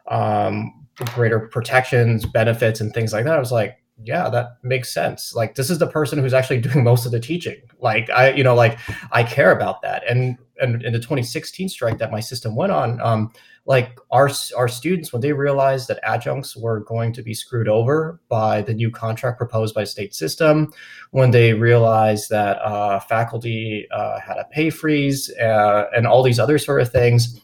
um, 0.08 0.86
greater 0.96 1.40
protections, 1.40 2.26
benefits, 2.26 2.80
and 2.80 2.92
things 2.92 3.12
like 3.12 3.24
that. 3.24 3.34
I 3.36 3.38
was 3.38 3.52
like, 3.52 3.79
yeah, 4.04 4.28
that 4.30 4.58
makes 4.62 4.92
sense. 4.92 5.34
Like, 5.34 5.54
this 5.54 5.70
is 5.70 5.78
the 5.78 5.86
person 5.86 6.18
who's 6.18 6.34
actually 6.34 6.60
doing 6.68 6.84
most 6.84 7.06
of 7.06 7.12
the 7.12 7.20
teaching. 7.20 7.60
Like, 7.80 8.10
I, 8.10 8.32
you 8.32 8.44
know, 8.44 8.54
like 8.54 8.78
I 9.12 9.22
care 9.22 9.52
about 9.52 9.82
that. 9.82 10.02
And 10.08 10.38
and 10.60 10.82
in 10.82 10.92
the 10.92 10.98
2016 10.98 11.70
strike 11.70 11.98
that 11.98 12.12
my 12.12 12.20
system 12.20 12.54
went 12.54 12.70
on, 12.70 13.00
um, 13.00 13.32
like 13.66 13.98
our 14.10 14.30
our 14.56 14.68
students 14.68 15.12
when 15.12 15.22
they 15.22 15.32
realized 15.32 15.88
that 15.88 16.00
adjuncts 16.02 16.56
were 16.56 16.80
going 16.80 17.12
to 17.12 17.22
be 17.22 17.34
screwed 17.34 17.68
over 17.68 18.20
by 18.28 18.62
the 18.62 18.74
new 18.74 18.90
contract 18.90 19.38
proposed 19.38 19.74
by 19.74 19.84
state 19.84 20.14
system 20.14 20.72
when 21.10 21.30
they 21.30 21.52
realized 21.54 22.30
that 22.30 22.58
uh, 22.62 22.98
faculty 23.00 23.86
uh, 23.92 24.18
had 24.18 24.38
a 24.38 24.44
pay 24.50 24.70
freeze 24.70 25.30
uh, 25.38 25.84
and 25.94 26.06
all 26.06 26.22
these 26.22 26.40
other 26.40 26.58
sort 26.58 26.80
of 26.80 26.90
things 26.90 27.40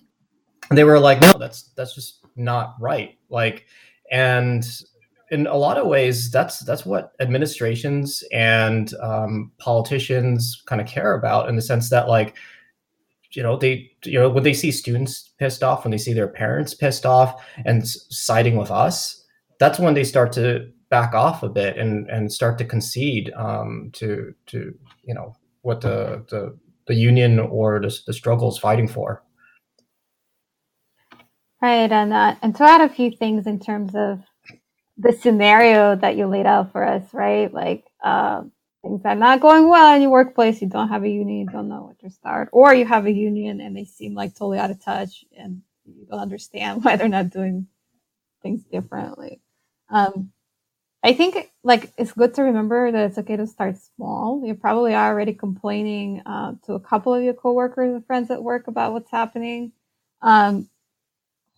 they 0.71 0.85
were 0.85 0.99
like 0.99 1.21
no 1.21 1.33
that's 1.39 1.71
that's 1.77 1.95
just 1.95 2.25
not 2.35 2.75
right 2.81 3.19
like 3.29 3.67
and 4.11 4.65
in 5.31 5.47
a 5.47 5.57
lot 5.57 5.77
of 5.77 5.87
ways 5.87 6.31
that's 6.31 6.61
that's 6.61 6.87
what 6.87 7.13
administrations 7.21 8.23
and 8.33 8.95
um, 9.03 9.51
politicians 9.59 10.63
kind 10.67 10.81
of 10.81 10.87
care 10.87 11.15
about 11.15 11.49
in 11.49 11.57
the 11.57 11.63
sense 11.63 11.91
that 11.91 12.09
like 12.09 12.37
you 13.33 13.43
know 13.43 13.57
they 13.57 13.91
you 14.05 14.19
know 14.19 14.29
when 14.29 14.45
they 14.45 14.55
see 14.55 14.71
students 14.71 15.33
pissed 15.39 15.63
off 15.63 15.85
when 15.85 15.91
they 15.91 15.99
see 15.99 16.13
their 16.13 16.29
parents 16.29 16.75
pissed 16.75 17.05
off 17.05 17.45
and 17.65 17.87
siding 17.87 18.57
with 18.57 18.71
us 18.71 19.25
that's 19.59 19.79
when 19.79 19.95
they 19.95 20.05
start 20.05 20.33
to 20.33 20.71
back 20.89 21.15
off 21.15 21.43
a 21.43 21.49
bit 21.49 21.77
and 21.77 22.09
and 22.09 22.33
start 22.33 22.59
to 22.59 22.65
concede 22.65 23.33
um, 23.35 23.91
to 23.93 24.35
to 24.47 24.75
you 25.05 25.15
know 25.15 25.35
what 25.63 25.81
the 25.81 26.25
the, 26.31 26.57
the 26.87 26.95
union 26.95 27.39
or 27.39 27.81
the, 27.81 27.95
the 28.07 28.13
struggle 28.13 28.49
is 28.49 28.59
fighting 28.59 28.89
for. 28.89 29.23
Right 31.61 31.91
and 31.91 32.13
uh, 32.13 32.37
and 32.43 32.55
to 32.57 32.65
add 32.65 32.81
a 32.81 32.89
few 32.89 33.11
things 33.11 33.47
in 33.47 33.59
terms 33.59 33.95
of 33.95 34.21
the 34.99 35.13
scenario 35.13 35.97
that 35.97 36.17
you 36.17 36.27
laid 36.27 36.47
out 36.47 36.73
for 36.73 36.85
us 36.85 37.03
right 37.15 37.53
like 37.53 37.85
um, 38.05 38.53
things 38.83 39.03
are 39.05 39.15
not 39.17 39.41
going 39.41 39.69
well 39.69 39.95
in 39.95 40.03
your 40.03 40.11
workplace, 40.11 40.63
you 40.63 40.69
don't 40.69 40.89
have 40.89 41.05
a 41.05 41.09
union, 41.09 41.41
you 41.41 41.47
don't 41.53 41.69
know 41.69 41.85
what 41.85 41.99
to 42.01 42.11
start, 42.11 42.49
or 42.53 42.75
you 42.75 42.87
have 42.87 43.07
a 43.07 43.13
union 43.13 43.61
and 43.61 43.77
they 43.77 43.85
seem 43.85 44.15
like 44.15 44.33
totally 44.35 44.59
out 44.59 44.71
of 44.71 44.83
touch 44.85 45.25
and 45.39 45.63
you 45.87 46.07
don't 46.11 46.21
understand 46.21 46.85
why 46.85 46.97
they're 46.97 47.09
not 47.09 47.31
doing 47.31 47.67
things 48.43 48.63
differently. 48.65 49.41
Um, 49.91 50.33
I 51.05 51.15
think 51.15 51.53
like 51.65 51.93
it's 51.99 52.13
good 52.13 52.35
to 52.35 52.43
remember 52.45 52.93
that 52.93 53.07
it's 53.11 53.19
okay 53.19 53.37
to 53.37 53.47
start 53.47 53.77
small. 53.97 54.43
You 54.45 54.55
probably 54.55 54.95
are 54.95 55.09
already 55.13 55.35
complaining 55.35 56.23
uh, 56.27 56.55
to 56.67 56.75
a 56.75 56.81
couple 56.81 57.15
of 57.15 57.23
your 57.23 57.35
coworkers 57.35 57.95
and 57.95 58.07
friends 58.07 58.31
at 58.31 58.43
work 58.43 58.69
about 58.69 58.93
what's 58.93 59.11
happening. 59.11 59.73
Um, 60.23 60.69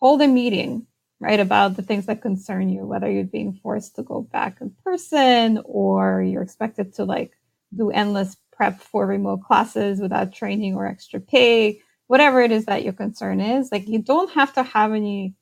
hold 0.01 0.22
a 0.22 0.28
meeting 0.28 0.86
right? 1.21 1.41
About 1.41 1.77
the 1.77 1.83
things 1.83 2.07
that 2.07 2.23
concern 2.23 2.69
you, 2.69 2.87
whether 2.87 3.11
you're 3.11 3.25
being 3.25 3.59
forced 3.62 3.97
to 3.97 4.03
go 4.03 4.23
back 4.23 4.59
in 4.61 4.73
person 4.85 5.61
or 5.64 6.23
you're 6.23 6.43
expected 6.43 6.95
to 6.95 7.05
like 7.05 7.33
do 7.77 7.91
endless 7.91 8.37
prep 8.53 8.81
for 8.81 9.07
remote 9.07 9.43
classes 9.43 10.01
without 10.01 10.33
training 10.33 10.75
or 10.75 10.87
extra 10.87 11.21
pay, 11.21 11.81
whatever 12.09 12.41
it 12.43 12.53
is 12.53 12.66
that 12.66 12.85
your 12.85 12.93
concern 12.93 13.41
is, 13.41 13.71
like 13.73 13.89
you 13.89 14.01
don't 14.01 14.33
have 14.33 14.53
to 14.55 14.62
have 14.62 14.93
any, 14.93 15.35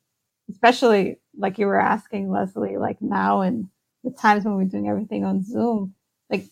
especially 0.50 1.18
like 1.38 1.58
you 1.58 1.66
were 1.66 1.80
asking 1.80 2.30
Leslie, 2.30 2.78
like 2.78 3.02
now 3.02 3.42
and 3.42 3.68
the 4.04 4.12
times 4.12 4.44
when 4.44 4.56
we're 4.56 4.64
doing 4.64 4.88
everything 4.88 5.24
on 5.24 5.44
Zoom, 5.44 5.94
like 6.30 6.46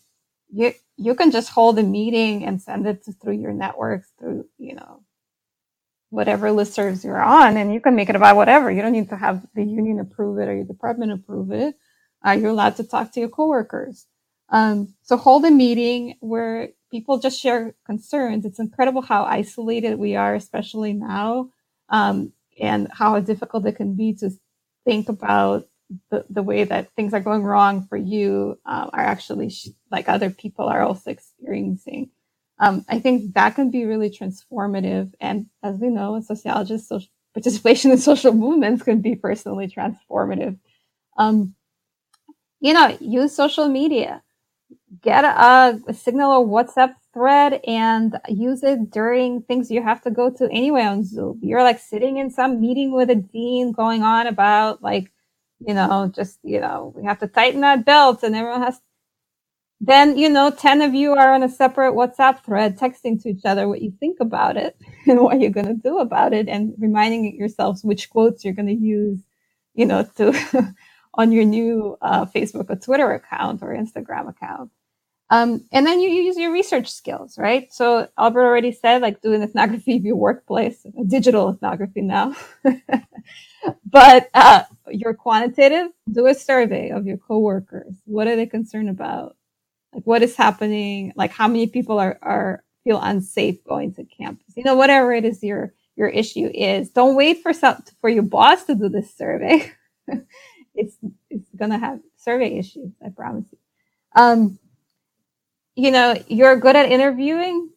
you 0.53 0.73
you 0.97 1.15
can 1.15 1.31
just 1.31 1.49
hold 1.51 1.79
a 1.79 1.83
meeting 1.83 2.45
and 2.45 2.61
send 2.61 2.87
it 2.87 3.03
to, 3.05 3.13
through 3.13 3.35
your 3.37 3.53
networks 3.53 4.11
through 4.19 4.47
you 4.59 4.75
know 4.75 5.03
whatever 6.15 6.47
listservs 6.49 7.03
you're 7.03 7.21
on, 7.21 7.57
and 7.57 7.73
you 7.73 7.81
can 7.81 7.95
make 7.95 8.09
it 8.09 8.15
about 8.15 8.37
whatever. 8.37 8.71
You 8.71 8.81
don't 8.81 8.93
need 8.93 9.09
to 9.09 9.17
have 9.17 9.45
the 9.53 9.63
union 9.63 9.99
approve 9.99 10.39
it 10.39 10.47
or 10.47 10.55
your 10.55 10.65
department 10.65 11.11
approve 11.11 11.51
it. 11.51 11.75
Uh, 12.25 12.31
you're 12.31 12.51
allowed 12.51 12.77
to 12.77 12.83
talk 12.83 13.11
to 13.13 13.19
your 13.19 13.29
coworkers. 13.29 14.07
Um, 14.49 14.95
so 15.03 15.17
hold 15.17 15.43
a 15.45 15.51
meeting 15.51 16.15
where 16.21 16.69
people 16.89 17.19
just 17.19 17.39
share 17.39 17.75
concerns. 17.85 18.45
It's 18.45 18.59
incredible 18.59 19.01
how 19.01 19.25
isolated 19.25 19.99
we 19.99 20.15
are, 20.15 20.35
especially 20.35 20.93
now, 20.93 21.49
um, 21.89 22.31
and 22.59 22.87
how 22.91 23.19
difficult 23.19 23.65
it 23.67 23.75
can 23.75 23.95
be 23.95 24.13
to 24.15 24.31
think 24.85 25.09
about 25.09 25.67
the, 26.09 26.25
the 26.29 26.43
way 26.43 26.63
that 26.63 26.91
things 26.95 27.13
are 27.13 27.19
going 27.19 27.43
wrong 27.43 27.85
for 27.87 27.97
you 27.97 28.57
uh, 28.65 28.89
are 28.93 29.01
actually 29.01 29.49
sh- 29.49 29.69
like 29.91 30.07
other 30.09 30.29
people 30.29 30.65
are 30.67 30.81
also 30.81 31.11
experiencing. 31.11 32.09
Um, 32.59 32.85
I 32.87 32.99
think 32.99 33.33
that 33.33 33.55
can 33.55 33.69
be 33.69 33.85
really 33.85 34.09
transformative. 34.09 35.13
And 35.19 35.47
as 35.63 35.77
we 35.77 35.89
know, 35.89 36.15
as 36.15 36.27
sociologists, 36.27 36.89
social 36.89 37.09
participation 37.33 37.91
in 37.91 37.97
social 37.97 38.33
movements 38.33 38.83
can 38.83 39.01
be 39.01 39.15
personally 39.15 39.67
transformative. 39.67 40.57
Um, 41.17 41.55
you 42.61 42.73
know, 42.73 42.97
use 42.99 43.35
social 43.35 43.67
media 43.67 44.23
get 45.01 45.23
a, 45.23 45.79
a 45.87 45.93
signal 45.93 46.31
or 46.31 46.47
WhatsApp 46.47 46.95
thread 47.13 47.61
and 47.67 48.17
use 48.27 48.63
it 48.63 48.91
during 48.91 49.41
things 49.43 49.71
you 49.71 49.81
have 49.83 50.01
to 50.03 50.11
go 50.11 50.29
to 50.29 50.49
anyway 50.51 50.83
on 50.83 51.03
Zoom. 51.03 51.39
You're 51.41 51.63
like 51.63 51.79
sitting 51.79 52.17
in 52.17 52.29
some 52.29 52.61
meeting 52.61 52.91
with 52.93 53.09
a 53.09 53.15
dean 53.15 53.71
going 53.71 54.03
on 54.03 54.27
about 54.27 54.81
like, 54.81 55.11
you 55.59 55.73
know, 55.73 56.11
just, 56.13 56.39
you 56.43 56.59
know, 56.59 56.93
we 56.95 57.03
have 57.05 57.19
to 57.19 57.27
tighten 57.27 57.61
that 57.61 57.85
belt 57.85 58.23
and 58.23 58.35
everyone 58.35 58.63
has, 58.63 58.79
then, 59.85 60.17
you 60.17 60.29
know, 60.29 60.49
10 60.51 60.81
of 60.81 60.93
you 60.93 61.13
are 61.13 61.33
on 61.33 61.43
a 61.43 61.49
separate 61.49 61.93
WhatsApp 61.93 62.43
thread 62.43 62.77
texting 62.77 63.21
to 63.21 63.29
each 63.29 63.45
other 63.45 63.67
what 63.67 63.81
you 63.81 63.91
think 63.99 64.19
about 64.19 64.57
it 64.57 64.77
and 65.07 65.21
what 65.21 65.39
you're 65.39 65.51
going 65.51 65.67
to 65.67 65.73
do 65.75 65.99
about 65.99 66.33
it 66.33 66.47
and 66.49 66.73
reminding 66.77 67.35
yourselves 67.37 67.83
which 67.83 68.09
quotes 68.09 68.43
you're 68.43 68.53
going 68.53 68.67
to 68.67 68.73
use, 68.73 69.19
you 69.75 69.85
know, 69.85 70.03
to, 70.17 70.75
on 71.13 71.31
your 71.31 71.45
new 71.45 71.97
uh, 72.01 72.25
Facebook 72.25 72.69
or 72.69 72.75
Twitter 72.75 73.11
account 73.13 73.61
or 73.61 73.69
Instagram 73.69 74.29
account. 74.29 74.71
Um, 75.29 75.65
and 75.71 75.85
then 75.85 76.01
you 76.01 76.09
use 76.09 76.37
your 76.37 76.51
research 76.53 76.91
skills, 76.91 77.37
right? 77.37 77.73
So 77.73 78.07
Albert 78.17 78.45
already 78.45 78.71
said, 78.71 79.01
like, 79.01 79.21
do 79.21 79.33
an 79.33 79.41
ethnography 79.41 79.97
of 79.97 80.05
your 80.05 80.15
workplace, 80.15 80.85
digital 81.07 81.49
ethnography 81.49 82.01
now. 82.01 82.35
but 83.85 84.29
uh, 84.33 84.63
you're 84.89 85.15
quantitative, 85.15 85.87
do 86.11 86.27
a 86.27 86.35
survey 86.35 86.89
of 86.91 87.07
your 87.07 87.17
coworkers. 87.17 87.95
What 88.05 88.27
are 88.27 88.35
they 88.35 88.45
concerned 88.45 88.89
about? 88.89 89.35
Like, 89.95 90.03
what 90.05 90.23
is 90.23 90.35
happening? 90.35 91.13
Like, 91.15 91.31
how 91.31 91.47
many 91.47 91.67
people 91.67 91.99
are, 91.99 92.19
are 92.21 92.63
feel 92.83 92.99
unsafe 93.01 93.63
going 93.63 93.95
to 93.95 94.03
campus? 94.05 94.53
You 94.57 94.65
know, 94.65 94.75
whatever 94.75 95.13
it 95.13 95.25
is 95.25 95.41
your 95.41 95.73
your 95.95 96.09
issue 96.09 96.51
is. 96.53 96.89
Don't 96.91 97.15
wait 97.15 97.41
for 97.41 97.53
some, 97.53 97.81
for 98.01 98.09
your 98.09 98.23
boss 98.23 98.65
to 98.65 98.75
do 98.75 98.89
this 98.89 99.15
survey. 99.15 99.71
it's 100.75 100.97
it's 101.29 101.49
gonna 101.55 101.79
have 101.79 102.01
survey 102.17 102.57
issues. 102.59 102.91
I 103.03 103.09
promise 103.09 103.45
you. 103.53 103.57
Um, 104.15 104.59
you 105.75 105.91
know, 105.91 106.21
you're 106.27 106.57
good 106.57 106.75
at 106.75 106.91
interviewing. 106.91 107.69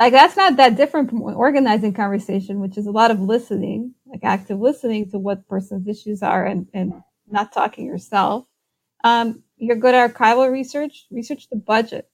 Like 0.00 0.12
that's 0.12 0.36
not 0.36 0.56
that 0.56 0.76
different 0.76 1.10
from 1.10 1.22
organizing 1.22 1.94
conversation, 1.94 2.58
which 2.58 2.76
is 2.76 2.88
a 2.88 2.90
lot 2.90 3.12
of 3.12 3.20
listening, 3.20 3.94
like 4.06 4.24
active 4.24 4.58
listening 4.60 5.08
to 5.12 5.18
what 5.18 5.46
person's 5.48 5.86
issues 5.86 6.24
are 6.24 6.44
and, 6.44 6.66
and 6.74 6.92
not 7.30 7.52
talking 7.52 7.86
yourself. 7.86 8.44
Um, 9.04 9.41
you're 9.62 9.76
good 9.76 9.94
at 9.94 10.12
archival 10.12 10.50
research, 10.50 11.06
research 11.12 11.48
the 11.48 11.56
budget, 11.56 12.10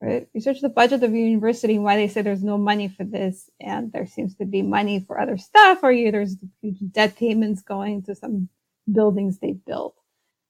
right? 0.00 0.26
Research 0.34 0.62
the 0.62 0.70
budget 0.70 1.02
of 1.02 1.12
your 1.12 1.26
university 1.26 1.74
and 1.74 1.84
why 1.84 1.96
they 1.96 2.08
say 2.08 2.22
there's 2.22 2.42
no 2.42 2.56
money 2.56 2.88
for 2.88 3.04
this 3.04 3.50
and 3.60 3.92
there 3.92 4.06
seems 4.06 4.34
to 4.36 4.46
be 4.46 4.62
money 4.62 5.04
for 5.06 5.20
other 5.20 5.36
stuff 5.36 5.80
or 5.82 5.92
you, 5.92 6.10
there's 6.10 6.36
huge 6.62 6.78
debt 6.92 7.14
payments 7.16 7.60
going 7.60 8.02
to 8.04 8.14
some 8.14 8.48
buildings 8.90 9.38
they 9.38 9.52
built. 9.52 9.94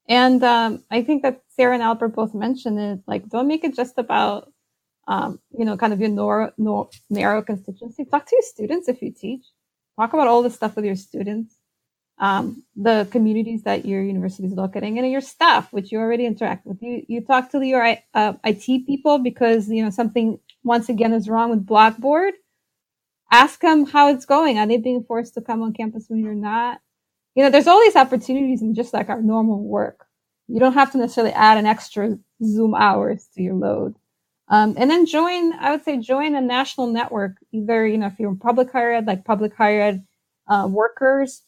And 0.08 0.44
um, 0.44 0.84
I 0.92 1.02
think 1.02 1.22
that 1.22 1.42
Sarah 1.48 1.74
and 1.74 1.82
Albert 1.82 2.10
both 2.10 2.34
mentioned 2.34 2.78
it. 2.78 3.00
Like, 3.08 3.28
don't 3.28 3.48
make 3.48 3.64
it 3.64 3.74
just 3.74 3.98
about, 3.98 4.52
um, 5.08 5.40
you 5.58 5.64
know, 5.64 5.76
kind 5.76 5.92
of 5.92 6.00
your 6.00 6.08
nor- 6.08 6.52
nor- 6.56 6.90
narrow 7.10 7.42
constituency. 7.42 8.04
Talk 8.04 8.26
to 8.26 8.36
your 8.36 8.42
students 8.42 8.88
if 8.88 9.02
you 9.02 9.12
teach. 9.12 9.44
Talk 9.98 10.12
about 10.12 10.28
all 10.28 10.42
the 10.42 10.50
stuff 10.50 10.76
with 10.76 10.84
your 10.84 10.96
students, 10.96 11.56
um, 12.22 12.64
the 12.76 13.08
communities 13.12 13.64
that 13.64 13.86
your 13.86 14.02
university 14.02 14.48
is 14.48 14.54
locating, 14.54 14.98
and 14.98 15.10
your 15.12 15.22
staff, 15.22 15.72
which 15.72 15.92
you 15.92 15.98
already 16.00 16.26
interact 16.26 16.66
with. 16.66 16.82
You 16.82 17.04
you 17.08 17.22
talk 17.22 17.52
to 17.52 17.66
your 17.66 17.84
uh, 18.14 18.34
IT 18.44 18.86
people 18.86 19.18
because 19.18 19.68
you 19.68 19.84
know 19.84 19.90
something 19.90 20.40
once 20.64 20.88
again 20.88 21.12
is 21.14 21.28
wrong 21.28 21.50
with 21.50 21.66
Blackboard. 21.66 22.34
Ask 23.32 23.60
them 23.62 23.86
how 23.86 24.10
it's 24.10 24.26
going. 24.26 24.58
Are 24.58 24.68
they 24.68 24.78
being 24.78 25.04
forced 25.04 25.34
to 25.34 25.42
come 25.42 25.62
on 25.62 25.74
campus 25.74 26.06
when 26.08 26.20
you're 26.20 26.34
not? 26.34 26.80
you 27.34 27.42
know, 27.42 27.50
there's 27.50 27.68
all 27.68 27.80
these 27.80 27.96
opportunities 27.96 28.62
in 28.62 28.74
just 28.74 28.92
like 28.92 29.10
our 29.10 29.22
normal 29.22 29.62
work. 29.64 30.06
You 30.48 30.60
don't 30.60 30.74
have 30.74 30.92
to 30.92 30.98
necessarily 30.98 31.32
add 31.34 31.58
an 31.58 31.66
extra 31.66 32.18
Zoom 32.44 32.74
hours 32.74 33.28
to 33.34 33.42
your 33.42 33.54
load. 33.54 33.96
Um, 34.48 34.74
and 34.78 34.90
then 34.90 35.06
join, 35.06 35.54
I 35.54 35.70
would 35.70 35.84
say 35.84 35.98
join 35.98 36.34
a 36.36 36.42
national 36.42 36.88
network, 36.88 37.36
either, 37.52 37.86
you 37.86 37.98
know, 37.98 38.08
if 38.08 38.20
you're 38.20 38.30
in 38.30 38.38
public 38.38 38.70
higher 38.70 38.92
ed, 38.92 39.06
like 39.06 39.24
public 39.24 39.54
higher 39.56 39.80
ed 39.80 40.06
uh, 40.48 40.68
workers. 40.70 41.42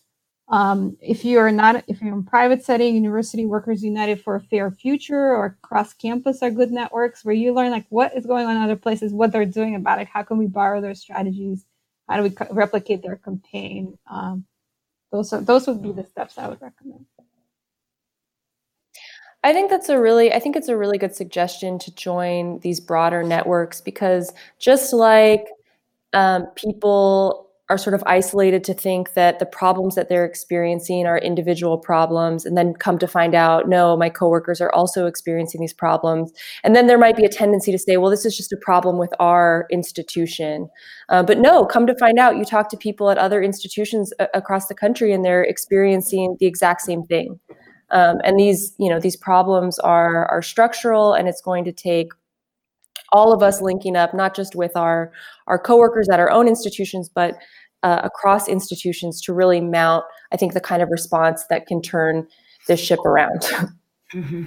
Um, 0.48 0.96
if 1.00 1.24
you're 1.24 1.50
not, 1.50 1.84
if 1.88 2.02
you're 2.02 2.12
in 2.12 2.22
private 2.22 2.62
setting, 2.62 2.94
University 2.94 3.46
Workers 3.46 3.82
United 3.82 4.20
for 4.20 4.36
a 4.36 4.40
Fair 4.40 4.70
Future 4.70 5.34
or 5.34 5.56
cross 5.62 5.94
campus 5.94 6.42
are 6.42 6.50
good 6.50 6.70
networks 6.70 7.24
where 7.24 7.34
you 7.34 7.54
learn 7.54 7.70
like 7.70 7.86
what 7.88 8.14
is 8.14 8.26
going 8.26 8.46
on 8.46 8.56
in 8.56 8.62
other 8.62 8.76
places, 8.76 9.12
what 9.12 9.32
they're 9.32 9.46
doing 9.46 9.74
about 9.74 10.00
it, 10.00 10.06
how 10.06 10.22
can 10.22 10.36
we 10.36 10.46
borrow 10.46 10.82
their 10.82 10.94
strategies, 10.94 11.64
how 12.08 12.18
do 12.18 12.22
we 12.24 12.34
replicate 12.50 13.02
their 13.02 13.16
campaign. 13.16 13.96
Um, 14.10 14.44
those 15.10 15.32
are, 15.32 15.40
those 15.40 15.66
would 15.66 15.82
be 15.82 15.92
the 15.92 16.04
steps 16.04 16.36
I 16.36 16.48
would 16.48 16.60
recommend. 16.60 17.06
I 19.44 19.52
think 19.52 19.70
that's 19.70 19.90
a 19.90 20.00
really 20.00 20.32
I 20.32 20.40
think 20.40 20.56
it's 20.56 20.68
a 20.68 20.76
really 20.76 20.96
good 20.96 21.14
suggestion 21.14 21.78
to 21.80 21.94
join 21.94 22.60
these 22.60 22.80
broader 22.80 23.22
networks 23.22 23.80
because 23.80 24.32
just 24.58 24.92
like 24.92 25.46
um, 26.14 26.46
people 26.54 27.43
are 27.70 27.78
sort 27.78 27.94
of 27.94 28.02
isolated 28.06 28.62
to 28.64 28.74
think 28.74 29.14
that 29.14 29.38
the 29.38 29.46
problems 29.46 29.94
that 29.94 30.10
they're 30.10 30.26
experiencing 30.26 31.06
are 31.06 31.16
individual 31.16 31.78
problems 31.78 32.44
and 32.44 32.58
then 32.58 32.74
come 32.74 32.98
to 32.98 33.06
find 33.06 33.34
out 33.34 33.68
no 33.68 33.96
my 33.96 34.10
coworkers 34.10 34.60
are 34.60 34.72
also 34.72 35.06
experiencing 35.06 35.60
these 35.60 35.72
problems. 35.72 36.30
And 36.62 36.76
then 36.76 36.88
there 36.88 36.98
might 36.98 37.16
be 37.16 37.24
a 37.24 37.28
tendency 37.28 37.72
to 37.72 37.78
say 37.78 37.96
well 37.96 38.10
this 38.10 38.26
is 38.26 38.36
just 38.36 38.52
a 38.52 38.58
problem 38.60 38.98
with 38.98 39.12
our 39.18 39.66
institution. 39.70 40.68
Uh, 41.08 41.22
but 41.22 41.38
no 41.38 41.64
come 41.64 41.86
to 41.86 41.96
find 41.96 42.18
out 42.18 42.36
you 42.36 42.44
talk 42.44 42.68
to 42.68 42.76
people 42.76 43.08
at 43.08 43.16
other 43.16 43.42
institutions 43.42 44.12
a- 44.18 44.28
across 44.34 44.66
the 44.66 44.74
country 44.74 45.12
and 45.12 45.24
they're 45.24 45.44
experiencing 45.44 46.36
the 46.40 46.46
exact 46.46 46.82
same 46.82 47.02
thing. 47.04 47.40
Um, 47.90 48.18
and 48.24 48.38
these 48.38 48.74
you 48.78 48.90
know 48.90 49.00
these 49.00 49.16
problems 49.16 49.78
are 49.78 50.26
are 50.26 50.42
structural 50.42 51.14
and 51.14 51.28
it's 51.28 51.40
going 51.40 51.64
to 51.64 51.72
take 51.72 52.12
all 53.12 53.32
of 53.32 53.42
us 53.42 53.60
linking 53.60 53.96
up, 53.96 54.14
not 54.14 54.34
just 54.34 54.54
with 54.54 54.76
our 54.76 55.12
our 55.46 55.58
coworkers 55.58 56.08
at 56.08 56.20
our 56.20 56.30
own 56.30 56.48
institutions, 56.48 57.08
but 57.08 57.36
uh, 57.82 58.00
across 58.02 58.48
institutions 58.48 59.20
to 59.20 59.34
really 59.34 59.60
mount, 59.60 60.04
I 60.32 60.36
think, 60.36 60.54
the 60.54 60.60
kind 60.60 60.82
of 60.82 60.88
response 60.90 61.44
that 61.50 61.66
can 61.66 61.82
turn 61.82 62.26
this 62.66 62.80
ship 62.80 63.00
around. 63.00 63.40
mm-hmm. 64.14 64.44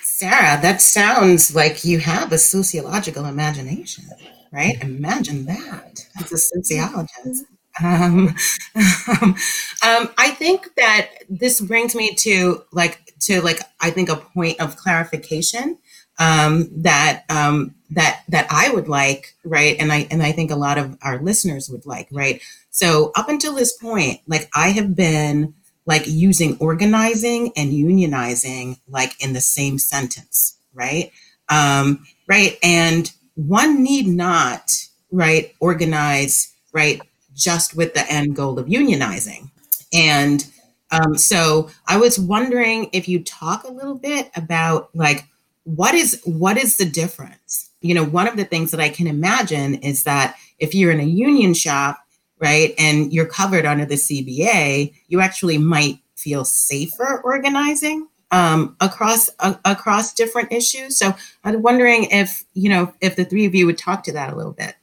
Sarah, 0.00 0.60
that 0.62 0.80
sounds 0.80 1.56
like 1.56 1.84
you 1.84 1.98
have 1.98 2.30
a 2.30 2.38
sociological 2.38 3.24
imagination, 3.24 4.04
right? 4.52 4.80
Imagine 4.80 5.46
that 5.46 6.06
as 6.20 6.30
a 6.30 6.38
sociologist. 6.38 7.46
Um, 7.82 8.28
um, 8.76 10.10
I 10.18 10.34
think 10.38 10.74
that 10.76 11.08
this 11.28 11.60
brings 11.60 11.96
me 11.96 12.14
to 12.16 12.62
like 12.70 13.14
to 13.22 13.40
like 13.40 13.60
I 13.80 13.90
think 13.90 14.08
a 14.08 14.16
point 14.16 14.60
of 14.60 14.76
clarification 14.76 15.78
um, 16.22 16.68
that 16.82 17.24
um, 17.28 17.74
that 17.90 18.22
that 18.28 18.46
I 18.50 18.70
would 18.70 18.88
like, 18.88 19.34
right? 19.44 19.76
And 19.80 19.92
I 19.92 20.06
and 20.10 20.22
I 20.22 20.32
think 20.32 20.50
a 20.50 20.56
lot 20.56 20.78
of 20.78 20.96
our 21.02 21.20
listeners 21.20 21.68
would 21.68 21.84
like, 21.86 22.08
right? 22.12 22.40
So 22.70 23.10
up 23.16 23.28
until 23.28 23.54
this 23.54 23.76
point, 23.76 24.20
like 24.28 24.48
I 24.54 24.68
have 24.70 24.94
been 24.94 25.54
like 25.84 26.04
using 26.06 26.56
organizing 26.58 27.52
and 27.56 27.72
unionizing 27.72 28.78
like 28.88 29.20
in 29.22 29.32
the 29.32 29.40
same 29.40 29.78
sentence, 29.78 30.56
right? 30.72 31.10
Um, 31.48 32.06
right, 32.28 32.56
and 32.62 33.10
one 33.34 33.82
need 33.82 34.06
not 34.06 34.72
right 35.10 35.54
organize 35.60 36.54
right 36.72 37.00
just 37.34 37.76
with 37.76 37.94
the 37.94 38.10
end 38.10 38.36
goal 38.36 38.58
of 38.58 38.66
unionizing 38.66 39.50
And 39.92 40.44
um, 40.90 41.16
so 41.16 41.70
I 41.86 41.96
was 41.96 42.18
wondering 42.18 42.90
if 42.92 43.08
you 43.08 43.22
talk 43.24 43.64
a 43.64 43.72
little 43.72 43.94
bit 43.96 44.30
about 44.36 44.90
like 44.94 45.26
what 45.64 45.94
is 45.94 46.20
what 46.24 46.56
is 46.56 46.76
the 46.76 46.84
difference? 46.84 47.70
You 47.80 47.94
know, 47.94 48.04
one 48.04 48.28
of 48.28 48.36
the 48.36 48.44
things 48.44 48.70
that 48.70 48.80
I 48.80 48.88
can 48.88 49.06
imagine 49.06 49.76
is 49.76 50.04
that 50.04 50.36
if 50.58 50.74
you're 50.74 50.92
in 50.92 51.00
a 51.00 51.04
union 51.04 51.54
shop, 51.54 51.98
right, 52.38 52.74
and 52.78 53.12
you're 53.12 53.26
covered 53.26 53.66
under 53.66 53.84
the 53.84 53.94
CBA, 53.94 54.92
you 55.08 55.20
actually 55.20 55.58
might 55.58 55.98
feel 56.16 56.44
safer 56.44 57.20
organizing 57.24 58.08
um, 58.30 58.76
across 58.80 59.30
uh, 59.38 59.54
across 59.64 60.14
different 60.14 60.52
issues. 60.52 60.98
So 60.98 61.14
I'm 61.44 61.62
wondering 61.62 62.04
if 62.10 62.44
you 62.54 62.68
know 62.68 62.92
if 63.00 63.16
the 63.16 63.24
three 63.24 63.46
of 63.46 63.54
you 63.54 63.66
would 63.66 63.78
talk 63.78 64.02
to 64.04 64.12
that 64.12 64.32
a 64.32 64.36
little 64.36 64.52
bit. 64.52 64.74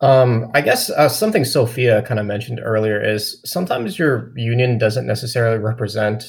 Um, 0.00 0.50
I 0.54 0.60
guess 0.60 0.90
uh, 0.90 1.08
something 1.08 1.42
Sofya 1.42 2.06
kind 2.06 2.20
of 2.20 2.26
mentioned 2.26 2.60
earlier 2.62 3.02
is 3.02 3.40
sometimes 3.44 3.98
your 3.98 4.32
union 4.36 4.78
doesn't 4.78 5.06
necessarily 5.06 5.58
represent 5.58 6.24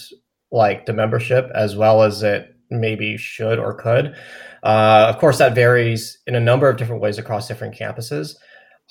like 0.51 0.87
the 0.87 0.93
membership 0.93 1.51
as 1.53 1.75
well 1.75 2.01
as 2.01 2.23
it 2.23 2.55
maybe 2.70 3.17
should 3.17 3.59
or 3.59 3.74
could. 3.74 4.15
Uh, 4.63 5.05
of 5.09 5.17
course, 5.17 5.38
that 5.38 5.55
varies 5.55 6.20
in 6.28 6.36
a 6.36 6.39
number 6.39 6.70
of 6.70 6.78
different 6.78 7.01
ways 7.01 7.17
across 7.17 7.47
different 7.47 7.76
campuses. 7.76 8.36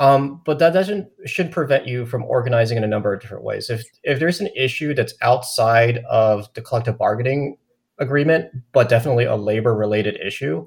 Um, 0.00 0.42
but 0.44 0.58
that 0.60 0.72
doesn't 0.72 1.08
should 1.26 1.50
prevent 1.50 1.86
you 1.86 2.06
from 2.06 2.24
organizing 2.24 2.76
in 2.76 2.84
a 2.84 2.88
number 2.88 3.12
of 3.12 3.20
different 3.20 3.44
ways. 3.44 3.68
If 3.68 3.84
if 4.04 4.20
there's 4.20 4.40
an 4.40 4.48
issue 4.54 4.94
that's 4.94 5.14
outside 5.22 5.98
of 6.08 6.52
the 6.54 6.62
collective 6.62 6.96
bargaining 6.96 7.56
agreement, 7.98 8.50
but 8.72 8.88
definitely 8.88 9.24
a 9.24 9.34
labor 9.34 9.74
related 9.74 10.16
issue, 10.24 10.66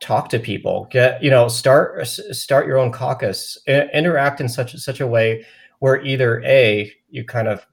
talk 0.00 0.28
to 0.30 0.40
people. 0.40 0.88
Get 0.90 1.22
you 1.22 1.30
know 1.30 1.46
start 1.46 2.06
start 2.06 2.66
your 2.66 2.78
own 2.78 2.90
caucus. 2.90 3.56
I- 3.68 3.88
interact 3.94 4.40
in 4.40 4.48
such 4.48 4.74
such 4.76 5.00
a 5.00 5.06
way 5.06 5.46
where 5.78 6.02
either 6.02 6.42
a 6.44 6.92
you 7.10 7.24
kind 7.24 7.46
of 7.46 7.64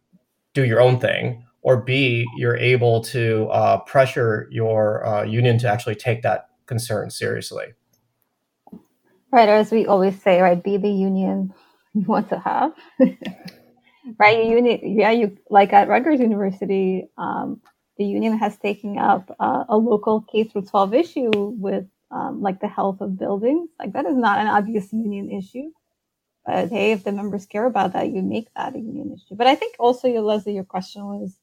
do 0.54 0.66
your 0.66 0.82
own 0.82 1.00
thing, 1.00 1.44
or 1.70 1.78
b 1.78 2.26
you're 2.36 2.58
able 2.58 3.00
to 3.00 3.48
uh, 3.50 3.78
pressure 3.82 4.48
your 4.50 5.06
uh, 5.06 5.24
union 5.24 5.60
to 5.60 5.70
actually 5.70 5.94
take 5.94 6.24
that 6.24 6.50
concern 6.66 7.12
seriously. 7.12 7.68
Right, 9.32 9.48
or 9.48 9.58
as 9.64 9.72
we 9.72 9.86
always 9.86 10.20
say, 10.20 10.42
right, 10.42 10.62
be 10.64 10.78
the 10.78 10.90
union 10.90 11.54
you 11.94 12.06
want 12.08 12.30
to 12.30 12.40
have. 12.40 12.72
right, 14.20 14.44
you 14.44 14.56
union, 14.56 14.80
yeah, 14.84 15.12
you 15.12 15.38
like 15.52 15.72
at 15.72 15.88
Rutgers 15.88 16.20
University, 16.20 17.08
um, 17.20 17.62
the 18.00 18.06
union 18.06 18.36
has 18.40 18.58
taken 18.58 18.98
up 18.98 19.30
uh, 19.40 19.66
a 19.70 19.78
local 19.78 20.22
K 20.22 20.46
through 20.46 20.64
12 20.64 20.96
issue 20.96 21.32
with 21.36 21.86
um, 22.10 22.42
like 22.42 22.62
the 22.62 22.68
health 22.68 23.00
of 23.02 23.20
buildings. 23.20 23.70
Like 23.78 23.94
that 23.94 24.08
is 24.08 24.18
not 24.18 24.40
an 24.40 24.48
obvious 24.48 24.92
union 24.92 25.30
issue. 25.30 25.70
But 26.48 26.70
hey, 26.70 26.94
if 26.94 27.04
the 27.04 27.12
members 27.12 27.46
care 27.46 27.66
about 27.66 27.94
that, 27.94 28.10
you 28.10 28.24
make 28.24 28.48
that 28.56 28.76
a 28.76 28.80
union 28.80 29.14
issue. 29.14 29.36
But 29.36 29.46
I 29.46 29.54
think 29.54 29.76
also, 29.78 30.10
Leslie, 30.10 30.56
your 30.56 30.64
question 30.64 31.06
was 31.06 31.39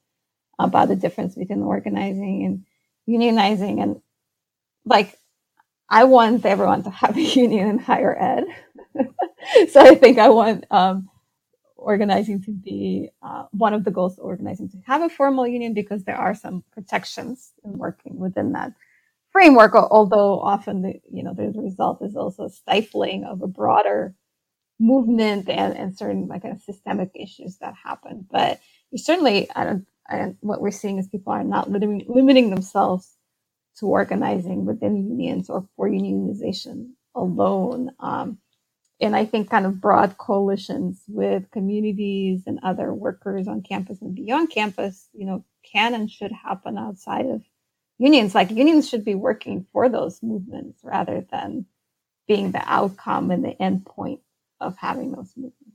about 0.58 0.88
the 0.88 0.96
difference 0.96 1.34
between 1.34 1.62
organizing 1.62 2.44
and 2.44 2.64
unionizing, 3.08 3.82
and 3.82 4.00
like 4.84 5.18
I 5.88 6.04
want 6.04 6.46
everyone 6.46 6.84
to 6.84 6.90
have 6.90 7.16
a 7.16 7.22
union 7.40 7.68
in 7.68 7.78
higher 7.78 8.16
ed. 8.18 8.44
so 9.70 9.80
I 9.80 9.94
think 9.94 10.18
I 10.18 10.28
want 10.30 10.64
um, 10.70 11.08
organizing 11.76 12.42
to 12.44 12.52
be 12.52 13.10
uh, 13.22 13.44
one 13.52 13.74
of 13.74 13.84
the 13.84 13.90
goals 13.90 14.18
of 14.18 14.24
organizing 14.24 14.68
to 14.70 14.78
have 14.86 15.02
a 15.02 15.08
formal 15.08 15.46
union 15.46 15.74
because 15.74 16.04
there 16.04 16.16
are 16.16 16.34
some 16.34 16.64
protections 16.72 17.52
in 17.64 17.78
working 17.78 18.18
within 18.18 18.52
that 18.52 18.72
framework. 19.32 19.74
Although 19.74 20.40
often 20.40 20.82
the 20.82 20.94
you 21.10 21.22
know 21.22 21.34
the 21.34 21.52
result 21.60 22.02
is 22.02 22.16
also 22.16 22.48
stifling 22.48 23.24
of 23.24 23.42
a 23.42 23.48
broader 23.48 24.14
movement 24.78 25.48
and, 25.48 25.76
and 25.76 25.96
certain 25.96 26.28
like 26.28 26.42
kind 26.42 26.54
of 26.54 26.62
systemic 26.62 27.10
issues 27.14 27.58
that 27.58 27.74
happen. 27.82 28.26
But 28.30 28.60
you 28.90 28.98
certainly, 28.98 29.50
I 29.54 29.64
don't. 29.64 29.86
Don't, 30.10 30.36
what 30.40 30.60
we're 30.60 30.70
seeing 30.70 30.98
is 30.98 31.08
people 31.08 31.32
are 31.32 31.44
not 31.44 31.70
limiting, 31.70 32.04
limiting 32.08 32.50
themselves 32.50 33.16
to 33.78 33.86
organizing 33.86 34.66
within 34.66 34.96
unions 34.96 35.50
or 35.50 35.66
for 35.76 35.88
unionization 35.88 36.90
alone. 37.14 37.92
Um, 38.00 38.38
and 39.00 39.16
I 39.16 39.26
think 39.26 39.50
kind 39.50 39.66
of 39.66 39.80
broad 39.80 40.18
coalitions 40.18 41.02
with 41.08 41.50
communities 41.50 42.44
and 42.46 42.60
other 42.62 42.94
workers 42.94 43.48
on 43.48 43.62
campus 43.62 44.00
and 44.02 44.14
beyond 44.14 44.50
campus, 44.50 45.08
you 45.12 45.26
know, 45.26 45.44
can 45.70 45.94
and 45.94 46.10
should 46.10 46.32
happen 46.32 46.78
outside 46.78 47.26
of 47.26 47.42
unions. 47.98 48.34
Like 48.34 48.50
unions 48.50 48.88
should 48.88 49.04
be 49.04 49.14
working 49.14 49.66
for 49.72 49.88
those 49.88 50.22
movements 50.22 50.80
rather 50.82 51.26
than 51.30 51.66
being 52.28 52.52
the 52.52 52.62
outcome 52.66 53.30
and 53.30 53.44
the 53.44 53.60
end 53.62 53.86
point 53.86 54.20
of 54.60 54.76
having 54.78 55.12
those 55.12 55.32
movements. 55.36 55.65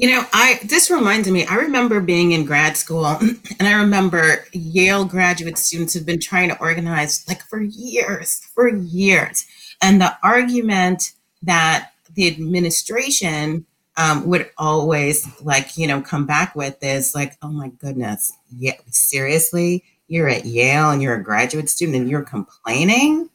You 0.00 0.08
know, 0.08 0.24
I 0.32 0.60
this 0.62 0.92
reminds 0.92 1.28
me, 1.28 1.44
I 1.44 1.56
remember 1.56 2.00
being 2.00 2.30
in 2.30 2.44
grad 2.44 2.76
school 2.76 3.04
and 3.58 3.66
I 3.66 3.72
remember 3.72 4.44
Yale 4.52 5.04
graduate 5.04 5.58
students 5.58 5.92
have 5.94 6.06
been 6.06 6.20
trying 6.20 6.50
to 6.50 6.60
organize 6.60 7.24
like 7.26 7.42
for 7.42 7.60
years, 7.60 8.38
for 8.54 8.68
years. 8.68 9.44
And 9.82 10.00
the 10.00 10.16
argument 10.22 11.14
that 11.42 11.90
the 12.14 12.28
administration 12.28 13.66
um, 13.96 14.28
would 14.28 14.48
always 14.56 15.26
like, 15.42 15.76
you 15.76 15.88
know, 15.88 16.00
come 16.00 16.26
back 16.26 16.54
with 16.54 16.76
is 16.80 17.12
like, 17.12 17.36
oh 17.42 17.48
my 17.50 17.70
goodness, 17.80 18.32
yeah, 18.56 18.74
seriously, 18.90 19.82
you're 20.06 20.28
at 20.28 20.44
Yale 20.44 20.90
and 20.90 21.02
you're 21.02 21.16
a 21.16 21.24
graduate 21.24 21.68
student 21.68 21.96
and 21.96 22.08
you're 22.08 22.22
complaining. 22.22 23.30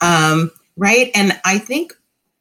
Um, 0.00 0.50
right. 0.76 1.12
And 1.14 1.40
I 1.44 1.58
think 1.58 1.92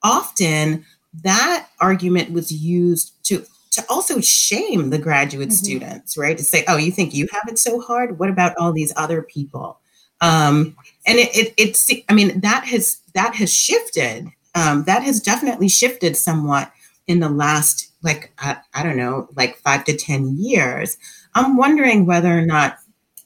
often 0.01 0.83
that 1.21 1.67
argument 1.79 2.31
was 2.31 2.51
used 2.51 3.13
to 3.25 3.45
to 3.77 3.85
also 3.89 4.19
shame 4.19 4.89
the 4.89 4.97
graduate 4.97 5.49
mm-hmm. 5.49 5.55
students, 5.55 6.17
right? 6.17 6.37
To 6.37 6.43
say, 6.43 6.63
oh, 6.67 6.77
you 6.77 6.91
think 6.91 7.13
you 7.13 7.27
have 7.31 7.47
it 7.47 7.57
so 7.57 7.79
hard? 7.79 8.19
What 8.19 8.29
about 8.29 8.55
all 8.57 8.73
these 8.73 8.93
other 8.95 9.21
people? 9.21 9.79
Um, 10.21 10.75
and 11.05 11.19
it, 11.19 11.35
it, 11.35 11.53
it's, 11.57 11.91
I 12.09 12.13
mean, 12.13 12.39
that 12.41 12.65
has 12.65 13.01
that 13.13 13.35
has 13.35 13.53
shifted. 13.53 14.27
Um, 14.55 14.83
that 14.85 15.03
has 15.03 15.21
definitely 15.21 15.69
shifted 15.69 16.17
somewhat 16.17 16.71
in 17.05 17.19
the 17.19 17.29
last, 17.29 17.91
like, 18.01 18.33
I, 18.39 18.57
I 18.73 18.81
don't 18.83 18.97
know, 18.97 19.29
like 19.35 19.57
five 19.57 19.85
to 19.85 19.95
ten 19.95 20.37
years. 20.37 20.97
I'm 21.35 21.55
wondering 21.57 22.05
whether 22.05 22.35
or 22.35 22.45
not 22.45 22.77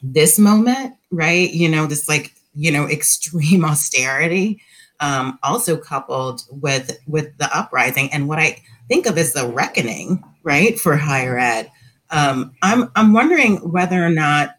this 0.03 0.37
moment, 0.37 0.95
right? 1.09 1.49
You 1.49 1.69
know, 1.69 1.85
this 1.85 2.09
like, 2.09 2.33
you 2.53 2.71
know, 2.71 2.87
extreme 2.87 3.63
austerity, 3.71 4.61
um, 4.99 5.39
also 5.41 5.77
coupled 5.77 6.43
with 6.51 6.99
with 7.07 7.35
the 7.37 7.49
uprising 7.57 8.11
and 8.11 8.27
what 8.27 8.39
I 8.39 8.61
think 8.87 9.05
of 9.05 9.17
as 9.17 9.33
the 9.33 9.47
reckoning, 9.47 10.23
right, 10.43 10.79
for 10.79 10.95
higher 10.95 11.37
ed. 11.37 11.71
Um, 12.09 12.53
I'm 12.61 12.91
I'm 12.95 13.13
wondering 13.13 13.57
whether 13.71 14.05
or 14.05 14.09
not 14.09 14.55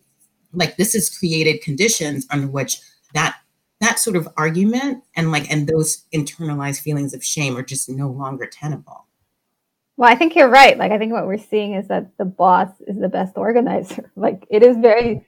like 0.52 0.76
this 0.76 0.94
has 0.94 1.16
created 1.16 1.62
conditions 1.62 2.26
under 2.30 2.46
which 2.46 2.80
that 3.14 3.38
that 3.80 3.98
sort 3.98 4.16
of 4.16 4.28
argument 4.36 5.04
and 5.16 5.32
like 5.32 5.50
and 5.50 5.66
those 5.66 6.04
internalized 6.14 6.80
feelings 6.80 7.14
of 7.14 7.24
shame 7.24 7.56
are 7.56 7.62
just 7.62 7.88
no 7.88 8.08
longer 8.08 8.46
tenable. 8.46 9.06
Well, 9.96 10.10
I 10.10 10.14
think 10.14 10.34
you're 10.34 10.48
right. 10.48 10.78
Like 10.78 10.92
I 10.92 10.98
think 10.98 11.12
what 11.12 11.26
we're 11.26 11.38
seeing 11.38 11.74
is 11.74 11.88
that 11.88 12.16
the 12.16 12.24
boss 12.24 12.70
is 12.86 12.98
the 12.98 13.08
best 13.08 13.36
organizer. 13.36 14.10
Like 14.16 14.46
it 14.50 14.62
is 14.62 14.76
very 14.76 15.26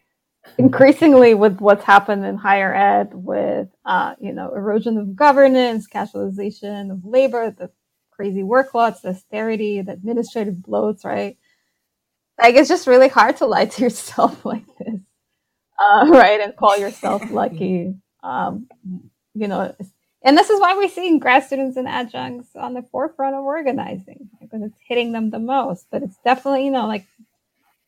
increasingly 0.58 1.34
with 1.34 1.58
what's 1.58 1.84
happened 1.84 2.24
in 2.24 2.36
higher 2.36 2.74
ed 2.74 3.10
with 3.12 3.68
uh, 3.84 4.14
you 4.20 4.32
know 4.32 4.52
erosion 4.54 4.98
of 4.98 5.16
governance, 5.16 5.86
casualization 5.88 6.90
of 6.90 7.04
labor, 7.04 7.50
the 7.50 7.70
crazy 8.16 8.42
workloads, 8.42 9.02
the 9.02 9.10
austerity, 9.10 9.82
the 9.82 9.92
administrative 9.92 10.54
bloats, 10.54 11.04
right? 11.04 11.36
Like 12.40 12.54
it's 12.56 12.68
just 12.68 12.86
really 12.86 13.08
hard 13.08 13.36
to 13.38 13.46
lie 13.46 13.66
to 13.66 13.82
yourself 13.84 14.44
like 14.44 14.66
this, 14.78 15.00
uh, 15.78 16.06
right? 16.10 16.40
And 16.40 16.56
call 16.56 16.76
yourself 16.76 17.22
lucky. 17.30 17.94
Um, 18.22 18.68
you 19.34 19.48
know, 19.48 19.74
and 20.22 20.38
this 20.38 20.50
is 20.50 20.60
why 20.60 20.74
we're 20.76 20.88
seeing 20.88 21.18
grad 21.18 21.44
students 21.44 21.76
and 21.76 21.88
adjuncts 21.88 22.56
on 22.56 22.74
the 22.74 22.82
forefront 22.82 23.36
of 23.36 23.44
organizing 23.44 24.30
because 24.40 24.62
it's 24.62 24.78
hitting 24.86 25.12
them 25.12 25.30
the 25.30 25.38
most. 25.38 25.86
But 25.90 26.02
it's 26.02 26.16
definitely, 26.24 26.64
you 26.64 26.70
know, 26.70 26.86
like 26.86 27.06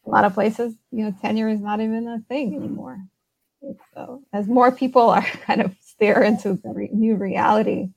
a 0.06 0.10
lot 0.10 0.24
of 0.24 0.34
places, 0.34 0.74
you 0.92 1.04
know, 1.04 1.14
tenure 1.22 1.48
is 1.48 1.60
not 1.60 1.80
even 1.80 2.08
a 2.08 2.20
thing 2.28 2.54
anymore. 2.56 3.00
So 3.94 4.22
as 4.32 4.46
more 4.46 4.70
people 4.72 5.10
are 5.10 5.22
kind 5.22 5.62
of 5.62 5.74
stare 5.84 6.22
into 6.22 6.54
the 6.54 6.70
re- 6.70 6.90
new 6.92 7.16
reality, 7.16 7.90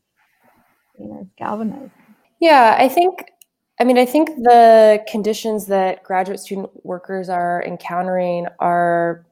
you 1.00 1.08
know, 1.08 1.20
it's 1.22 1.34
galvanizing. 1.38 1.92
Yeah, 2.40 2.76
I 2.80 2.88
think, 2.88 3.26
I 3.80 3.84
mean, 3.84 3.98
I 3.98 4.06
think 4.06 4.30
the 4.38 5.04
conditions 5.10 5.68
that 5.68 6.04
graduate 6.04 6.40
student 6.40 6.70
workers 6.86 7.30
are 7.30 7.64
encountering 7.66 8.48
are 8.60 9.26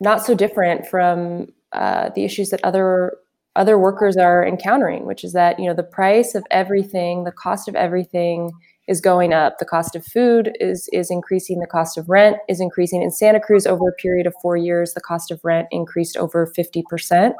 not 0.00 0.24
so 0.24 0.34
different 0.34 0.86
from 0.86 1.52
uh, 1.72 2.10
the 2.14 2.24
issues 2.24 2.50
that 2.50 2.60
other 2.64 3.16
other 3.54 3.78
workers 3.78 4.18
are 4.18 4.46
encountering, 4.46 5.06
which 5.06 5.24
is 5.24 5.32
that 5.32 5.58
you 5.58 5.66
know 5.66 5.74
the 5.74 5.82
price 5.82 6.34
of 6.34 6.44
everything, 6.50 7.24
the 7.24 7.32
cost 7.32 7.68
of 7.68 7.74
everything 7.74 8.50
is 8.86 9.00
going 9.00 9.32
up. 9.32 9.58
The 9.58 9.64
cost 9.64 9.96
of 9.96 10.04
food 10.04 10.56
is 10.60 10.88
is 10.92 11.10
increasing. 11.10 11.60
The 11.60 11.66
cost 11.66 11.96
of 11.96 12.08
rent 12.08 12.36
is 12.48 12.60
increasing. 12.60 13.02
In 13.02 13.10
Santa 13.10 13.40
Cruz, 13.40 13.66
over 13.66 13.88
a 13.88 13.92
period 13.94 14.26
of 14.26 14.34
four 14.42 14.56
years, 14.56 14.92
the 14.92 15.00
cost 15.00 15.30
of 15.30 15.40
rent 15.42 15.68
increased 15.70 16.16
over 16.18 16.46
fifty 16.46 16.82
percent. 16.88 17.34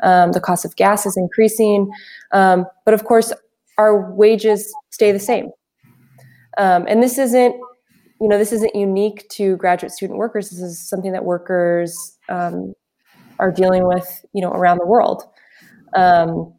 Um, 0.00 0.32
the 0.32 0.40
cost 0.40 0.64
of 0.64 0.74
gas 0.76 1.04
is 1.06 1.16
increasing, 1.16 1.90
um, 2.32 2.66
but 2.84 2.94
of 2.94 3.04
course, 3.04 3.32
our 3.78 4.12
wages 4.12 4.72
stay 4.90 5.12
the 5.12 5.18
same. 5.18 5.50
Um, 6.58 6.86
and 6.88 7.02
this 7.02 7.18
isn't, 7.18 7.54
you 8.20 8.28
know, 8.28 8.36
this 8.36 8.52
isn't 8.52 8.74
unique 8.74 9.28
to 9.30 9.56
graduate 9.56 9.92
student 9.92 10.18
workers. 10.18 10.50
This 10.50 10.60
is 10.60 10.88
something 10.88 11.12
that 11.12 11.24
workers 11.24 12.18
um, 12.28 12.74
are 13.38 13.52
dealing 13.52 13.86
with, 13.86 14.24
you 14.34 14.42
know, 14.42 14.50
around 14.50 14.78
the 14.78 14.86
world. 14.86 15.22
Um, 15.94 16.52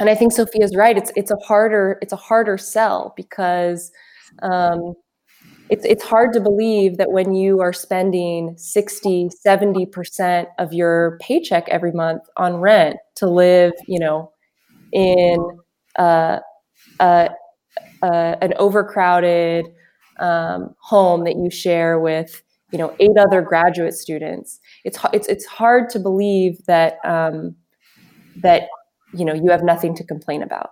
and 0.00 0.08
I 0.08 0.14
think 0.14 0.32
Sofya's 0.32 0.74
right. 0.76 0.96
It's 0.96 1.12
it's 1.16 1.30
a 1.30 1.36
harder 1.36 1.98
it's 2.00 2.12
a 2.12 2.16
harder 2.16 2.56
sell 2.56 3.12
because 3.16 3.90
um, 4.42 4.94
it's 5.68 5.84
it's 5.84 6.04
hard 6.04 6.32
to 6.34 6.40
believe 6.40 6.96
that 6.96 7.12
when 7.12 7.34
you 7.34 7.60
are 7.60 7.72
spending 7.72 8.54
60 8.56 9.30
70% 9.46 10.46
of 10.58 10.72
your 10.72 11.18
paycheck 11.20 11.68
every 11.68 11.92
month 11.92 12.22
on 12.36 12.56
rent 12.56 12.96
to 13.16 13.28
live 13.28 13.72
you 13.86 13.98
know 13.98 14.32
in 14.92 15.38
uh, 15.98 16.38
uh, 17.00 17.28
uh, 18.02 18.36
an 18.40 18.54
overcrowded 18.58 19.66
um, 20.18 20.74
home 20.80 21.24
that 21.24 21.36
you 21.36 21.50
share 21.50 21.98
with 21.98 22.42
you 22.70 22.78
know 22.78 22.94
eight 23.00 23.16
other 23.18 23.42
graduate 23.42 23.94
students. 23.94 24.60
It's 24.84 24.98
it's 25.12 25.28
it's 25.28 25.46
hard 25.46 25.90
to 25.90 25.98
believe 25.98 26.64
that 26.66 26.98
um, 27.04 27.56
that 28.42 28.68
you 29.14 29.24
know 29.24 29.34
you 29.34 29.50
have 29.50 29.62
nothing 29.62 29.94
to 29.96 30.04
complain 30.04 30.42
about. 30.42 30.70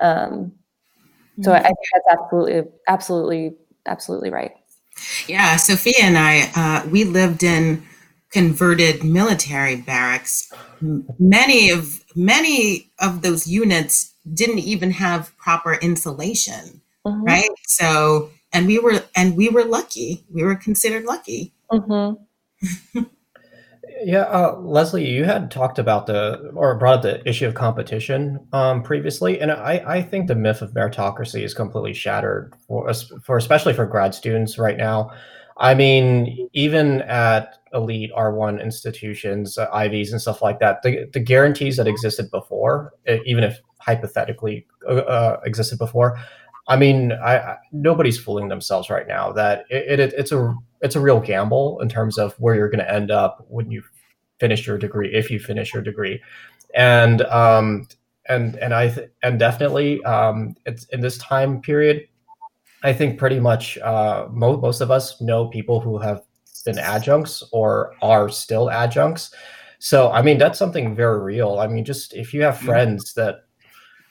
Um, 0.00 0.52
so 1.42 1.52
I, 1.52 1.58
I 1.58 1.62
think 1.62 1.76
that's 1.94 2.18
absolutely 2.20 2.70
absolutely 2.88 3.56
absolutely 3.86 4.30
right. 4.30 4.52
Yeah 5.26 5.56
sofya 5.56 6.02
and 6.02 6.18
i 6.18 6.50
uh, 6.54 6.88
we 6.88 7.04
lived 7.04 7.42
in 7.42 7.82
converted 8.30 9.02
military 9.04 9.76
barracks. 9.76 10.52
Many 11.18 11.70
of 11.70 12.04
many 12.14 12.90
of 12.98 13.22
those 13.22 13.46
units 13.46 14.09
didn't 14.34 14.58
even 14.58 14.90
have 14.90 15.36
proper 15.38 15.74
insulation 15.74 16.80
mm-hmm. 17.06 17.24
right 17.24 17.50
so 17.66 18.30
and 18.52 18.66
we 18.66 18.78
were 18.78 19.02
and 19.16 19.36
we 19.36 19.48
were 19.48 19.64
lucky 19.64 20.24
we 20.32 20.42
were 20.42 20.56
considered 20.56 21.04
lucky 21.04 21.52
mm-hmm. 21.72 23.02
Yeah, 24.02 24.22
uh, 24.22 24.56
Leslie, 24.58 25.06
you 25.06 25.24
had 25.24 25.50
talked 25.50 25.78
about 25.78 26.06
the 26.06 26.50
or 26.54 26.78
brought 26.78 26.98
up 26.98 27.02
the 27.02 27.28
issue 27.28 27.46
of 27.46 27.54
competition 27.54 28.40
um, 28.52 28.82
previously, 28.82 29.40
and 29.40 29.52
I, 29.52 29.82
I 29.86 30.02
think 30.02 30.26
the 30.26 30.34
myth 30.34 30.62
of 30.62 30.72
meritocracy 30.72 31.42
is 31.42 31.52
completely 31.52 31.92
shattered 31.92 32.54
for 32.66 32.88
us, 32.88 33.12
for 33.22 33.36
especially 33.36 33.74
for 33.74 33.84
grad 33.84 34.14
students 34.14 34.58
right 34.58 34.76
now. 34.76 35.10
I 35.58 35.74
mean, 35.74 36.48
even 36.54 37.02
at 37.02 37.58
elite 37.74 38.10
R1 38.16 38.62
institutions, 38.62 39.58
uh, 39.58 39.68
Ivies, 39.70 40.12
and 40.12 40.20
stuff 40.20 40.40
like 40.40 40.60
that, 40.60 40.82
the, 40.82 41.06
the 41.12 41.20
guarantees 41.20 41.76
that 41.76 41.86
existed 41.86 42.30
before, 42.30 42.94
even 43.26 43.44
if 43.44 43.60
hypothetically 43.80 44.66
uh, 44.88 44.94
uh, 44.94 45.40
existed 45.44 45.78
before, 45.78 46.18
I 46.68 46.76
mean, 46.76 47.12
I, 47.12 47.38
I, 47.38 47.56
nobody's 47.72 48.18
fooling 48.18 48.48
themselves 48.48 48.90
right 48.90 49.06
now 49.08 49.32
that 49.32 49.64
it, 49.70 49.98
it, 49.98 50.14
it's 50.16 50.30
a 50.30 50.54
it's 50.80 50.94
a 50.94 51.00
real 51.00 51.20
gamble 51.20 51.80
in 51.80 51.88
terms 51.88 52.16
of 52.16 52.34
where 52.38 52.54
you're 52.54 52.70
going 52.70 52.84
to 52.84 52.92
end 52.92 53.10
up 53.10 53.44
when 53.48 53.70
you 53.70 53.82
finish 54.38 54.66
your 54.66 54.78
degree, 54.78 55.12
if 55.12 55.30
you 55.30 55.40
finish 55.40 55.74
your 55.74 55.82
degree, 55.82 56.22
and 56.74 57.22
um, 57.22 57.88
and 58.28 58.54
and 58.56 58.72
I 58.72 58.88
th- 58.88 59.10
and 59.22 59.38
definitely 59.38 60.02
um, 60.04 60.54
it's 60.64 60.84
in 60.86 61.00
this 61.00 61.18
time 61.18 61.60
period. 61.60 62.06
I 62.82 62.92
think 62.92 63.18
pretty 63.18 63.40
much 63.40 63.76
uh, 63.78 64.28
mo- 64.30 64.56
most 64.56 64.80
of 64.80 64.90
us 64.90 65.20
know 65.20 65.48
people 65.48 65.80
who 65.80 65.98
have 65.98 66.22
been 66.64 66.78
adjuncts 66.78 67.42
or 67.52 67.94
are 68.00 68.28
still 68.28 68.70
adjuncts. 68.70 69.34
So 69.80 70.10
I 70.12 70.22
mean 70.22 70.38
that's 70.38 70.58
something 70.58 70.94
very 70.94 71.20
real. 71.20 71.58
I 71.58 71.66
mean, 71.66 71.84
just 71.84 72.14
if 72.14 72.32
you 72.32 72.42
have 72.42 72.56
mm-hmm. 72.56 72.66
friends 72.66 73.12
that 73.14 73.46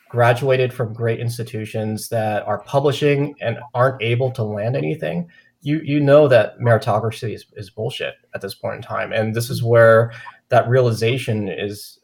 graduated 0.09 0.73
from 0.73 0.91
great 0.91 1.19
institutions 1.19 2.09
that 2.09 2.45
are 2.45 2.59
publishing 2.63 3.35
and 3.39 3.59
aren't 3.73 4.01
able 4.01 4.31
to 4.31 4.43
land 4.43 4.75
anything, 4.75 5.29
you 5.61 5.79
you 5.83 5.99
know 5.99 6.27
that 6.27 6.59
meritocracy 6.59 7.33
is, 7.35 7.45
is 7.55 7.69
bullshit 7.69 8.15
at 8.33 8.41
this 8.41 8.55
point 8.55 8.77
in 8.77 8.81
time. 8.81 9.13
And 9.13 9.33
this 9.33 9.49
is 9.49 9.63
where 9.63 10.11
that 10.49 10.67
realization 10.67 11.47
is 11.47 11.99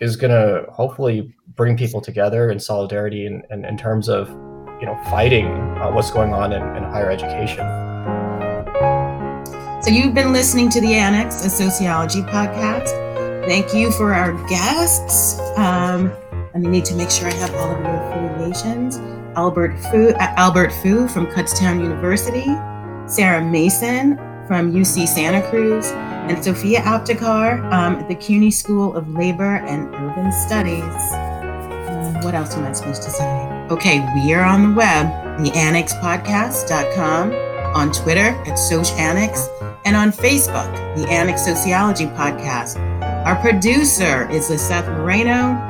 is 0.00 0.16
going 0.16 0.30
to 0.30 0.70
hopefully 0.70 1.34
bring 1.56 1.76
people 1.76 2.00
together 2.00 2.50
in 2.50 2.58
solidarity 2.58 3.26
and 3.26 3.44
in, 3.50 3.66
in, 3.66 3.76
terms 3.76 4.08
of 4.08 4.30
you 4.80 4.86
know 4.86 4.98
fighting 5.10 5.46
uh, 5.78 5.90
what's 5.90 6.10
going 6.10 6.32
on 6.32 6.52
in, 6.52 6.62
in, 6.76 6.82
higher 6.84 7.10
education. 7.10 7.66
So 9.82 9.90
you've 9.90 10.14
been 10.14 10.32
listening 10.32 10.68
to 10.70 10.80
the 10.80 10.94
annex 10.94 11.44
a 11.44 11.50
sociology 11.50 12.22
podcast. 12.22 12.88
Thank 13.46 13.74
you 13.74 13.90
for 13.92 14.12
our 14.12 14.32
guests. 14.48 15.38
Um, 15.56 16.12
and 16.12 16.29
I 16.54 16.58
need 16.58 16.84
to 16.86 16.94
make 16.94 17.10
sure 17.10 17.28
I 17.28 17.34
have 17.34 17.54
all 17.54 17.70
of 17.70 17.80
your 17.80 17.94
affiliations. 17.94 18.98
Albert 19.36 19.78
Fu, 19.90 20.08
uh, 20.08 20.34
Albert 20.36 20.72
Fu 20.82 21.06
from 21.06 21.26
Kutztown 21.28 21.80
University, 21.80 22.46
Sarah 23.06 23.44
Mason 23.44 24.16
from 24.48 24.72
UC 24.72 25.06
Santa 25.06 25.48
Cruz, 25.48 25.92
and 25.92 26.36
Sofya 26.38 26.78
Aptekar 26.82 27.62
um, 27.72 27.94
at 27.96 28.08
the 28.08 28.16
CUNY 28.16 28.50
School 28.50 28.96
of 28.96 29.08
Labor 29.08 29.58
and 29.58 29.94
Urban 29.94 30.32
Studies. 30.32 30.82
Uh, 30.82 32.20
what 32.24 32.34
else 32.34 32.56
am 32.56 32.64
I 32.64 32.72
supposed 32.72 33.04
to 33.04 33.10
say? 33.10 33.46
Okay, 33.70 34.00
we 34.16 34.34
are 34.34 34.42
on 34.42 34.70
the 34.70 34.76
web, 34.76 35.06
theannexpodcast.com, 35.38 37.32
on 37.76 37.92
Twitter 37.92 38.20
at 38.20 38.58
SocAnnex, 38.58 39.48
and 39.84 39.94
on 39.94 40.10
Facebook, 40.10 40.96
the 40.96 41.08
Annex 41.08 41.44
Sociology 41.44 42.06
Podcast. 42.06 42.76
Our 43.24 43.36
producer 43.36 44.28
is 44.30 44.50
Lisette 44.50 44.88
Moreno. 44.88 45.69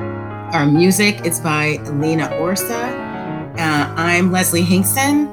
Our 0.52 0.66
music 0.66 1.24
is 1.24 1.38
by 1.38 1.76
Lena 1.92 2.26
Orsa. 2.30 2.92
Uh, 3.56 3.94
I'm 3.96 4.32
Leslie 4.32 4.62
Hinkson. 4.62 5.28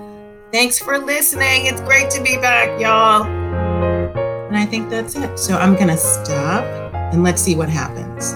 Thanks 0.52 0.78
for 0.78 1.00
listening. 1.00 1.66
It's 1.66 1.82
great 1.82 2.12
to 2.12 2.22
be 2.22 2.38
back, 2.38 2.80
y'all. 2.80 3.24
And 3.24 4.56
I 4.56 4.68
think 4.68 4.92
that's 4.92 5.16
it. 5.16 5.40
So 5.40 5.58
I'm 5.58 5.74
going 5.74 5.88
to 5.88 5.98
stop 5.98 6.64
and 6.94 7.24
let's 7.24 7.42
see 7.42 7.56
what 7.56 7.68
happens. 7.68 8.34